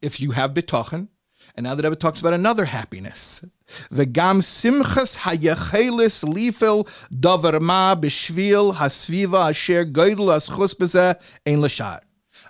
if 0.00 0.20
you 0.20 0.30
have 0.32 0.54
bitochen. 0.54 1.08
And 1.54 1.64
now 1.64 1.74
the 1.74 1.82
Rebbe 1.82 1.96
talks 1.96 2.20
about 2.20 2.32
another 2.32 2.64
happiness. 2.64 3.44
V'gam 3.92 4.40
simchas 4.40 5.18
hayechelis 5.18 6.24
lifel 6.24 6.88
davar 7.12 7.60
b'shvil 8.00 8.74
hasviva 8.74 9.50
asher 9.50 9.84
goydel 9.84 10.28
aschus 10.28 11.20
ein. 11.46 12.00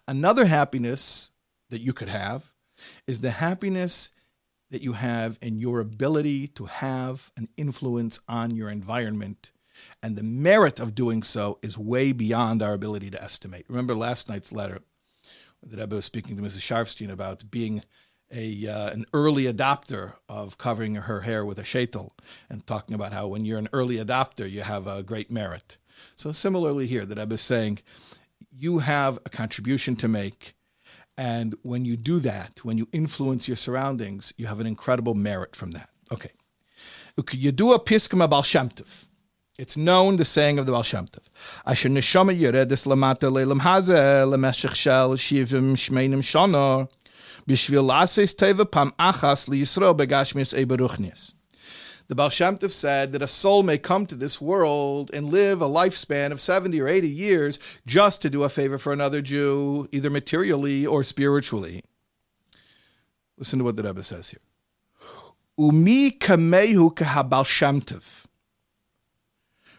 Another 0.06 0.46
happiness 0.46 1.30
that 1.70 1.80
you 1.80 1.92
could 1.92 2.08
have 2.08 2.52
is 3.06 3.20
the 3.20 3.30
happiness 3.30 4.10
that 4.70 4.82
you 4.82 4.94
have 4.94 5.38
in 5.42 5.58
your 5.58 5.80
ability 5.80 6.48
to 6.48 6.64
have 6.66 7.30
an 7.36 7.48
influence 7.56 8.20
on 8.28 8.54
your 8.54 8.68
environment 8.68 9.50
and 10.02 10.16
the 10.16 10.22
merit 10.22 10.80
of 10.80 10.94
doing 10.94 11.22
so 11.22 11.58
is 11.62 11.76
way 11.76 12.12
beyond 12.12 12.62
our 12.62 12.72
ability 12.72 13.10
to 13.10 13.22
estimate. 13.22 13.66
Remember 13.68 13.94
last 13.94 14.28
night's 14.28 14.52
letter 14.52 14.80
the 15.64 15.76
Rebbe 15.76 15.94
was 15.94 16.04
speaking 16.04 16.36
to 16.36 16.42
Mrs. 16.42 16.60
Sharfstein 16.60 17.10
about 17.10 17.48
being 17.50 17.82
a 18.32 18.66
uh, 18.66 18.90
an 18.90 19.04
early 19.12 19.44
adopter 19.44 20.14
of 20.28 20.58
covering 20.58 20.94
her 20.94 21.20
hair 21.20 21.44
with 21.44 21.58
a 21.58 21.62
shaitel 21.62 22.10
and 22.48 22.66
talking 22.66 22.94
about 22.94 23.12
how 23.12 23.28
when 23.28 23.44
you're 23.44 23.58
an 23.58 23.68
early 23.72 23.96
adopter, 23.96 24.50
you 24.50 24.62
have 24.62 24.86
a 24.86 25.02
great 25.02 25.30
merit. 25.30 25.76
So 26.16 26.32
similarly 26.32 26.86
here, 26.86 27.04
the 27.04 27.14
Rebbe 27.14 27.34
is 27.34 27.42
saying, 27.42 27.80
you 28.56 28.78
have 28.78 29.18
a 29.24 29.30
contribution 29.30 29.96
to 29.96 30.08
make. 30.08 30.54
And 31.16 31.54
when 31.62 31.84
you 31.84 31.96
do 31.96 32.20
that, 32.20 32.64
when 32.64 32.78
you 32.78 32.88
influence 32.92 33.46
your 33.46 33.56
surroundings, 33.56 34.32
you 34.36 34.46
have 34.46 34.60
an 34.60 34.66
incredible 34.66 35.14
merit 35.14 35.54
from 35.54 35.72
that. 35.72 35.90
Okay. 36.10 36.30
Yedua 37.18 37.84
Piskama 37.84 38.28
Baal 38.28 38.42
Shem 38.42 38.70
Tov. 38.70 39.06
It's 39.58 39.76
known, 39.76 40.16
the 40.16 40.24
saying 40.24 40.58
of 40.58 40.64
the 40.64 40.72
Tov. 40.72 41.06
Asher 41.66 41.90
neshama 41.90 42.36
yeredes 42.38 42.86
lamata 42.86 43.30
lemeshech 43.30 44.74
shel 44.74 45.10
shivim 45.10 45.74
shmeinim 45.74 46.22
shana 46.22 46.88
teva 47.46 48.70
pam 48.70 48.92
achas 48.98 49.48
liyisrael 49.48 49.96
begashmis 49.96 50.54
eberuchnis. 50.54 51.34
The 52.08 52.16
Baal 52.16 52.28
Shem 52.28 52.58
Tov 52.58 52.72
said 52.72 53.12
that 53.12 53.22
a 53.22 53.26
soul 53.26 53.62
may 53.62 53.78
come 53.78 54.06
to 54.06 54.14
this 54.14 54.40
world 54.40 55.10
and 55.14 55.30
live 55.30 55.62
a 55.62 55.68
lifespan 55.68 56.30
of 56.30 56.40
70 56.42 56.78
or 56.80 56.86
80 56.86 57.08
years 57.08 57.58
just 57.86 58.20
to 58.20 58.28
do 58.28 58.42
a 58.42 58.50
favor 58.50 58.76
for 58.76 58.92
another 58.92 59.22
Jew, 59.22 59.88
either 59.92 60.10
materially 60.10 60.84
or 60.84 61.02
spiritually. 61.02 61.82
Listen 63.38 63.60
to 63.60 63.64
what 63.64 63.76
the 63.76 63.82
Rebbe 63.82 64.02
says 64.02 64.28
here. 64.28 64.40
Umi 65.56 66.10
kamehu 66.10 66.94
kahabal. 66.94 68.26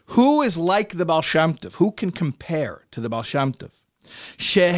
Who 0.06 0.42
is 0.42 0.58
like 0.58 0.90
the 0.90 1.04
Baal 1.04 1.22
Shem 1.22 1.54
Tov? 1.54 1.74
Who 1.74 1.92
can 1.92 2.10
compare 2.10 2.82
to 2.90 3.00
the 3.00 3.08
Baal 3.08 3.22
Shem 3.22 3.52
Tov? 3.52 3.70
Shel 4.36 4.70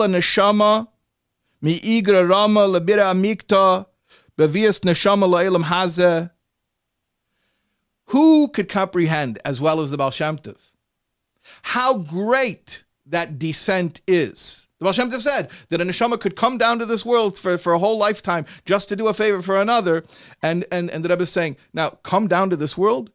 neshama 0.00 0.88
mi 1.60 1.78
igra 1.80 2.28
rama 2.28 2.60
lebira 2.60 3.12
amikta 3.12 3.86
bevias 4.36 4.80
neshama. 4.80 6.30
Who 8.06 8.48
could 8.48 8.68
comprehend 8.68 9.38
as 9.44 9.60
well 9.60 9.80
as 9.80 9.90
the 9.90 9.96
Baal 9.96 10.10
Shem 10.10 10.36
Tov 10.38 10.56
how 11.62 11.98
great 11.98 12.84
that 13.06 13.38
descent 13.38 14.00
is? 14.06 14.68
The 14.78 14.84
Baal 14.84 14.92
Shem 14.92 15.10
Tov 15.10 15.20
said 15.20 15.50
that 15.68 15.80
a 15.80 15.84
neshama 15.84 16.20
could 16.20 16.36
come 16.36 16.58
down 16.58 16.78
to 16.78 16.86
this 16.86 17.04
world 17.04 17.38
for, 17.38 17.56
for 17.58 17.72
a 17.72 17.78
whole 17.78 17.98
lifetime 17.98 18.44
just 18.64 18.88
to 18.88 18.96
do 18.96 19.08
a 19.08 19.14
favor 19.14 19.42
for 19.42 19.60
another. 19.60 20.04
And, 20.42 20.64
and, 20.70 20.90
and 20.90 21.04
the 21.04 21.08
Rebbe 21.08 21.22
is 21.22 21.30
saying, 21.30 21.56
now 21.72 21.90
come 22.02 22.28
down 22.28 22.50
to 22.50 22.56
this 22.56 22.76
world? 22.76 23.10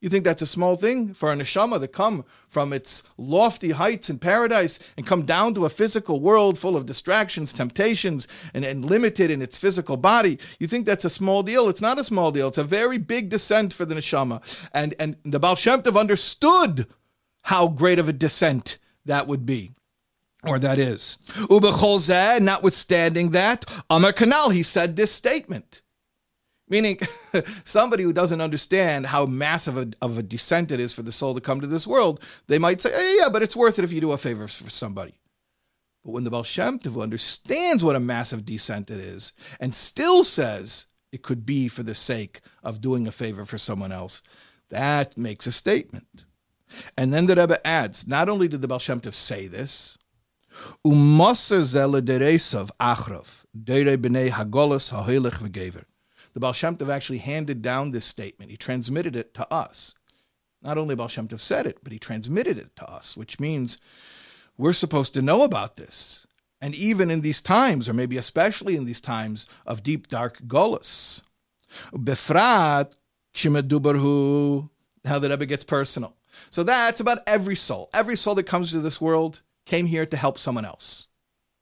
You 0.00 0.10
think 0.10 0.24
that's 0.24 0.42
a 0.42 0.46
small 0.46 0.76
thing 0.76 1.14
for 1.14 1.32
a 1.32 1.34
neshama 1.34 1.80
to 1.80 1.88
come 1.88 2.24
from 2.48 2.72
its 2.72 3.02
lofty 3.16 3.70
heights 3.70 4.10
in 4.10 4.18
paradise 4.18 4.78
and 4.96 5.06
come 5.06 5.24
down 5.24 5.54
to 5.54 5.64
a 5.64 5.70
physical 5.70 6.20
world 6.20 6.58
full 6.58 6.76
of 6.76 6.84
distractions, 6.84 7.52
temptations, 7.52 8.28
and, 8.52 8.64
and 8.64 8.84
limited 8.84 9.30
in 9.30 9.40
its 9.40 9.56
physical 9.56 9.96
body? 9.96 10.38
You 10.58 10.66
think 10.66 10.84
that's 10.84 11.06
a 11.06 11.10
small 11.10 11.42
deal? 11.42 11.68
It's 11.68 11.80
not 11.80 11.98
a 11.98 12.04
small 12.04 12.30
deal. 12.30 12.48
It's 12.48 12.58
a 12.58 12.64
very 12.64 12.98
big 12.98 13.30
descent 13.30 13.72
for 13.72 13.86
the 13.86 13.94
neshama. 13.94 14.42
And, 14.74 14.94
and 14.98 15.16
the 15.24 15.40
Baal 15.40 15.56
Shem 15.56 15.82
Tov 15.82 15.98
understood 15.98 16.86
how 17.44 17.68
great 17.68 17.98
of 17.98 18.08
a 18.08 18.12
descent 18.12 18.78
that 19.06 19.26
would 19.26 19.46
be 19.46 19.72
or 20.46 20.58
that 20.58 20.78
is. 20.78 21.18
Ubecholzeh, 21.48 22.40
notwithstanding 22.40 23.30
that, 23.30 23.64
Amar 23.90 24.12
Kanal, 24.12 24.52
he 24.52 24.62
said 24.62 24.96
this 24.96 25.12
statement. 25.12 25.82
Meaning, 26.68 26.98
somebody 27.64 28.02
who 28.02 28.12
doesn't 28.12 28.40
understand 28.40 29.06
how 29.06 29.26
massive 29.26 29.78
a, 29.78 29.88
of 30.02 30.18
a 30.18 30.22
descent 30.22 30.72
it 30.72 30.80
is 30.80 30.92
for 30.92 31.02
the 31.02 31.12
soul 31.12 31.34
to 31.34 31.40
come 31.40 31.60
to 31.60 31.66
this 31.66 31.86
world, 31.86 32.20
they 32.48 32.58
might 32.58 32.80
say, 32.80 32.90
hey, 32.90 33.16
yeah, 33.20 33.28
but 33.28 33.42
it's 33.42 33.54
worth 33.54 33.78
it 33.78 33.84
if 33.84 33.92
you 33.92 34.00
do 34.00 34.12
a 34.12 34.18
favor 34.18 34.48
for 34.48 34.70
somebody. 34.70 35.20
But 36.04 36.12
when 36.12 36.24
the 36.24 36.30
Baal 36.30 36.42
Shem 36.42 36.78
Tov 36.78 37.00
understands 37.00 37.84
what 37.84 37.96
a 37.96 38.00
massive 38.00 38.44
descent 38.44 38.90
it 38.90 38.98
is 38.98 39.32
and 39.60 39.74
still 39.74 40.24
says 40.24 40.86
it 41.12 41.22
could 41.22 41.46
be 41.46 41.68
for 41.68 41.82
the 41.82 41.94
sake 41.94 42.40
of 42.62 42.80
doing 42.80 43.06
a 43.06 43.12
favor 43.12 43.44
for 43.44 43.58
someone 43.58 43.92
else, 43.92 44.22
that 44.70 45.16
makes 45.16 45.46
a 45.46 45.52
statement. 45.52 46.24
And 46.96 47.12
then 47.12 47.26
the 47.26 47.36
Rebbe 47.36 47.64
adds, 47.64 48.08
not 48.08 48.28
only 48.28 48.48
did 48.48 48.60
the 48.60 48.68
Baal 48.68 48.80
Shem 48.80 49.00
Tov 49.00 49.14
say 49.14 49.46
this, 49.46 49.98
Umasser 50.84 51.60
zele 51.60 52.00
deresav 52.00 52.70
achrov, 52.80 53.44
dere 53.54 53.96
b'nei 53.96 54.30
hagolas 54.30 54.90
ha'hoilech 54.90 55.38
v'gever. 55.38 55.84
The 56.36 56.40
Baal 56.40 56.52
Shem 56.52 56.76
Tov 56.76 56.92
actually 56.92 57.16
handed 57.16 57.62
down 57.62 57.92
this 57.92 58.04
statement. 58.04 58.50
He 58.50 58.58
transmitted 58.58 59.16
it 59.16 59.32
to 59.32 59.50
us. 59.50 59.94
Not 60.60 60.76
only 60.76 60.94
Baal 60.94 61.08
Shem 61.08 61.28
Tov 61.28 61.40
said 61.40 61.66
it, 61.66 61.78
but 61.82 61.94
he 61.94 61.98
transmitted 61.98 62.58
it 62.58 62.76
to 62.76 62.86
us, 62.86 63.16
which 63.16 63.40
means 63.40 63.78
we're 64.58 64.74
supposed 64.74 65.14
to 65.14 65.22
know 65.22 65.44
about 65.44 65.78
this. 65.78 66.26
And 66.60 66.74
even 66.74 67.10
in 67.10 67.22
these 67.22 67.40
times, 67.40 67.88
or 67.88 67.94
maybe 67.94 68.18
especially 68.18 68.76
in 68.76 68.84
these 68.84 69.00
times 69.00 69.48
of 69.64 69.82
deep, 69.82 70.08
dark 70.08 70.42
golus. 70.46 71.22
Befrat, 71.94 72.94
kshimedubarhu, 73.32 74.68
how 75.06 75.18
the 75.18 75.30
Rebbe 75.30 75.46
gets 75.46 75.64
personal. 75.64 76.16
So 76.50 76.62
that's 76.62 77.00
about 77.00 77.20
every 77.26 77.56
soul. 77.56 77.88
Every 77.94 78.14
soul 78.14 78.34
that 78.34 78.44
comes 78.44 78.72
to 78.72 78.80
this 78.80 79.00
world 79.00 79.40
came 79.64 79.86
here 79.86 80.04
to 80.04 80.16
help 80.18 80.36
someone 80.36 80.66
else. 80.66 81.06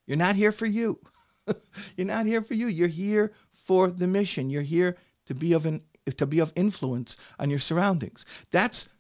You're 0.05 0.17
not 0.17 0.35
here 0.35 0.51
for 0.51 0.67
you. 0.67 0.99
You're 1.97 2.09
not 2.09 2.27
here 2.27 2.43
for 2.43 2.55
you. 2.55 2.67
You're 2.67 2.89
here 2.89 3.33
for 3.65 3.91
the 3.91 4.07
mission. 4.07 4.51
You're 4.51 4.63
here 4.63 4.97
to 5.27 5.35
be 5.35 5.53
of 5.53 5.67
an 5.67 5.83
to 6.17 6.27
be 6.27 6.39
of 6.39 6.53
influence 6.55 7.17
on 7.39 7.49
your 7.49 7.59
surroundings. 7.59 8.27
That's 8.51 8.91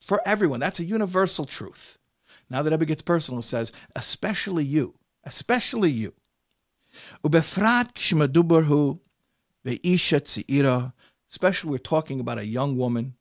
for 0.00 0.22
everyone. 0.24 0.60
That's 0.60 0.80
a 0.80 0.84
universal 0.84 1.44
truth. 1.44 1.98
Now 2.48 2.62
that 2.62 2.70
Rebbe 2.70 2.86
gets 2.86 3.02
personal, 3.02 3.42
says, 3.42 3.70
especially 3.94 4.64
you, 4.64 4.94
especially 5.24 5.90
you. 5.90 6.14
Ubefrat 7.22 7.92
ve'isha. 9.64 10.92
Especially, 11.30 11.70
we're 11.70 11.78
talking 11.78 12.20
about 12.20 12.38
a 12.38 12.46
young 12.46 12.76
woman. 12.76 13.14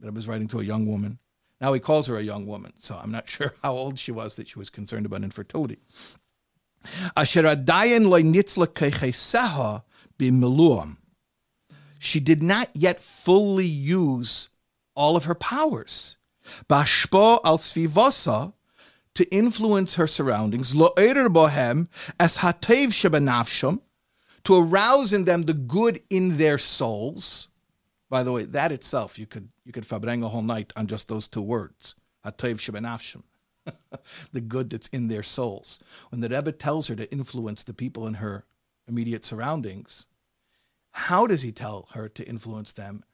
That 0.00 0.08
I 0.08 0.10
was 0.10 0.26
writing 0.26 0.48
to 0.48 0.60
a 0.60 0.64
young 0.64 0.86
woman. 0.86 1.18
Now 1.60 1.72
he 1.72 1.80
calls 1.80 2.06
her 2.06 2.16
a 2.16 2.22
young 2.22 2.46
woman, 2.46 2.72
so 2.78 2.98
I'm 3.00 3.10
not 3.12 3.28
sure 3.34 3.54
how 3.62 3.74
old 3.74 3.98
she 3.98 4.12
was 4.12 4.36
that 4.36 4.48
she 4.48 4.58
was 4.58 4.70
concerned 4.70 5.06
about 5.06 5.22
infertility. 5.22 5.78
Asher 7.16 7.42
nitzla 7.42 8.66
b'miluam. 10.20 10.96
She 11.98 12.20
did 12.20 12.42
not 12.42 12.68
yet 12.74 13.00
fully 13.00 13.66
use 13.66 14.48
all 14.94 15.16
of 15.16 15.24
her 15.24 15.34
powers. 15.34 16.16
Bashpo 16.68 17.40
al 17.44 17.58
svivosa 17.58 18.52
to 19.14 19.34
influence 19.34 19.94
her 19.94 20.06
surroundings. 20.06 20.74
Lo 20.74 20.90
bohem 20.96 21.88
as 22.18 22.38
hatev 22.38 22.88
shebenavsham 22.88 23.80
to 24.44 24.56
arouse 24.56 25.12
in 25.12 25.24
them 25.24 25.42
the 25.42 25.54
good 25.54 26.00
in 26.08 26.38
their 26.38 26.58
souls. 26.58 27.48
By 28.08 28.22
the 28.22 28.32
way, 28.32 28.44
that 28.44 28.72
itself 28.72 29.18
you 29.18 29.26
could 29.26 29.50
you 29.64 29.72
could 29.72 29.84
farbreng 29.84 30.24
a 30.24 30.28
whole 30.28 30.42
night 30.42 30.72
on 30.76 30.86
just 30.86 31.08
those 31.08 31.28
two 31.28 31.42
words. 31.42 31.94
Hatev 32.24 32.56
shebenavsham. 32.56 33.22
the 34.32 34.40
good 34.40 34.70
that's 34.70 34.88
in 34.88 35.08
their 35.08 35.22
souls. 35.22 35.80
When 36.08 36.20
the 36.20 36.28
Rebbe 36.28 36.52
tells 36.52 36.88
her 36.88 36.96
to 36.96 37.10
influence 37.12 37.62
the 37.62 37.74
people 37.74 38.06
in 38.06 38.14
her 38.14 38.46
immediate 38.90 39.24
surroundings, 39.24 40.06
how 40.92 41.26
does 41.26 41.42
he 41.42 41.52
tell 41.52 41.88
her 41.92 42.08
to 42.10 42.28
influence 42.28 42.72
them? 42.72 43.04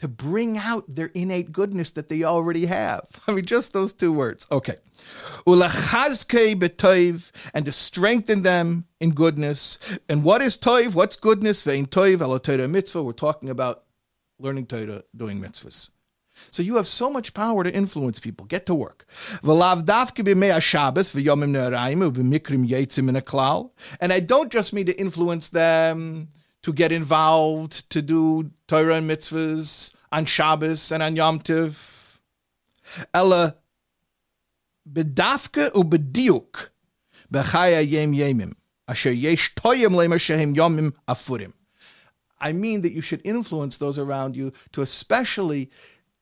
To 0.00 0.08
bring 0.08 0.58
out 0.58 0.84
their 0.88 1.10
innate 1.14 1.52
goodness 1.52 1.90
that 1.92 2.08
they 2.08 2.24
already 2.24 2.66
have. 2.66 3.02
I 3.26 3.32
mean, 3.32 3.44
just 3.44 3.72
those 3.72 3.92
two 3.92 4.12
words. 4.12 4.46
Okay. 4.50 4.76
and 7.54 7.64
to 7.64 7.72
strengthen 7.72 8.42
them 8.42 8.86
in 9.00 9.10
goodness. 9.10 9.78
And 10.08 10.24
what 10.24 10.42
is 10.42 10.58
toiv? 10.58 10.94
What's 10.94 11.16
goodness? 11.16 11.62
Vein 11.62 11.86
toiv, 11.86 12.20
mitzvah. 12.68 13.02
We're 13.02 13.12
talking 13.12 13.50
about 13.50 13.84
learning 14.38 14.66
Torah, 14.66 15.04
doing 15.16 15.40
mitzvahs. 15.40 15.90
So 16.50 16.62
you 16.62 16.76
have 16.76 16.86
so 16.86 17.10
much 17.10 17.34
power 17.34 17.64
to 17.64 17.74
influence 17.74 18.18
people. 18.20 18.46
Get 18.46 18.66
to 18.66 18.74
work. 18.74 19.06
And 19.42 19.62
I 24.12 24.20
don't 24.20 24.52
just 24.52 24.72
mean 24.72 24.86
to 24.86 25.00
influence 25.00 25.48
them 25.48 26.28
to 26.62 26.72
get 26.72 26.92
involved, 26.92 27.90
to 27.90 28.00
do 28.00 28.50
Torah 28.68 28.96
and 28.96 29.08
mitzvahs 29.08 29.94
on 30.10 30.24
Shabbos 30.24 30.90
and 30.92 31.02
on 31.02 31.14
Yom 31.16 31.40
Tov. 31.40 32.18
Ella 33.12 33.56
bedafke 34.90 35.74
u 35.74 35.84
bediuk 35.84 36.70
bechaya 37.32 37.82
yem 37.86 38.14
yemim 38.14 38.52
asher 38.88 39.12
yesh 39.12 39.54
toyim 39.54 39.94
yomim 40.54 40.94
afurim. 41.08 41.52
I 42.40 42.52
mean 42.52 42.82
that 42.82 42.92
you 42.92 43.00
should 43.00 43.22
influence 43.24 43.78
those 43.78 43.98
around 43.98 44.36
you 44.36 44.52
to 44.72 44.82
especially 44.82 45.70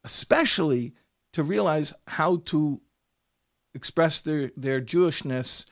especially 0.04 0.94
to 1.32 1.42
realize 1.42 1.94
how 2.06 2.36
to 2.36 2.80
express 3.74 4.20
their, 4.20 4.50
their 4.56 4.80
Jewishness 4.80 5.66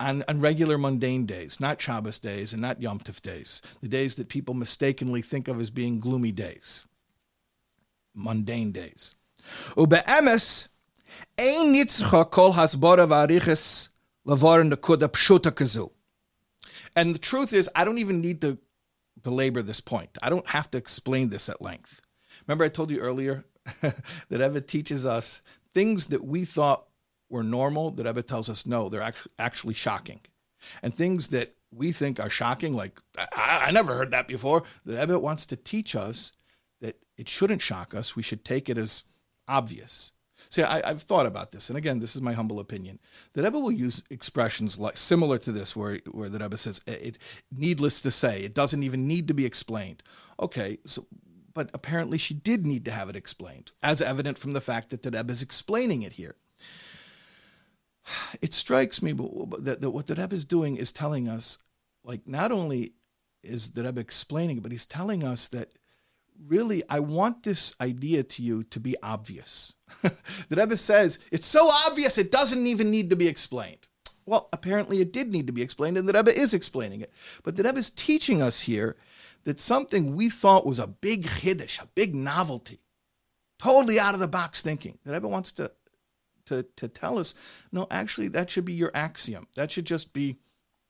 on, 0.00 0.24
on 0.26 0.40
regular 0.40 0.78
mundane 0.78 1.26
days, 1.26 1.60
not 1.60 1.80
Shabbos 1.80 2.18
days 2.18 2.52
and 2.52 2.62
not 2.62 2.80
Yom 2.80 2.98
Tov 2.98 3.20
days, 3.20 3.62
the 3.80 3.88
days 3.88 4.14
that 4.16 4.28
people 4.28 4.54
mistakenly 4.54 5.22
think 5.22 5.48
of 5.48 5.60
as 5.60 5.70
being 5.70 6.00
gloomy 6.00 6.32
days, 6.32 6.86
mundane 8.14 8.72
days. 8.72 9.14
Ube'emes, 9.76 10.68
ein 11.38 11.74
nitzcha 11.74 12.30
kol 12.30 12.52
hasbora 12.52 13.06
v'ariches 13.06 13.88
nekuda 14.26 15.08
pshuta 15.08 15.52
kazu. 15.52 15.90
And 16.96 17.14
the 17.14 17.18
truth 17.18 17.52
is, 17.52 17.70
I 17.74 17.84
don't 17.84 17.98
even 17.98 18.20
need 18.20 18.40
to 18.42 18.58
belabor 19.22 19.62
this 19.62 19.80
point. 19.80 20.10
I 20.22 20.30
don't 20.30 20.46
have 20.48 20.70
to 20.72 20.78
explain 20.78 21.28
this 21.28 21.48
at 21.48 21.62
length. 21.62 22.00
Remember, 22.46 22.64
I 22.64 22.68
told 22.68 22.90
you 22.90 22.98
earlier 22.98 23.44
that 23.80 24.40
Eva 24.40 24.60
teaches 24.60 25.06
us 25.06 25.42
things 25.74 26.08
that 26.08 26.24
we 26.24 26.44
thought 26.44 26.86
were 27.30 27.42
normal, 27.42 27.90
that 27.92 28.06
Eva 28.06 28.22
tells 28.22 28.48
us 28.48 28.66
no, 28.66 28.88
they're 28.88 29.12
actually 29.38 29.74
shocking. 29.74 30.20
And 30.82 30.94
things 30.94 31.28
that 31.28 31.54
we 31.72 31.92
think 31.92 32.20
are 32.20 32.30
shocking, 32.30 32.74
like, 32.74 33.00
I, 33.18 33.64
I 33.66 33.70
never 33.70 33.94
heard 33.94 34.10
that 34.10 34.28
before, 34.28 34.62
that 34.84 35.02
Eva 35.02 35.18
wants 35.18 35.46
to 35.46 35.56
teach 35.56 35.96
us 35.96 36.32
that 36.80 36.96
it 37.16 37.28
shouldn't 37.28 37.62
shock 37.62 37.94
us. 37.94 38.14
We 38.14 38.22
should 38.22 38.44
take 38.44 38.68
it 38.68 38.78
as 38.78 39.04
obvious. 39.48 40.12
See, 40.50 40.62
I, 40.62 40.86
have 40.86 41.02
thought 41.02 41.26
about 41.26 41.52
this, 41.52 41.68
and 41.68 41.78
again, 41.78 42.00
this 42.00 42.16
is 42.16 42.22
my 42.22 42.32
humble 42.32 42.60
opinion. 42.60 42.98
The 43.32 43.42
Rebbe 43.42 43.58
will 43.58 43.72
use 43.72 44.02
expressions 44.10 44.78
like 44.78 44.96
similar 44.96 45.38
to 45.38 45.52
this, 45.52 45.76
where 45.76 46.00
where 46.10 46.28
the 46.28 46.40
Rebbe 46.40 46.56
says, 46.56 46.80
"It 46.86 47.18
needless 47.50 48.00
to 48.00 48.10
say, 48.10 48.42
it 48.42 48.54
doesn't 48.54 48.82
even 48.82 49.06
need 49.06 49.28
to 49.28 49.34
be 49.34 49.46
explained." 49.46 50.02
Okay, 50.40 50.78
so 50.84 51.06
but 51.54 51.70
apparently 51.74 52.18
she 52.18 52.34
did 52.34 52.66
need 52.66 52.84
to 52.84 52.90
have 52.90 53.08
it 53.08 53.16
explained, 53.16 53.72
as 53.82 54.00
evident 54.00 54.38
from 54.38 54.52
the 54.52 54.60
fact 54.60 54.90
that 54.90 55.02
the 55.02 55.10
Rebbe 55.10 55.30
is 55.30 55.42
explaining 55.42 56.02
it 56.02 56.12
here. 56.12 56.36
It 58.40 58.52
strikes 58.52 59.02
me 59.02 59.12
that, 59.12 59.80
that 59.80 59.90
what 59.90 60.06
the 60.06 60.14
Rebbe 60.14 60.34
is 60.34 60.44
doing 60.44 60.76
is 60.76 60.92
telling 60.92 61.28
us, 61.28 61.58
like, 62.04 62.26
not 62.26 62.50
only 62.50 62.94
is 63.42 63.70
the 63.70 63.84
Rebbe 63.84 64.00
explaining 64.00 64.58
it, 64.58 64.62
but 64.62 64.72
he's 64.72 64.86
telling 64.86 65.22
us 65.22 65.48
that 65.48 65.72
really, 66.46 66.82
I 66.88 67.00
want 67.00 67.42
this 67.42 67.74
idea 67.80 68.22
to 68.22 68.42
you 68.42 68.64
to 68.64 68.80
be 68.80 68.96
obvious. 69.02 69.74
the 70.02 70.56
Rebbe 70.56 70.76
says, 70.76 71.18
it's 71.30 71.46
so 71.46 71.68
obvious 71.70 72.18
it 72.18 72.32
doesn't 72.32 72.66
even 72.66 72.90
need 72.90 73.10
to 73.10 73.16
be 73.16 73.28
explained. 73.28 73.88
Well, 74.24 74.48
apparently 74.52 75.00
it 75.00 75.12
did 75.12 75.32
need 75.32 75.48
to 75.48 75.52
be 75.52 75.62
explained, 75.62 75.98
and 75.98 76.08
the 76.08 76.12
Rebbe 76.12 76.36
is 76.36 76.54
explaining 76.54 77.00
it. 77.00 77.12
But 77.42 77.56
the 77.56 77.64
Rebbe 77.64 77.78
is 77.78 77.90
teaching 77.90 78.40
us 78.40 78.60
here 78.60 78.96
that 79.44 79.60
something 79.60 80.14
we 80.14 80.28
thought 80.28 80.66
was 80.66 80.78
a 80.78 80.86
big 80.86 81.24
chiddush, 81.24 81.80
a 81.82 81.86
big 81.94 82.14
novelty, 82.14 82.80
totally 83.58 83.98
out 83.98 84.14
of 84.14 84.20
the 84.20 84.28
box 84.28 84.62
thinking, 84.62 84.98
that 85.04 85.12
Rebbe 85.12 85.28
wants 85.28 85.52
to, 85.52 85.72
to, 86.46 86.64
to 86.76 86.88
tell 86.88 87.18
us, 87.18 87.34
no, 87.70 87.86
actually, 87.90 88.28
that 88.28 88.50
should 88.50 88.64
be 88.64 88.72
your 88.72 88.90
axiom. 88.94 89.46
That 89.54 89.70
should 89.70 89.84
just 89.84 90.12
be 90.12 90.38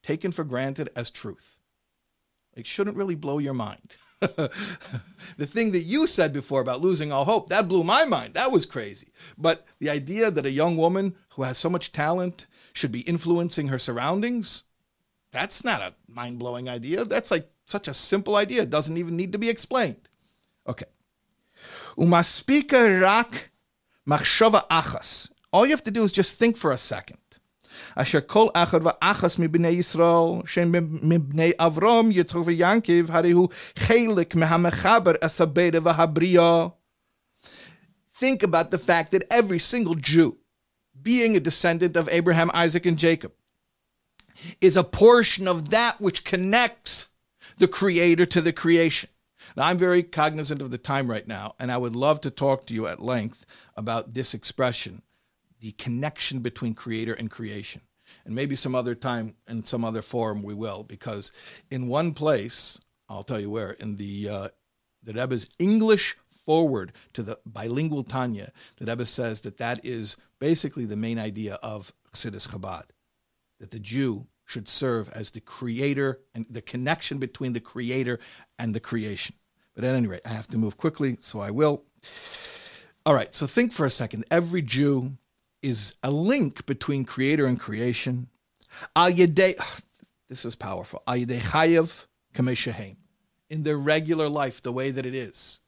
taken 0.03 0.33
for 0.33 0.45
granted 0.45 0.91
as 0.97 1.11
truth. 1.11 1.59
It 2.55 2.67
shouldn't 2.67 2.97
really 2.97 3.15
blow 3.15 3.38
your 3.38 3.55
mind. 3.55 3.97
the 4.21 5.47
thing 5.47 5.73
that 5.73 5.81
you 5.81 6.07
said 6.07 6.33
before 6.33 6.61
about 6.61 6.81
losing 6.81 7.11
all 7.11 7.25
hope, 7.25 7.49
that 7.49 7.67
blew 7.67 7.83
my 7.83 8.05
mind. 8.05 8.35
That 8.35 8.53
was 8.53 8.67
crazy. 8.67 9.09
But 9.37 9.67
the 9.81 9.91
idea 9.91 10.31
that 10.31 10.47
a 10.47 10.51
young 10.51 10.77
woman 10.77 11.17
who 11.31 11.43
has 11.43 11.59
so 11.59 11.69
much 11.69 11.93
talent 11.93 12.47
should 12.73 12.93
be 12.93 13.01
influencing 13.01 13.69
her 13.69 13.79
surroundings, 13.79 14.65
that's 15.33 15.65
not 15.65 15.81
a 15.81 15.95
mind 16.07 16.38
blowing 16.38 16.69
idea. 16.69 17.05
That's 17.05 17.31
like 17.31 17.51
such 17.64 17.88
a 17.88 17.94
simple 17.94 18.37
idea 18.37 18.66
doesn't 18.66 18.96
even 18.96 19.16
need 19.16 19.33
to 19.33 19.38
be 19.38 19.48
explained. 19.48 20.09
Okay. 20.66 20.87
Umaspika 21.96 23.01
rak 23.01 23.51
machshava 24.09 24.66
achas. 24.68 25.31
All 25.53 25.66
you 25.66 25.72
have 25.72 25.85
to 25.85 25.90
do 25.90 26.03
is 26.03 26.12
just 26.12 26.38
think 26.38 26.57
for 26.57 26.72
a 26.72 26.77
second. 26.77 27.18
Asher 27.96 28.20
kol 28.20 28.51
achad 28.53 28.83
va'achas 28.83 29.38
mibnei 29.38 29.77
Yisrael, 29.77 30.46
shem 30.46 30.72
mibnei 30.72 31.55
Avram, 31.57 32.12
Yitzchok 32.12 32.44
v'Yankiv, 32.44 33.07
harihu 33.07 33.51
chelik 33.75 34.35
mehamechaber 34.35 35.18
esabeda 35.18 35.81
v'habriya. 35.81 36.75
Think 38.14 38.42
about 38.42 38.70
the 38.70 38.79
fact 38.79 39.12
that 39.12 39.25
every 39.31 39.59
single 39.59 39.94
Jew, 39.94 40.38
being 41.01 41.37
a 41.37 41.40
descendant 41.40 41.96
of 41.96 42.09
Abraham, 42.11 42.51
Isaac, 42.55 42.87
and 42.87 42.98
Jacob, 42.98 43.33
is 44.61 44.77
a 44.77 44.85
portion 44.85 45.48
of 45.48 45.70
that 45.70 46.01
which 46.01 46.25
connects 46.25 47.09
the 47.62 47.68
Creator 47.68 48.27
to 48.27 48.40
the 48.40 48.53
creation. 48.53 49.09
Now, 49.57 49.66
I'm 49.66 49.79
very 49.79 50.03
cognizant 50.03 50.61
of 50.61 50.72
the 50.72 50.79
time 50.79 51.09
right 51.09 51.29
now, 51.29 51.55
and 51.61 51.70
I 51.70 51.77
would 51.77 51.94
love 51.94 52.20
to 52.22 52.31
talk 52.31 52.66
to 52.66 52.75
you 52.75 52.88
at 52.88 53.01
length 53.01 53.46
about 53.77 54.14
this 54.14 54.35
expression 54.35 55.03
the 55.61 55.70
connection 55.70 56.40
between 56.40 56.75
creator 56.75 57.14
and 57.14 57.31
creation. 57.31 57.83
And 58.25 58.35
maybe 58.35 58.57
some 58.57 58.75
other 58.75 58.96
time 58.96 59.37
in 59.48 59.62
some 59.62 59.85
other 59.85 60.03
forum 60.03 60.42
we 60.42 60.55
will, 60.55 60.83
because 60.83 61.31
in 61.70 61.87
one 61.87 62.14
place, 62.14 62.81
I'll 63.09 63.22
tell 63.22 63.38
you 63.38 63.48
where, 63.48 63.70
in 63.70 63.96
the 63.96 64.29
uh, 64.29 64.48
the 65.05 65.12
Rebbe's 65.12 65.48
English 65.61 66.16
forward 66.33 66.92
to 67.12 67.22
the 67.22 67.38
bilingual 67.46 68.03
Tanya, 68.03 68.51
the 68.79 68.87
Rebbe 68.87 69.07
says 69.07 69.42
that 69.42 69.59
that 69.59 69.85
is 69.85 70.16
basically 70.40 70.85
the 70.85 70.96
main 70.96 71.20
idea 71.20 71.61
of 71.62 71.92
Chassidus 72.12 72.48
Chabad, 72.48 72.87
that 73.61 73.70
the 73.70 73.79
Jew 73.79 74.27
should 74.53 74.69
serve 74.69 75.09
as 75.11 75.31
the 75.31 75.41
creator 75.41 76.21
and 76.35 76.45
the 76.51 76.61
connection 76.61 77.17
between 77.17 77.55
the 77.55 77.61
creator 77.61 78.21
and 78.59 78.75
the 78.75 78.81
creation. 78.81 79.35
But 79.75 79.85
at 79.85 79.95
any 79.95 80.07
rate, 80.07 80.21
I 80.27 80.29
have 80.29 80.49
to 80.49 80.59
move 80.59 80.77
quickly, 80.77 81.17
so 81.21 81.41
I 81.41 81.51
will. 81.51 81.85
All 83.07 83.15
right, 83.15 83.35
so 83.35 83.47
think 83.47 83.73
for 83.73 83.87
a 83.87 83.91
second. 83.91 84.27
Every 84.31 84.61
Jew 84.61 85.17
is 85.62 85.95
a 86.03 86.11
link 86.11 86.67
between 86.67 87.07
creator 87.07 87.47
and 87.47 87.59
creation. 87.59 88.29
This 90.29 90.47
is 90.47 90.55
powerful. 90.55 91.03
chayev 91.07 92.07
In 93.51 93.62
their 93.65 93.77
regular 93.77 94.29
life, 94.31 94.62
the 94.62 94.73
way 94.73 94.91
that 94.91 95.05
it 95.05 95.15
is. 95.15 95.61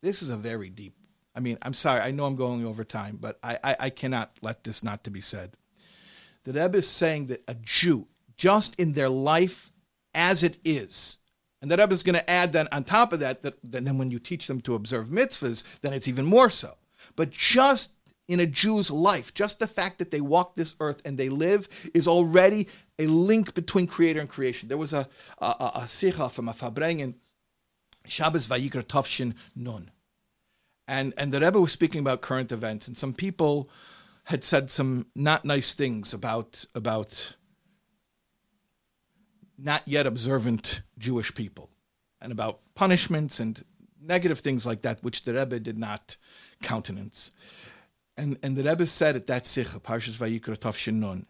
This 0.00 0.22
is 0.22 0.30
a 0.30 0.36
very 0.36 0.70
deep. 0.70 0.94
I 1.34 1.40
mean, 1.40 1.58
I'm 1.62 1.74
sorry. 1.74 2.00
I 2.00 2.12
know 2.12 2.24
I'm 2.24 2.36
going 2.36 2.64
over 2.64 2.84
time, 2.84 3.18
but 3.20 3.40
I, 3.42 3.58
I, 3.64 3.76
I 3.80 3.90
cannot 3.90 4.30
let 4.42 4.62
this 4.62 4.84
not 4.84 5.02
to 5.04 5.10
be 5.10 5.20
said. 5.20 5.56
The 6.46 6.52
Rebbe 6.52 6.78
is 6.78 6.88
saying 6.88 7.26
that 7.26 7.42
a 7.48 7.54
Jew, 7.54 8.06
just 8.36 8.78
in 8.78 8.92
their 8.92 9.08
life 9.08 9.72
as 10.14 10.44
it 10.44 10.58
is, 10.64 11.18
and 11.60 11.68
the 11.68 11.76
Rebbe 11.76 11.92
is 11.92 12.04
going 12.04 12.14
to 12.14 12.30
add 12.30 12.52
then 12.52 12.68
on 12.70 12.84
top 12.84 13.12
of 13.12 13.18
that, 13.18 13.42
that 13.42 13.54
then 13.64 13.98
when 13.98 14.12
you 14.12 14.20
teach 14.20 14.46
them 14.46 14.60
to 14.60 14.76
observe 14.76 15.08
mitzvahs, 15.08 15.80
then 15.80 15.92
it's 15.92 16.06
even 16.06 16.24
more 16.24 16.48
so. 16.48 16.74
But 17.16 17.30
just 17.30 17.94
in 18.28 18.38
a 18.38 18.46
Jew's 18.46 18.92
life, 18.92 19.34
just 19.34 19.58
the 19.58 19.66
fact 19.66 19.98
that 19.98 20.12
they 20.12 20.20
walk 20.20 20.54
this 20.54 20.76
earth 20.78 21.02
and 21.04 21.18
they 21.18 21.28
live 21.28 21.90
is 21.92 22.06
already 22.06 22.68
a 22.96 23.08
link 23.08 23.54
between 23.54 23.88
creator 23.88 24.20
and 24.20 24.28
creation. 24.28 24.68
There 24.68 24.78
was 24.78 24.92
a, 24.92 25.08
a, 25.38 25.46
a, 25.46 25.72
a 25.74 25.80
sicha 25.80 26.30
from 26.30 26.48
a 26.48 26.52
Farbrengen, 26.52 27.14
Shabbos 28.06 28.46
Vayikra 28.46 28.84
Tafshin 28.84 29.34
Nun. 29.56 29.90
And, 30.86 31.12
and 31.16 31.32
the 31.32 31.40
Rebbe 31.40 31.58
was 31.58 31.72
speaking 31.72 31.98
about 31.98 32.20
current 32.20 32.52
events, 32.52 32.86
and 32.86 32.96
some 32.96 33.12
people 33.12 33.68
had 34.26 34.42
said 34.42 34.68
some 34.68 35.06
not 35.14 35.44
nice 35.44 35.72
things 35.72 36.12
about, 36.12 36.64
about 36.74 37.36
not 39.56 39.82
yet 39.86 40.04
observant 40.04 40.82
Jewish 40.98 41.32
people 41.34 41.70
and 42.20 42.32
about 42.32 42.60
punishments 42.74 43.38
and 43.38 43.64
negative 44.02 44.40
things 44.40 44.66
like 44.66 44.82
that, 44.82 45.02
which 45.02 45.24
the 45.24 45.34
Rebbe 45.34 45.60
did 45.60 45.78
not 45.78 46.16
countenance. 46.60 47.30
And, 48.16 48.36
and 48.42 48.56
the 48.56 48.68
Rebbe 48.68 48.88
said 48.88 49.14
at 49.14 49.28
that 49.28 49.46
Sikha, 49.46 49.78
Parshas 49.78 50.18
Vayikra 50.18 50.58
Tafshin 50.58 50.94
Nun, 50.94 51.26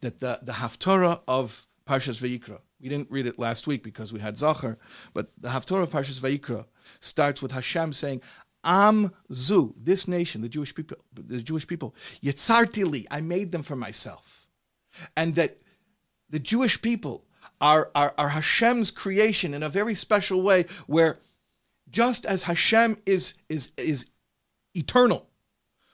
that 0.00 0.18
the, 0.18 0.40
the 0.42 0.54
Haftorah 0.54 1.20
of 1.28 1.68
Parshas 1.88 2.20
Vayikra, 2.20 2.58
we 2.80 2.88
didn't 2.88 3.10
read 3.10 3.26
it 3.28 3.38
last 3.38 3.68
week 3.68 3.84
because 3.84 4.12
we 4.12 4.18
had 4.18 4.34
Zachor, 4.34 4.78
but 5.14 5.30
the 5.38 5.50
Haftorah 5.50 5.84
of 5.84 5.90
Parshas 5.90 6.20
Vayikra 6.20 6.66
starts 6.98 7.40
with 7.40 7.52
Hashem 7.52 7.92
saying, 7.92 8.20
Am 8.66 9.12
Zu, 9.32 9.74
this 9.76 10.06
nation, 10.08 10.42
the 10.42 10.48
Jewish 10.48 10.74
people, 10.74 10.98
the 11.14 11.40
Jewish 11.40 11.66
people, 11.66 11.94
Yitzartili, 12.22 13.06
I 13.10 13.20
made 13.20 13.52
them 13.52 13.62
for 13.62 13.76
myself. 13.76 14.46
And 15.16 15.34
that 15.36 15.58
the 16.28 16.38
Jewish 16.38 16.82
people 16.82 17.24
are, 17.60 17.90
are, 17.94 18.12
are 18.18 18.30
Hashem's 18.30 18.90
creation 18.90 19.54
in 19.54 19.62
a 19.62 19.68
very 19.68 19.94
special 19.94 20.42
way, 20.42 20.66
where 20.86 21.18
just 21.88 22.26
as 22.26 22.42
Hashem 22.42 22.98
is, 23.06 23.34
is, 23.48 23.70
is 23.76 24.10
eternal. 24.74 25.28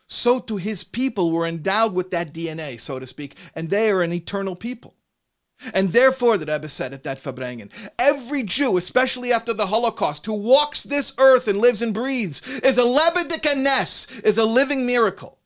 So 0.06 0.40
to 0.40 0.56
his 0.56 0.84
people 0.84 1.30
were 1.30 1.46
endowed 1.46 1.94
with 1.94 2.10
that 2.10 2.32
DNA, 2.32 2.80
so 2.80 2.98
to 2.98 3.06
speak, 3.06 3.36
and 3.54 3.70
they 3.70 3.90
are 3.90 4.02
an 4.02 4.12
eternal 4.12 4.56
people. 4.56 4.94
And 5.74 5.92
therefore, 5.92 6.38
the 6.38 6.50
Rebbe 6.52 6.68
said 6.68 6.92
at 6.92 7.04
that 7.04 7.22
Farbrengen, 7.22 7.70
every 7.98 8.42
Jew, 8.42 8.76
especially 8.76 9.32
after 9.32 9.52
the 9.52 9.66
Holocaust, 9.66 10.26
who 10.26 10.34
walks 10.34 10.82
this 10.82 11.14
earth 11.18 11.48
and 11.48 11.58
lives 11.58 11.82
and 11.82 11.94
breathes, 11.94 12.46
is 12.60 12.78
a 12.78 12.82
lebedik 12.82 13.46
is 14.24 14.38
a 14.38 14.44
living 14.44 14.86
miracle. 14.86 15.38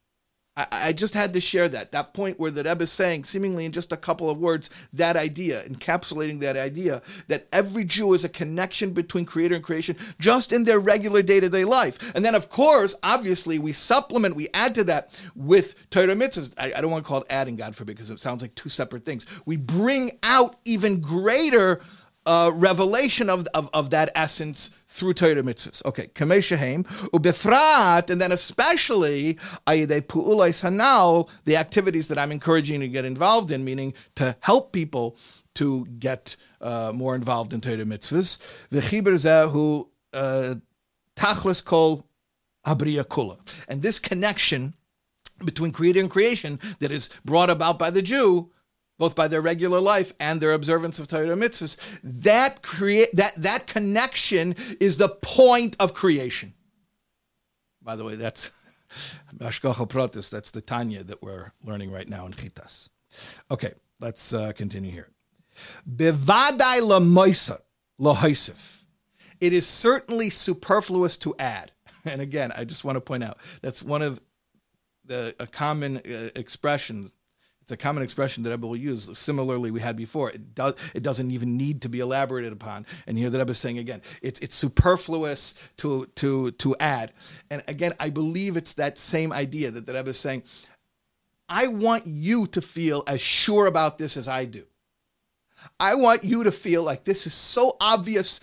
I, 0.57 0.67
I, 0.71 0.93
just 0.93 1.15
had 1.15 1.33
to 1.35 1.41
share 1.41 1.69
that, 1.69 1.93
that 1.93 2.15
point 2.15 2.41
where 2.41 2.51
the 2.51 2.65
Rebbe 2.65 2.85
is 2.85 2.93
saying, 2.93 3.25
seemingly 3.25 3.67
in 3.67 3.73
just 3.73 3.93
a 3.93 3.97
couple 3.97 4.31
of 4.31 4.39
words, 4.39 4.71
that 4.95 5.17
idea, 5.17 5.63
encapsulating 5.65 6.41
that 6.41 6.57
idea, 6.57 7.03
that 7.29 7.47
every 7.53 7.85
Jew 7.85 8.15
is 8.15 8.25
a 8.25 8.29
connection 8.29 8.93
between 8.93 9.27
creator 9.27 9.55
and 9.55 9.65
creation 9.65 9.97
just 10.19 10.53
in 10.53 10.65
their 10.65 10.81
regular 10.81 11.23
day 11.23 11.41
to 11.41 11.49
day 11.49 11.65
life. 11.65 12.13
And 12.15 12.25
then, 12.25 12.35
of 12.35 12.49
course, 12.49 12.95
obviously, 13.03 13.59
we 13.59 13.73
supplement, 13.73 14.37
we 14.37 14.49
add 14.55 14.75
to 14.77 14.85
that 14.85 15.21
with 15.35 15.91
Torah 15.91 16.15
mitzvahs. 16.15 16.55
I, 16.57 16.73
I 16.75 16.81
don't 16.81 16.91
want 16.91 17.05
to 17.05 17.09
call 17.09 17.21
it 17.21 17.27
adding, 17.29 17.57
God 17.57 17.77
forbid, 17.77 17.97
because 17.97 18.11
it 18.11 18.21
sounds 18.21 18.41
like 18.43 18.55
two 18.55 18.69
separate 18.69 19.05
things. 19.05 19.27
We 19.45 19.57
bring 19.57 20.19
out 20.23 20.57
even 20.65 21.01
greater 21.01 21.81
uh, 22.27 22.51
revelation 22.55 23.31
of, 23.31 23.47
of, 23.55 23.71
of 23.73 23.91
that 23.91 24.11
essence 24.15 24.71
through 24.87 25.15
Torah 25.15 25.43
mitzvahs. 25.43 25.85
Okay, 25.87 26.09
kameshahem 26.09 26.85
ubefrat, 27.11 28.11
and 28.11 28.21
then 28.21 28.33
especially 28.33 29.35
ayidei 29.67 30.03
pu'ulais 30.03 30.63
hanal, 30.63 31.29
the 31.45 31.57
activities 31.57 32.09
that 32.09 32.19
I'm 32.19 32.33
encouraging 32.33 32.83
you 32.83 32.89
to 32.89 32.93
get 32.93 33.05
involved 33.05 33.51
in, 33.51 33.65
meaning 33.65 33.95
to 34.17 34.37
help 34.41 34.73
people 34.73 35.17
to 35.55 35.87
get 35.99 36.37
uh, 36.61 36.93
more 36.95 37.15
involved 37.15 37.53
in 37.53 37.61
Torah 37.61 37.77
mitzvahs. 37.77 38.39
V'chiber 38.71 39.15
zehu 39.15 39.89
uh, 40.13 40.57
tachlis 41.17 41.65
kol 41.65 42.07
abriya 42.67 43.05
kula, 43.05 43.39
and 43.69 43.83
this 43.83 43.99
connection 43.99 44.75
between 45.45 45.71
creator 45.71 46.01
and 46.01 46.11
creation 46.11 46.59
that 46.79 46.91
is 46.91 47.11
brought 47.25 47.51
about 47.51 47.79
by 47.79 47.91
the 47.91 48.03
Jew 48.03 48.51
both 48.99 49.15
by 49.15 49.29
their 49.29 49.41
regular 49.41 49.81
life 49.81 50.13
and 50.19 50.41
their 50.41 50.53
observance 50.53 50.99
of 50.99 51.09
Torah 51.09 51.37
mitzvahs. 51.37 52.01
That 52.03 52.63
create 52.63 53.15
that 53.15 53.35
that 53.37 53.67
connection 53.67 54.55
is 54.81 54.97
the 54.97 55.09
point 55.09 55.77
of 55.79 55.95
creation. 55.95 56.55
By 57.83 57.97
the 57.97 58.05
way, 58.05 58.17
that's 58.17 58.51
Hashgacha 59.39 59.89
Pratis. 59.89 60.31
That's 60.31 60.51
the 60.51 60.61
Tanya 60.61 61.05
that 61.05 61.23
we're 61.23 61.53
learning 61.65 61.93
right 61.93 62.09
now 62.09 62.27
in 62.27 62.33
Chitas. 62.33 62.89
Okay, 63.51 63.75
let's 64.01 64.33
uh, 64.33 64.53
continue 64.53 64.91
here. 64.91 65.09
Bevadai 65.89 66.81
lamoisa 66.81 67.61
lohaisif. 68.01 68.83
It 69.41 69.53
is 69.53 69.67
certainly 69.67 70.31
superfluous 70.31 71.17
to 71.19 71.35
add. 71.39 71.73
And 72.07 72.21
again, 72.21 72.53
I 72.57 72.65
just 72.65 72.85
want 72.85 72.95
to 72.95 73.01
point 73.01 73.25
out 73.25 73.39
that's 73.63 73.83
one 73.83 74.01
of 74.01 74.21
the 75.07 75.35
a 75.41 75.47
common 75.49 75.97
uh, 75.97 76.31
it's 77.67 77.73
a 77.73 77.77
common 77.77 78.05
expression 78.05 78.45
that 78.45 78.51
Rebbe 78.51 78.65
will 78.65 78.77
use. 78.77 79.11
Similarly, 79.19 79.73
we 79.73 79.81
had 79.81 79.97
before. 79.97 80.31
It 80.31 80.55
does. 80.55 80.75
It 80.95 81.03
doesn't 81.03 81.33
even 81.33 81.57
need 81.57 81.83
to 81.83 81.89
be 81.89 81.99
elaborated 81.99 82.53
upon. 82.53 82.87
And 83.09 83.19
here 83.19 83.29
the 83.29 83.39
Rebbe 83.39 83.51
is 83.51 83.59
saying 83.59 83.79
again, 83.79 84.03
it's 84.23 84.39
it's 84.39 84.55
superfluous 84.55 85.55
to 85.79 86.07
to 86.15 86.53
to 86.53 86.77
add. 86.79 87.13
And 87.51 87.65
again, 87.67 87.93
I 87.99 88.11
believe 88.11 88.57
it's 88.57 88.75
that 88.75 88.99
same 88.99 89.33
idea 89.33 89.73
that 89.73 89.85
the 89.85 89.95
Rebbe 89.95 90.11
is 90.11 90.21
saying. 90.21 90.45
I 91.49 91.67
want 91.67 92.07
you 92.07 92.47
to 92.47 92.61
feel 92.61 93.03
as 93.09 93.21
sure 93.21 93.67
about 93.67 93.99
this 93.99 94.17
as 94.17 94.29
I 94.29 94.45
do. 94.45 94.65
I 95.81 95.97
want 95.97 96.23
you 96.23 96.45
to 96.45 96.53
feel 96.53 96.85
like 96.85 97.03
this 97.03 97.27
is 97.27 97.35
so 97.35 97.77
obvious 97.81 98.41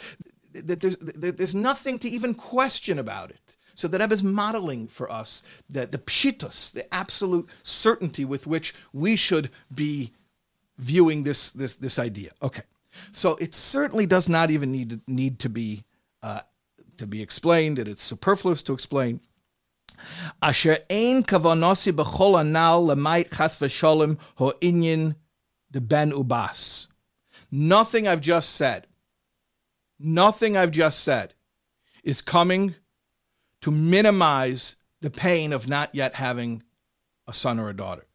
that 0.52 0.82
there's 0.82 0.98
that 0.98 1.38
there's 1.38 1.56
nothing 1.56 1.98
to 2.00 2.10
even 2.10 2.34
question 2.34 3.00
about 3.00 3.30
it. 3.30 3.56
So 3.76 3.88
the 3.88 3.98
Rebbe 3.98 4.14
is 4.14 4.24
modeling 4.24 4.88
for 4.88 5.12
us 5.12 5.44
the, 5.70 5.86
the 5.86 5.98
pshitos, 5.98 6.72
the 6.74 6.94
absolute 6.94 7.50
certainty 7.64 8.26
with 8.26 8.46
which 8.46 8.74
we 8.94 9.16
should 9.16 9.50
be 9.74 10.12
viewing 10.78 11.24
this, 11.24 11.52
this, 11.52 11.76
this 11.76 11.98
idea. 11.98 12.32
Okay. 12.42 12.64
So 13.12 13.36
it 13.38 13.56
certainly 13.56 14.06
does 14.06 14.30
not 14.30 14.52
even 14.52 14.72
need, 14.72 15.02
need 15.08 15.40
to 15.40 15.50
be 15.50 15.84
uh, 16.22 16.42
to 16.98 17.08
be 17.08 17.22
explained, 17.22 17.80
and 17.80 17.88
it's 17.88 18.02
superfluous 18.02 18.64
to 18.64 18.74
explain. 18.74 19.20
Asher 20.42 20.78
ein 20.90 21.24
kavanosi 21.24 21.92
b'chol 21.92 22.40
anal 22.40 22.88
lemait 22.88 23.30
chas 23.36 23.58
v'sholem 23.58 24.20
ho 24.36 24.54
inyan 24.62 25.16
de 25.72 25.82
ben 25.82 26.12
ubas. 26.12 26.88
Nothing 27.52 28.08
I've 28.08 28.22
just 28.22 28.52
said, 28.52 28.88
nothing 30.00 30.58
I've 30.58 30.72
just 30.72 31.02
said 31.02 31.34
is 32.04 32.22
coming 32.22 32.76
to 33.64 33.72
minimize 33.72 34.76
the 35.02 35.10
pain 35.10 35.52
of 35.52 35.68
not 35.68 35.94
yet 35.94 36.16
having 36.16 36.64
a 37.28 37.34
son 37.34 37.60
or 37.60 37.70
a 37.70 37.76
daughter. 37.76 38.06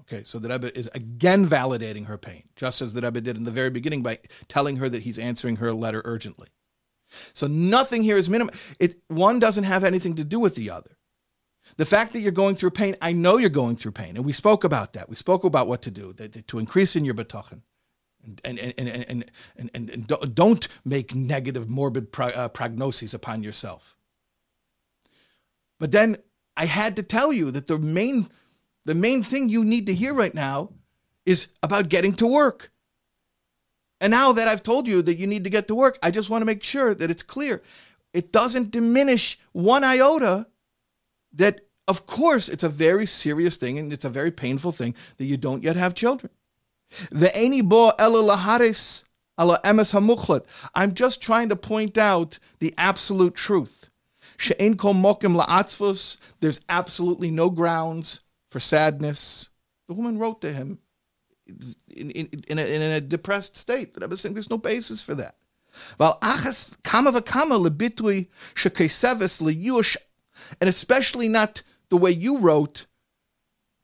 Okay, 0.00 0.22
so 0.24 0.38
the 0.38 0.48
Rebbe 0.48 0.76
is 0.76 0.88
again 0.94 1.46
validating 1.46 2.06
her 2.06 2.18
pain, 2.18 2.44
just 2.56 2.80
as 2.80 2.92
the 2.92 3.00
Rebbe 3.00 3.20
did 3.20 3.36
in 3.36 3.44
the 3.44 3.50
very 3.50 3.70
beginning 3.70 4.02
by 4.02 4.18
telling 4.48 4.76
her 4.76 4.88
that 4.88 5.02
he's 5.02 5.18
answering 5.18 5.56
her 5.56 5.72
letter 5.72 6.02
urgently. 6.04 6.48
So 7.32 7.46
nothing 7.46 8.02
here 8.02 8.16
is 8.16 8.30
minimum. 8.30 8.54
It 8.78 8.96
one 9.08 9.38
doesn't 9.38 9.64
have 9.64 9.84
anything 9.84 10.14
to 10.16 10.24
do 10.24 10.40
with 10.40 10.54
the 10.54 10.70
other. 10.70 10.96
The 11.76 11.84
fact 11.84 12.12
that 12.12 12.20
you're 12.20 12.32
going 12.32 12.54
through 12.56 12.70
pain, 12.70 12.96
I 13.00 13.12
know 13.12 13.36
you're 13.36 13.50
going 13.50 13.76
through 13.76 13.92
pain, 13.92 14.16
and 14.16 14.24
we 14.24 14.32
spoke 14.32 14.64
about 14.64 14.92
that. 14.94 15.08
We 15.08 15.16
spoke 15.16 15.44
about 15.44 15.68
what 15.68 15.82
to 15.82 15.90
do 15.90 16.12
that, 16.14 16.46
to 16.48 16.58
increase 16.58 16.96
in 16.96 17.04
your 17.04 17.14
betachin 17.14 17.62
and 18.44 18.58
and 18.58 18.74
and 18.78 18.88
and 19.56 19.70
and, 19.74 19.90
and, 19.90 20.34
don't 20.34 20.68
make 20.84 21.14
negative, 21.14 21.68
morbid 21.68 22.12
pro, 22.12 22.28
uh, 22.28 22.48
prognoses 22.48 23.14
upon 23.14 23.42
yourself. 23.42 23.96
But 25.78 25.92
then 25.92 26.18
I 26.56 26.66
had 26.66 26.96
to 26.96 27.02
tell 27.02 27.32
you 27.32 27.50
that 27.50 27.66
the 27.66 27.78
main 27.78 28.28
the 28.84 28.94
main 28.94 29.22
thing 29.22 29.48
you 29.48 29.64
need 29.64 29.86
to 29.86 29.94
hear 29.94 30.14
right 30.14 30.34
now 30.34 30.70
is 31.26 31.48
about 31.62 31.88
getting 31.88 32.14
to 32.14 32.26
work. 32.26 32.70
And 34.00 34.10
now 34.10 34.32
that 34.32 34.48
I've 34.48 34.62
told 34.62 34.88
you 34.88 35.02
that 35.02 35.18
you 35.18 35.26
need 35.26 35.44
to 35.44 35.50
get 35.50 35.68
to 35.68 35.74
work, 35.74 35.98
I 36.02 36.10
just 36.10 36.30
want 36.30 36.42
to 36.42 36.46
make 36.46 36.62
sure 36.62 36.94
that 36.94 37.10
it's 37.10 37.22
clear. 37.22 37.62
It 38.14 38.32
doesn't 38.32 38.70
diminish 38.70 39.38
one 39.52 39.84
iota 39.84 40.46
that, 41.34 41.60
of 41.86 42.06
course, 42.06 42.48
it's 42.48 42.62
a 42.62 42.68
very 42.68 43.06
serious 43.06 43.56
thing 43.56 43.78
and 43.78 43.92
it's 43.92 44.04
a 44.04 44.10
very 44.10 44.30
painful 44.30 44.72
thing 44.72 44.94
that 45.18 45.26
you 45.26 45.36
don't 45.36 45.62
yet 45.62 45.76
have 45.76 45.94
children. 45.94 46.32
I'm 50.74 50.94
just 50.94 51.22
trying 51.22 51.48
to 51.48 51.56
point 51.56 51.96
out 51.96 52.38
the 52.58 52.74
absolute 52.76 53.34
truth. 53.34 53.90
There's 56.40 56.60
absolutely 56.68 57.30
no 57.30 57.50
grounds 57.50 58.20
for 58.50 58.60
sadness. 58.60 59.50
The 59.88 59.94
woman 59.94 60.18
wrote 60.18 60.40
to 60.42 60.52
him 60.52 60.78
in, 61.88 62.10
in, 62.10 62.28
in, 62.48 62.58
a, 62.58 62.62
in 62.62 62.82
a 62.82 63.00
depressed 63.00 63.56
state. 63.56 63.94
But 63.94 64.02
I 64.02 64.06
was 64.06 64.20
saying 64.20 64.34
there's 64.34 64.50
no 64.50 64.58
basis 64.58 65.02
for 65.02 65.14
that. 65.14 65.36
and 70.60 70.68
especially 70.68 71.28
not 71.28 71.62
the 71.88 71.96
way 71.96 72.10
you 72.10 72.38
wrote 72.38 72.86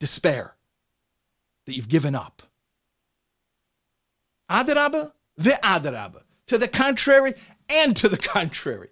despair, 0.00 0.54
that 1.64 1.74
you've 1.74 1.88
given 1.88 2.14
up. 2.14 2.35
Adarabba, 4.50 5.12
ve'adarabba. 5.40 6.22
To 6.48 6.58
the 6.58 6.68
contrary 6.68 7.34
and 7.68 7.96
to 7.96 8.08
the 8.08 8.16
contrary. 8.16 8.90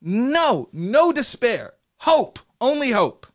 No, 0.00 0.68
no 0.72 1.12
despair. 1.12 1.74
Hope, 1.98 2.38
only 2.60 2.90
hope. 2.90 3.26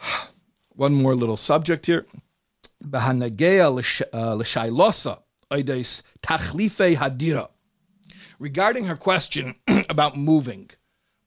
One 0.70 0.94
more 0.94 1.14
little 1.14 1.36
subject 1.36 1.86
here. 1.86 2.06
Uh, 2.82 4.36
Tachlife 6.22 6.96
hadira. 6.96 7.48
Regarding 8.38 8.84
her 8.86 8.96
question 8.96 9.54
about 9.88 10.16
moving, 10.16 10.70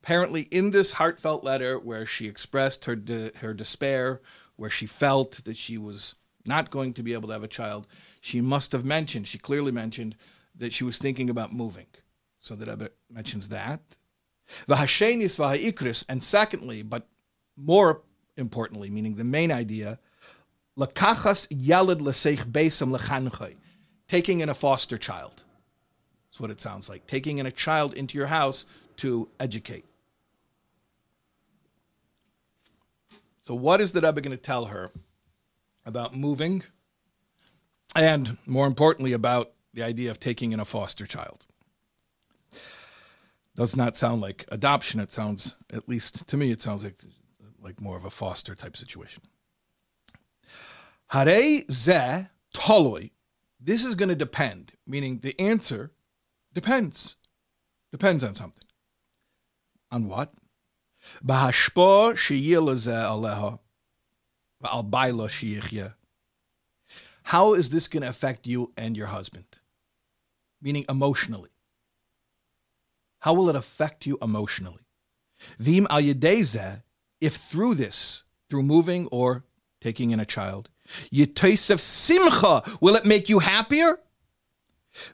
apparently 0.04 0.41
in 0.43 0.72
this 0.72 0.91
heartfelt 0.91 1.43
letter 1.43 1.80
where 1.80 2.06
she 2.06 2.28
expressed 2.28 2.86
her 2.86 2.95
de- 2.95 3.32
her 3.38 3.54
despair, 3.54 4.22
where 4.56 4.70
she 4.70 4.86
felt 4.86 5.43
that 5.45 5.58
she 5.58 5.78
was 5.78 6.16
not 6.48 6.72
going 6.72 6.93
to 6.93 7.04
be 7.04 7.14
able 7.14 7.28
to 7.28 7.34
have 7.34 7.43
a 7.43 7.48
child, 7.48 7.88
she 8.22 8.41
must 8.41 8.72
have 8.72 8.86
mentioned, 8.86 9.28
she 9.28 9.38
clearly 9.38 9.72
mentioned 9.72 10.16
that 10.56 10.74
she 10.74 10.84
was 10.84 10.98
thinking 10.98 11.30
about 11.30 11.54
moving. 11.54 11.88
So 12.39 12.56
the 12.56 12.66
Rebbe 12.66 12.89
mentions 13.10 13.50
that. 13.50 13.98
V'hashenis 14.68 15.38
v'ha'ikris, 15.38 16.06
and 16.08 16.24
secondly, 16.24 16.82
but 16.82 17.08
more 17.56 18.02
importantly, 18.38 18.89
meaning 18.89 19.16
the 19.16 19.24
main 19.24 19.52
idea, 19.52 20.00
lakachas 20.78 21.48
yalad 21.50 22.02
l'seich 22.02 22.43
besam 22.52 22.95
lechanchai, 22.95 23.56
taking 24.08 24.41
in 24.41 24.50
a 24.50 24.54
foster 24.54 24.98
child. 24.98 25.43
That's 26.30 26.39
what 26.39 26.52
it 26.52 26.62
sounds 26.62 26.88
like. 26.88 27.08
Taking 27.08 27.39
in 27.39 27.45
a 27.45 27.52
child 27.52 27.93
into 27.93 28.18
your 28.18 28.28
house 28.28 28.66
to 28.98 29.28
educate. 29.39 29.86
So, 33.41 33.56
what 33.56 33.82
is 33.82 33.91
the 33.93 34.02
Rebbe 34.02 34.22
going 34.22 34.36
to 34.36 34.38
tell 34.38 34.66
her 34.66 34.91
about 35.88 36.13
moving, 36.13 36.63
and 37.95 38.38
more 38.45 38.67
importantly, 38.67 39.13
about 39.13 39.53
the 39.73 39.81
idea 39.81 40.11
of 40.11 40.19
taking 40.19 40.51
in 40.51 40.59
a 40.59 40.65
foster 40.65 41.07
child. 41.07 41.47
Does 43.55 43.75
not 43.75 43.97
sound 43.97 44.21
like 44.21 44.45
adoption. 44.49 44.99
It 44.99 45.11
sounds, 45.11 45.55
at 45.71 45.89
least 45.89 46.27
to 46.27 46.38
me, 46.38 46.51
it 46.51 46.61
sounds 46.61 46.83
like 46.83 46.99
like 47.59 47.81
more 47.81 47.97
of 47.97 48.05
a 48.05 48.11
foster 48.11 48.53
type 48.53 48.77
situation. 48.77 49.23
Hare 51.09 51.63
ze 51.71 52.27
toloi. 52.53 53.11
This 53.59 53.83
is 53.83 53.95
going 53.95 54.09
to 54.09 54.15
depend, 54.15 54.73
meaning 54.85 55.19
the 55.19 55.39
answer 55.39 55.91
depends. 56.53 57.15
Depends 57.91 58.23
on 58.23 58.35
something. 58.35 58.65
On 59.91 60.07
what? 60.07 60.33
Bahashpo 61.25 62.13
sheyil 62.13 62.67
aleha 62.88 63.59
how 67.24 67.53
is 67.53 67.70
this 67.70 67.88
going 67.88 68.03
to 68.03 68.10
affect 68.10 68.47
you 68.47 68.72
and 68.78 68.95
your 68.95 69.08
husband? 69.08 69.45
Meaning 70.62 70.86
emotionally. 70.88 71.49
How 73.20 73.34
will 73.34 73.49
it 73.49 73.55
affect 73.55 74.05
you 74.05 74.18
emotionally? 74.22 74.88
Vim 75.60 75.88
al 75.89 76.01
if 77.20 77.36
through 77.36 77.76
this, 77.76 78.24
through 78.49 78.64
moving 78.64 79.08
or 79.08 79.43
taking 79.82 80.12
in 80.12 80.20
a 80.20 80.26
child, 80.26 80.70
Yitosef 81.12 81.80
simcha, 81.80 82.64
will 82.80 82.95
it 82.95 83.05
make 83.05 83.28
you 83.28 83.39
happier? 83.39 83.99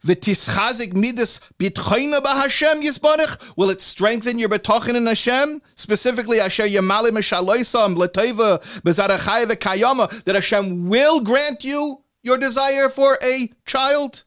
V'tischazik 0.05 0.93
midas 0.93 1.39
bitchoina 1.57 2.21
b'Hashem 2.21 2.83
yisbarich. 2.83 3.55
Will 3.57 3.69
it 3.69 3.81
strengthen 3.81 4.39
your 4.39 4.49
betochin 4.49 4.95
in 4.95 5.05
Hashem? 5.05 5.61
Specifically, 5.75 6.39
Asher 6.39 6.63
yamali 6.63 7.11
mishaloisam 7.11 7.95
l'teva 7.95 8.59
b'zarachai 8.81 9.45
v'kayama, 9.45 10.23
that 10.23 10.35
Hashem 10.35 10.87
will 10.87 11.21
grant 11.21 11.63
you 11.63 12.03
your 12.21 12.37
desire 12.37 12.89
for 12.89 13.17
a 13.21 13.51
child? 13.65 14.23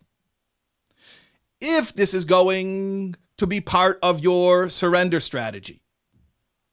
If 1.60 1.94
this 1.94 2.12
is 2.12 2.24
going 2.24 3.16
to 3.38 3.46
be 3.46 3.60
part 3.60 3.98
of 4.02 4.20
your 4.20 4.68
surrender 4.68 5.20
strategy 5.20 5.82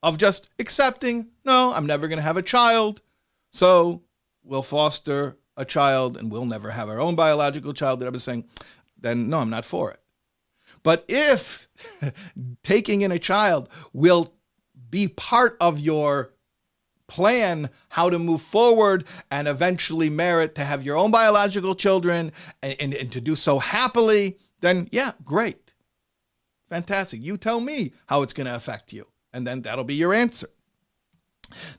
of 0.01 0.17
just 0.17 0.49
accepting, 0.59 1.29
no, 1.45 1.73
I'm 1.73 1.85
never 1.85 2.07
going 2.09 2.17
to 2.17 2.23
have 2.23 2.37
a 2.37 2.41
child, 2.41 3.01
so 3.51 4.01
we'll 4.43 4.61
foster 4.61 5.37
a 5.55 5.65
child 5.65 6.17
and 6.17 6.31
we'll 6.31 6.45
never 6.45 6.71
have 6.71 6.89
our 6.89 6.99
own 6.99 7.15
biological 7.15 7.73
child, 7.73 7.99
that 7.99 8.07
I 8.07 8.11
was 8.11 8.23
saying, 8.23 8.45
then 8.99 9.29
no, 9.29 9.39
I'm 9.39 9.49
not 9.49 9.65
for 9.65 9.91
it. 9.91 9.99
But 10.81 11.05
if 11.07 11.67
taking 12.63 13.01
in 13.01 13.11
a 13.11 13.19
child 13.19 13.69
will 13.93 14.33
be 14.89 15.07
part 15.07 15.57
of 15.59 15.79
your 15.79 16.33
plan 17.07 17.69
how 17.89 18.09
to 18.09 18.17
move 18.17 18.41
forward 18.41 19.05
and 19.29 19.47
eventually 19.47 20.09
merit 20.09 20.55
to 20.55 20.63
have 20.63 20.83
your 20.83 20.97
own 20.97 21.11
biological 21.11 21.75
children 21.75 22.31
and, 22.61 22.75
and, 22.79 22.93
and 22.93 23.11
to 23.11 23.21
do 23.21 23.35
so 23.35 23.59
happily, 23.59 24.37
then 24.61 24.87
yeah, 24.91 25.11
great. 25.23 25.73
Fantastic. 26.69 27.21
You 27.21 27.37
tell 27.37 27.59
me 27.59 27.93
how 28.07 28.23
it's 28.23 28.33
going 28.33 28.47
to 28.47 28.55
affect 28.55 28.93
you, 28.93 29.05
and 29.31 29.45
then 29.45 29.61
that'll 29.61 29.83
be 29.83 29.93
your 29.93 30.13
answer. 30.13 30.47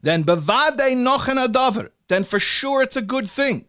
Then 0.03 0.23
bevade 0.23 0.97
nochen 0.97 1.43
adaver. 1.43 1.91
Then 2.09 2.25
for 2.25 2.39
sure 2.39 2.83
it's 2.83 2.97
a 2.97 3.03
good 3.03 3.29
thing 3.29 3.67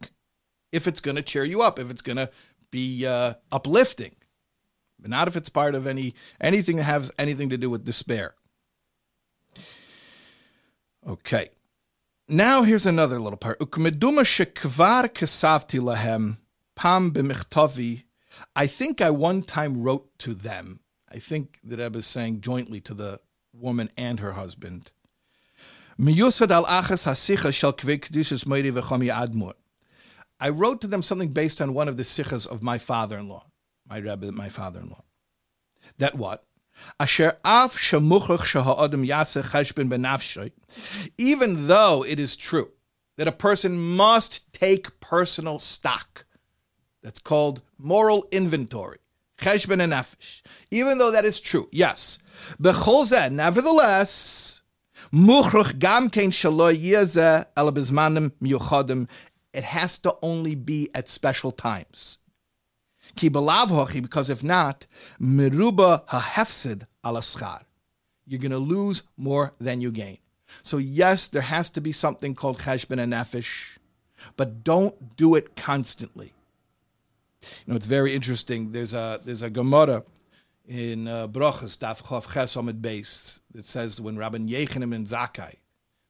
if 0.72 0.86
it's 0.86 1.00
going 1.00 1.16
to 1.16 1.22
cheer 1.22 1.44
you 1.44 1.62
up, 1.62 1.78
if 1.78 1.90
it's 1.90 2.02
going 2.02 2.16
to 2.16 2.30
be 2.70 3.06
uh, 3.06 3.34
uplifting, 3.50 4.14
but 4.98 5.10
not 5.10 5.28
if 5.28 5.36
it's 5.36 5.48
part 5.48 5.74
of 5.74 5.86
any 5.86 6.14
anything 6.40 6.76
that 6.76 6.84
has 6.84 7.10
anything 7.18 7.48
to 7.50 7.58
do 7.58 7.70
with 7.70 7.84
despair. 7.84 8.34
Okay. 11.06 11.48
Now 12.28 12.62
here's 12.62 12.86
another 12.86 13.20
little 13.20 13.36
part. 13.36 13.58
I 18.54 18.66
think 18.66 19.00
I 19.00 19.10
one 19.10 19.42
time 19.42 19.82
wrote 19.82 20.18
to 20.18 20.34
them. 20.34 20.80
I 21.10 21.18
think 21.18 21.60
that 21.62 21.80
I 21.80 21.88
was 21.88 22.06
saying 22.06 22.40
jointly 22.40 22.80
to 22.82 22.94
the 22.94 23.20
woman 23.52 23.90
and 23.96 24.20
her 24.20 24.32
husband. 24.32 24.92
I 25.98 26.10
wrote 30.50 30.80
to 30.80 30.86
them 30.86 31.02
something 31.02 31.28
based 31.28 31.60
on 31.62 31.72
one 31.72 31.88
of 31.88 31.96
the 31.96 32.04
sikhs 32.04 32.44
of 32.44 32.62
my 32.62 32.76
father-in-law, 32.78 33.46
my 33.88 33.96
Rebbe, 33.98 34.30
my 34.32 34.50
father-in-law. 34.50 35.02
That 35.98 36.16
what? 36.16 36.44
Asher 37.00 37.38
af 37.44 37.76
shaha'adam 37.78 39.06
benafshay. 39.88 40.52
Even 41.16 41.66
though 41.66 42.04
it 42.04 42.20
is 42.20 42.36
true 42.36 42.72
that 43.16 43.26
a 43.26 43.32
person 43.32 43.78
must 43.78 44.52
take 44.52 45.00
personal 45.00 45.58
stock, 45.58 46.26
that's 47.02 47.20
called 47.20 47.62
moral 47.78 48.28
inventory. 48.30 48.98
Cheshben 49.38 49.82
and. 49.82 49.94
Even 50.70 50.98
though 50.98 51.10
that 51.10 51.24
is 51.24 51.40
true, 51.40 51.68
yes. 51.72 52.18
Becholzeh, 52.60 53.30
nevertheless, 53.30 54.60
muchruch 55.12 55.78
gam 55.78 56.10
kein 56.10 56.30
miyuchadim 58.42 59.08
it 59.52 59.64
has 59.64 59.98
to 59.98 60.14
only 60.20 60.54
be 60.54 60.90
at 60.94 61.08
special 61.08 61.50
times. 61.50 62.18
Because 63.14 64.28
if 64.28 64.44
not, 64.44 64.86
meruba 65.18 66.06
hahefsid 66.08 66.86
alaschar. 67.02 67.62
You're 68.26 68.40
going 68.40 68.50
to 68.50 68.58
lose 68.58 69.04
more 69.16 69.54
than 69.58 69.80
you 69.80 69.90
gain. 69.90 70.18
So 70.62 70.76
yes, 70.76 71.28
there 71.28 71.42
has 71.42 71.70
to 71.70 71.80
be 71.80 71.92
something 71.92 72.34
called 72.34 72.58
cheshbon 72.58 72.98
hanefesh, 72.98 73.78
but 74.36 74.62
don't 74.62 75.16
do 75.16 75.34
it 75.34 75.56
constantly. 75.56 76.32
You 77.42 77.48
know, 77.72 77.76
it's 77.76 77.86
very 77.86 78.14
interesting. 78.14 78.72
There's 78.72 78.92
a 78.92 79.20
there's 79.24 79.42
a 79.42 79.50
Gemara 79.50 80.02
in 80.68 81.08
uh, 81.08 81.28
Brochus 81.28 81.76
Daf 81.76 82.02
Chav 82.02 82.32
Ches 82.32 82.56
Amid 82.56 82.82
that 82.82 83.64
says 83.64 84.00
when 84.00 84.16
Rabbi 84.16 84.38
Yochanan 84.38 84.90
ben 84.90 85.04
Zakkai, 85.04 85.56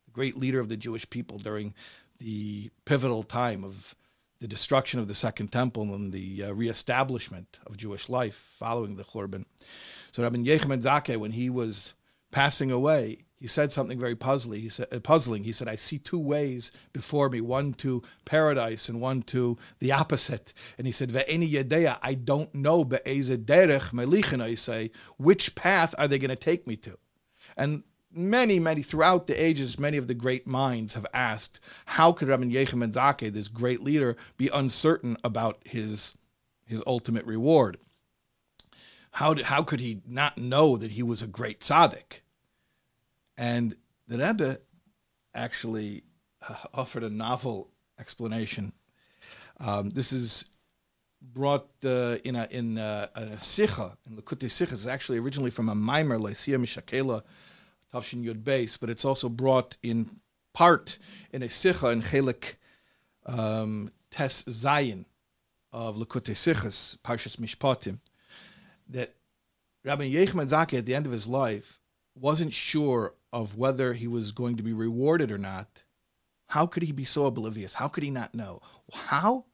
the 0.04 0.12
great 0.12 0.36
leader 0.36 0.60
of 0.60 0.68
the 0.68 0.76
Jewish 0.76 1.08
people 1.08 1.38
during 1.38 1.74
the 2.18 2.70
pivotal 2.84 3.22
time 3.22 3.64
of 3.64 3.94
the 4.40 4.48
destruction 4.48 5.00
of 5.00 5.08
the 5.08 5.14
Second 5.14 5.52
Temple 5.52 5.94
and 5.94 6.12
the 6.12 6.44
uh, 6.44 6.52
reestablishment 6.52 7.58
of 7.66 7.76
Jewish 7.76 8.08
life 8.08 8.34
following 8.58 8.96
the 8.96 9.04
Churban. 9.04 9.44
So 10.12 10.22
Rabbi 10.22 10.36
Yechim 10.36 10.82
Zake, 10.82 11.16
when 11.16 11.32
he 11.32 11.50
was 11.50 11.94
passing 12.30 12.70
away, 12.70 13.25
he 13.38 13.46
said 13.46 13.70
something 13.70 13.98
very 13.98 14.16
puzzling. 14.16 14.62
He 14.62 14.68
said, 14.68 14.88
uh, 14.90 15.00
puzzling. 15.00 15.44
He 15.44 15.52
said, 15.52 15.68
"I 15.68 15.76
see 15.76 15.98
two 15.98 16.18
ways 16.18 16.72
before 16.92 17.28
me: 17.28 17.40
one 17.40 17.74
to 17.74 18.02
paradise 18.24 18.88
and 18.88 19.00
one 19.00 19.22
to 19.24 19.58
the 19.78 19.92
opposite." 19.92 20.52
And 20.78 20.86
he 20.86 20.92
said, 20.92 21.10
"Ve'eni 21.10 21.52
yedeya, 21.52 21.98
I 22.02 22.14
don't 22.14 22.54
know 22.54 22.84
be'eze 22.84 23.30
derech 23.30 23.92
melichin." 23.92 24.40
I 24.40 24.54
say, 24.54 24.90
which 25.18 25.54
path 25.54 25.94
are 25.98 26.08
they 26.08 26.18
going 26.18 26.30
to 26.30 26.36
take 26.36 26.66
me 26.66 26.76
to? 26.76 26.98
And 27.56 27.84
many, 28.12 28.58
many, 28.58 28.82
throughout 28.82 29.26
the 29.26 29.34
ages, 29.34 29.78
many 29.78 29.96
of 29.96 30.06
the 30.06 30.14
great 30.14 30.46
minds 30.46 30.94
have 30.94 31.06
asked, 31.12 31.60
how 31.84 32.12
could 32.12 32.28
Rabbi 32.28 32.44
Yechim 32.44 32.80
Ben 32.80 33.32
this 33.32 33.48
great 33.48 33.82
leader, 33.82 34.16
be 34.36 34.48
uncertain 34.48 35.16
about 35.22 35.60
his, 35.64 36.16
his 36.64 36.82
ultimate 36.86 37.26
reward? 37.26 37.78
How, 39.12 39.34
did, 39.34 39.46
how 39.46 39.62
could 39.62 39.80
he 39.80 40.02
not 40.06 40.38
know 40.38 40.76
that 40.76 40.92
he 40.92 41.02
was 41.02 41.22
a 41.22 41.26
great 41.26 41.60
tzaddik? 41.60 42.20
And 43.36 43.76
the 44.08 44.18
Rebbe 44.18 44.58
actually 45.34 46.04
uh, 46.48 46.54
offered 46.74 47.04
a 47.04 47.10
novel 47.10 47.70
explanation. 47.98 48.72
Um, 49.58 49.90
this 49.90 50.12
is 50.12 50.50
brought 51.20 51.68
uh, 51.84 52.16
in 52.24 52.36
a 52.36 52.46
in 52.50 52.78
a, 52.78 53.10
a 53.14 53.38
sikha 53.38 53.96
in 54.06 54.16
Likutei 54.16 54.50
Sikha. 54.50 54.74
It's 54.74 54.86
actually 54.86 55.18
originally 55.18 55.50
from 55.50 55.68
a 55.68 55.74
mimer, 55.74 56.18
Lycia 56.18 56.56
Mishakela, 56.58 57.22
Tavshin 57.92 58.24
Yud 58.24 58.42
Beis, 58.42 58.78
but 58.78 58.90
it's 58.90 59.04
also 59.04 59.28
brought 59.28 59.76
in 59.82 60.20
part 60.54 60.98
in 61.32 61.42
a 61.42 61.50
Sikha 61.50 61.90
in 61.90 62.02
Chelik 62.02 62.56
um, 63.26 63.90
Tes 64.10 64.44
Zayin 64.44 65.04
of 65.72 65.96
Likutei 65.96 66.34
Sichas, 66.34 66.98
Parshas 66.98 67.36
Mishpatim, 67.36 67.98
that 68.88 69.14
Rabbi 69.84 70.10
Yechman 70.10 70.48
Zaki 70.48 70.78
at 70.78 70.86
the 70.86 70.94
end 70.94 71.06
of 71.06 71.12
his 71.12 71.28
life 71.28 71.80
wasn't 72.14 72.52
sure 72.52 73.14
of 73.36 73.54
whether 73.54 73.92
he 73.92 74.06
was 74.06 74.32
going 74.32 74.56
to 74.56 74.62
be 74.62 74.72
rewarded 74.72 75.30
or 75.30 75.36
not. 75.36 75.84
How 76.48 76.66
could 76.66 76.82
he 76.82 76.92
be 76.92 77.04
so 77.04 77.26
oblivious? 77.26 77.74
How 77.74 77.86
could 77.86 78.02
he 78.02 78.10
not 78.10 78.34
know? 78.34 78.62
How? 78.92 79.44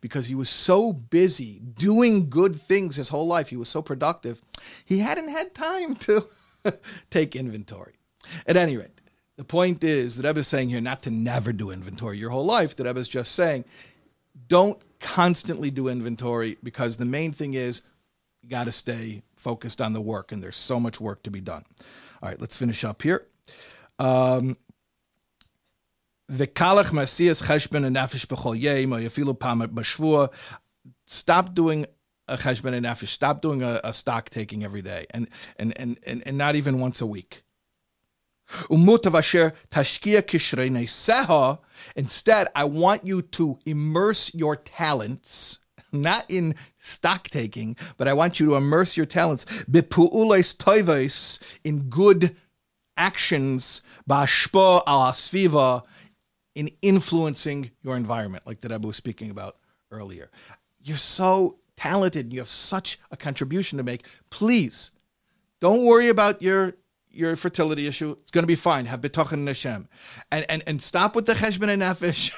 Because 0.00 0.26
he 0.26 0.36
was 0.36 0.48
so 0.48 0.92
busy 0.92 1.58
doing 1.58 2.30
good 2.30 2.54
things 2.54 2.94
his 2.94 3.08
whole 3.08 3.26
life. 3.26 3.48
He 3.48 3.56
was 3.56 3.68
so 3.68 3.82
productive. 3.82 4.40
He 4.84 4.98
hadn't 4.98 5.28
had 5.28 5.56
time 5.56 5.96
to 5.96 6.24
take 7.10 7.34
inventory. 7.34 7.94
At 8.46 8.56
any 8.56 8.76
rate, 8.76 9.00
the 9.36 9.44
point 9.44 9.82
is 9.82 10.16
that 10.16 10.26
Rebbe 10.26 10.38
is 10.38 10.46
saying 10.46 10.68
here 10.68 10.80
not 10.80 11.02
to 11.02 11.10
never 11.10 11.52
do 11.52 11.70
inventory 11.70 12.18
your 12.18 12.30
whole 12.30 12.46
life. 12.46 12.76
That 12.76 12.86
Rebbe 12.86 13.00
is 13.00 13.08
just 13.08 13.32
saying, 13.32 13.64
don't 14.46 14.80
constantly 15.00 15.72
do 15.72 15.88
inventory 15.88 16.58
because 16.62 16.96
the 16.96 17.06
main 17.06 17.32
thing 17.32 17.54
is 17.54 17.82
you 18.40 18.48
got 18.48 18.64
to 18.64 18.72
stay 18.72 19.22
focused 19.36 19.80
on 19.80 19.94
the 19.94 20.00
work, 20.00 20.30
and 20.30 20.42
there's 20.42 20.56
so 20.56 20.78
much 20.78 21.00
work 21.00 21.24
to 21.24 21.30
be 21.30 21.40
done. 21.40 21.64
All 22.22 22.28
right, 22.28 22.40
let's 22.40 22.56
finish 22.56 22.84
up 22.84 23.02
here. 23.02 23.26
Um, 24.02 24.56
Stop 31.06 31.54
doing 31.54 31.86
a 32.26 32.36
cheshbon 32.36 32.74
hanefesh. 32.74 33.06
Stop 33.06 33.42
doing 33.42 33.62
a, 33.62 33.80
a, 33.84 33.92
stock 33.92 34.28
taking 34.30 34.64
every 34.64 34.82
day, 34.82 35.06
and 35.10 35.28
and, 35.56 35.72
and 35.78 35.98
and 36.04 36.22
and 36.26 36.36
not 36.36 36.56
even 36.56 36.80
once 36.80 37.00
a 37.00 37.06
week. 37.06 37.44
Instead, 41.96 42.48
I 42.54 42.64
want 42.64 43.06
you 43.06 43.22
to 43.22 43.58
immerse 43.64 44.34
your 44.34 44.56
talents, 44.56 45.58
not 45.92 46.24
in 46.28 46.54
stock 46.78 47.28
taking, 47.30 47.76
but 47.98 48.08
I 48.08 48.14
want 48.14 48.40
you 48.40 48.46
to 48.46 48.56
immerse 48.56 48.96
your 48.96 49.06
talents 49.06 49.46
in 51.64 51.88
good 51.88 52.36
actions, 52.96 53.82
in 56.54 56.70
influencing 56.82 57.70
your 57.82 57.96
environment, 57.96 58.46
like 58.46 58.60
that 58.60 58.72
I 58.72 58.76
was 58.76 58.96
speaking 58.96 59.30
about 59.30 59.56
earlier. 59.90 60.30
You're 60.82 60.96
so 60.96 61.58
talented 61.76 62.26
and 62.26 62.32
you 62.32 62.40
have 62.40 62.48
such 62.48 62.98
a 63.10 63.16
contribution 63.16 63.78
to 63.78 63.84
make, 63.84 64.06
please 64.30 64.92
don't 65.60 65.84
worry 65.84 66.08
about 66.08 66.42
your 66.42 66.74
your 67.14 67.36
fertility 67.36 67.86
issue. 67.86 68.12
It's 68.12 68.30
going 68.30 68.42
to 68.42 68.48
be 68.48 68.54
fine. 68.54 68.86
Have 68.86 69.02
bitachon 69.02 69.34
in 69.34 69.46
Hashem, 69.46 69.88
and 70.30 70.46
and 70.48 70.62
and 70.66 70.82
stop 70.82 71.14
with 71.14 71.26
the 71.26 71.34
cheshbon 71.34 71.68
hanefesh. 71.68 72.32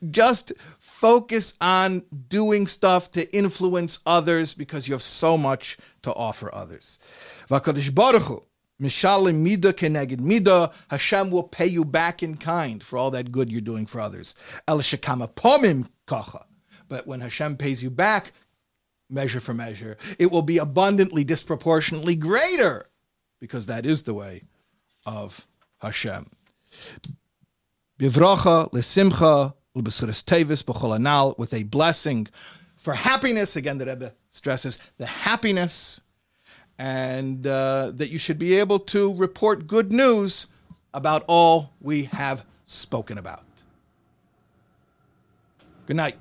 Just 0.10 0.52
focus 0.78 1.54
on 1.60 2.04
doing 2.28 2.66
stuff 2.66 3.10
to 3.12 3.34
influence 3.34 4.00
others 4.06 4.54
because 4.54 4.86
you 4.86 4.94
have 4.94 5.02
so 5.02 5.36
much 5.36 5.78
to 6.02 6.12
offer 6.12 6.54
others. 6.54 6.98
Mishalim 8.80 9.36
mida 9.36 9.72
keneged 9.72 10.20
mida. 10.20 10.70
Hashem 10.88 11.30
will 11.30 11.44
pay 11.44 11.66
you 11.66 11.84
back 11.84 12.22
in 12.22 12.36
kind 12.36 12.82
for 12.82 12.98
all 12.98 13.10
that 13.12 13.32
good 13.32 13.50
you're 13.50 13.60
doing 13.60 13.86
for 13.86 14.00
others. 14.00 14.34
El 14.68 14.78
shekama 14.78 15.32
pomim 15.32 15.88
kacha. 16.06 16.44
But 16.88 17.06
when 17.06 17.20
Hashem 17.20 17.56
pays 17.56 17.82
you 17.82 17.90
back, 17.90 18.32
measure 19.08 19.40
for 19.40 19.54
measure, 19.54 19.96
it 20.18 20.30
will 20.30 20.42
be 20.42 20.58
abundantly, 20.58 21.24
disproportionately 21.24 22.16
greater 22.16 22.86
because 23.40 23.66
that 23.66 23.86
is 23.86 24.02
the 24.02 24.14
way 24.14 24.42
of 25.04 25.46
Hashem. 25.80 26.30
Bivracha, 27.98 28.70
lesimcha, 28.72 29.54
ubeschuras 29.76 30.24
tevis, 30.24 30.62
b'chol 30.62 31.38
with 31.38 31.54
a 31.54 31.62
blessing 31.64 32.26
for 32.76 32.94
happiness. 32.94 33.56
Again, 33.56 33.78
the 33.78 33.86
Rebbe 33.86 34.14
stresses 34.28 34.78
the 34.98 35.06
happiness, 35.06 36.00
and 36.78 37.46
uh, 37.46 37.90
that 37.94 38.10
you 38.10 38.18
should 38.18 38.38
be 38.38 38.54
able 38.54 38.78
to 38.78 39.14
report 39.14 39.66
good 39.66 39.92
news 39.92 40.48
about 40.92 41.24
all 41.26 41.72
we 41.80 42.04
have 42.04 42.44
spoken 42.64 43.18
about. 43.18 43.44
Good 45.86 45.96
night. 45.96 46.16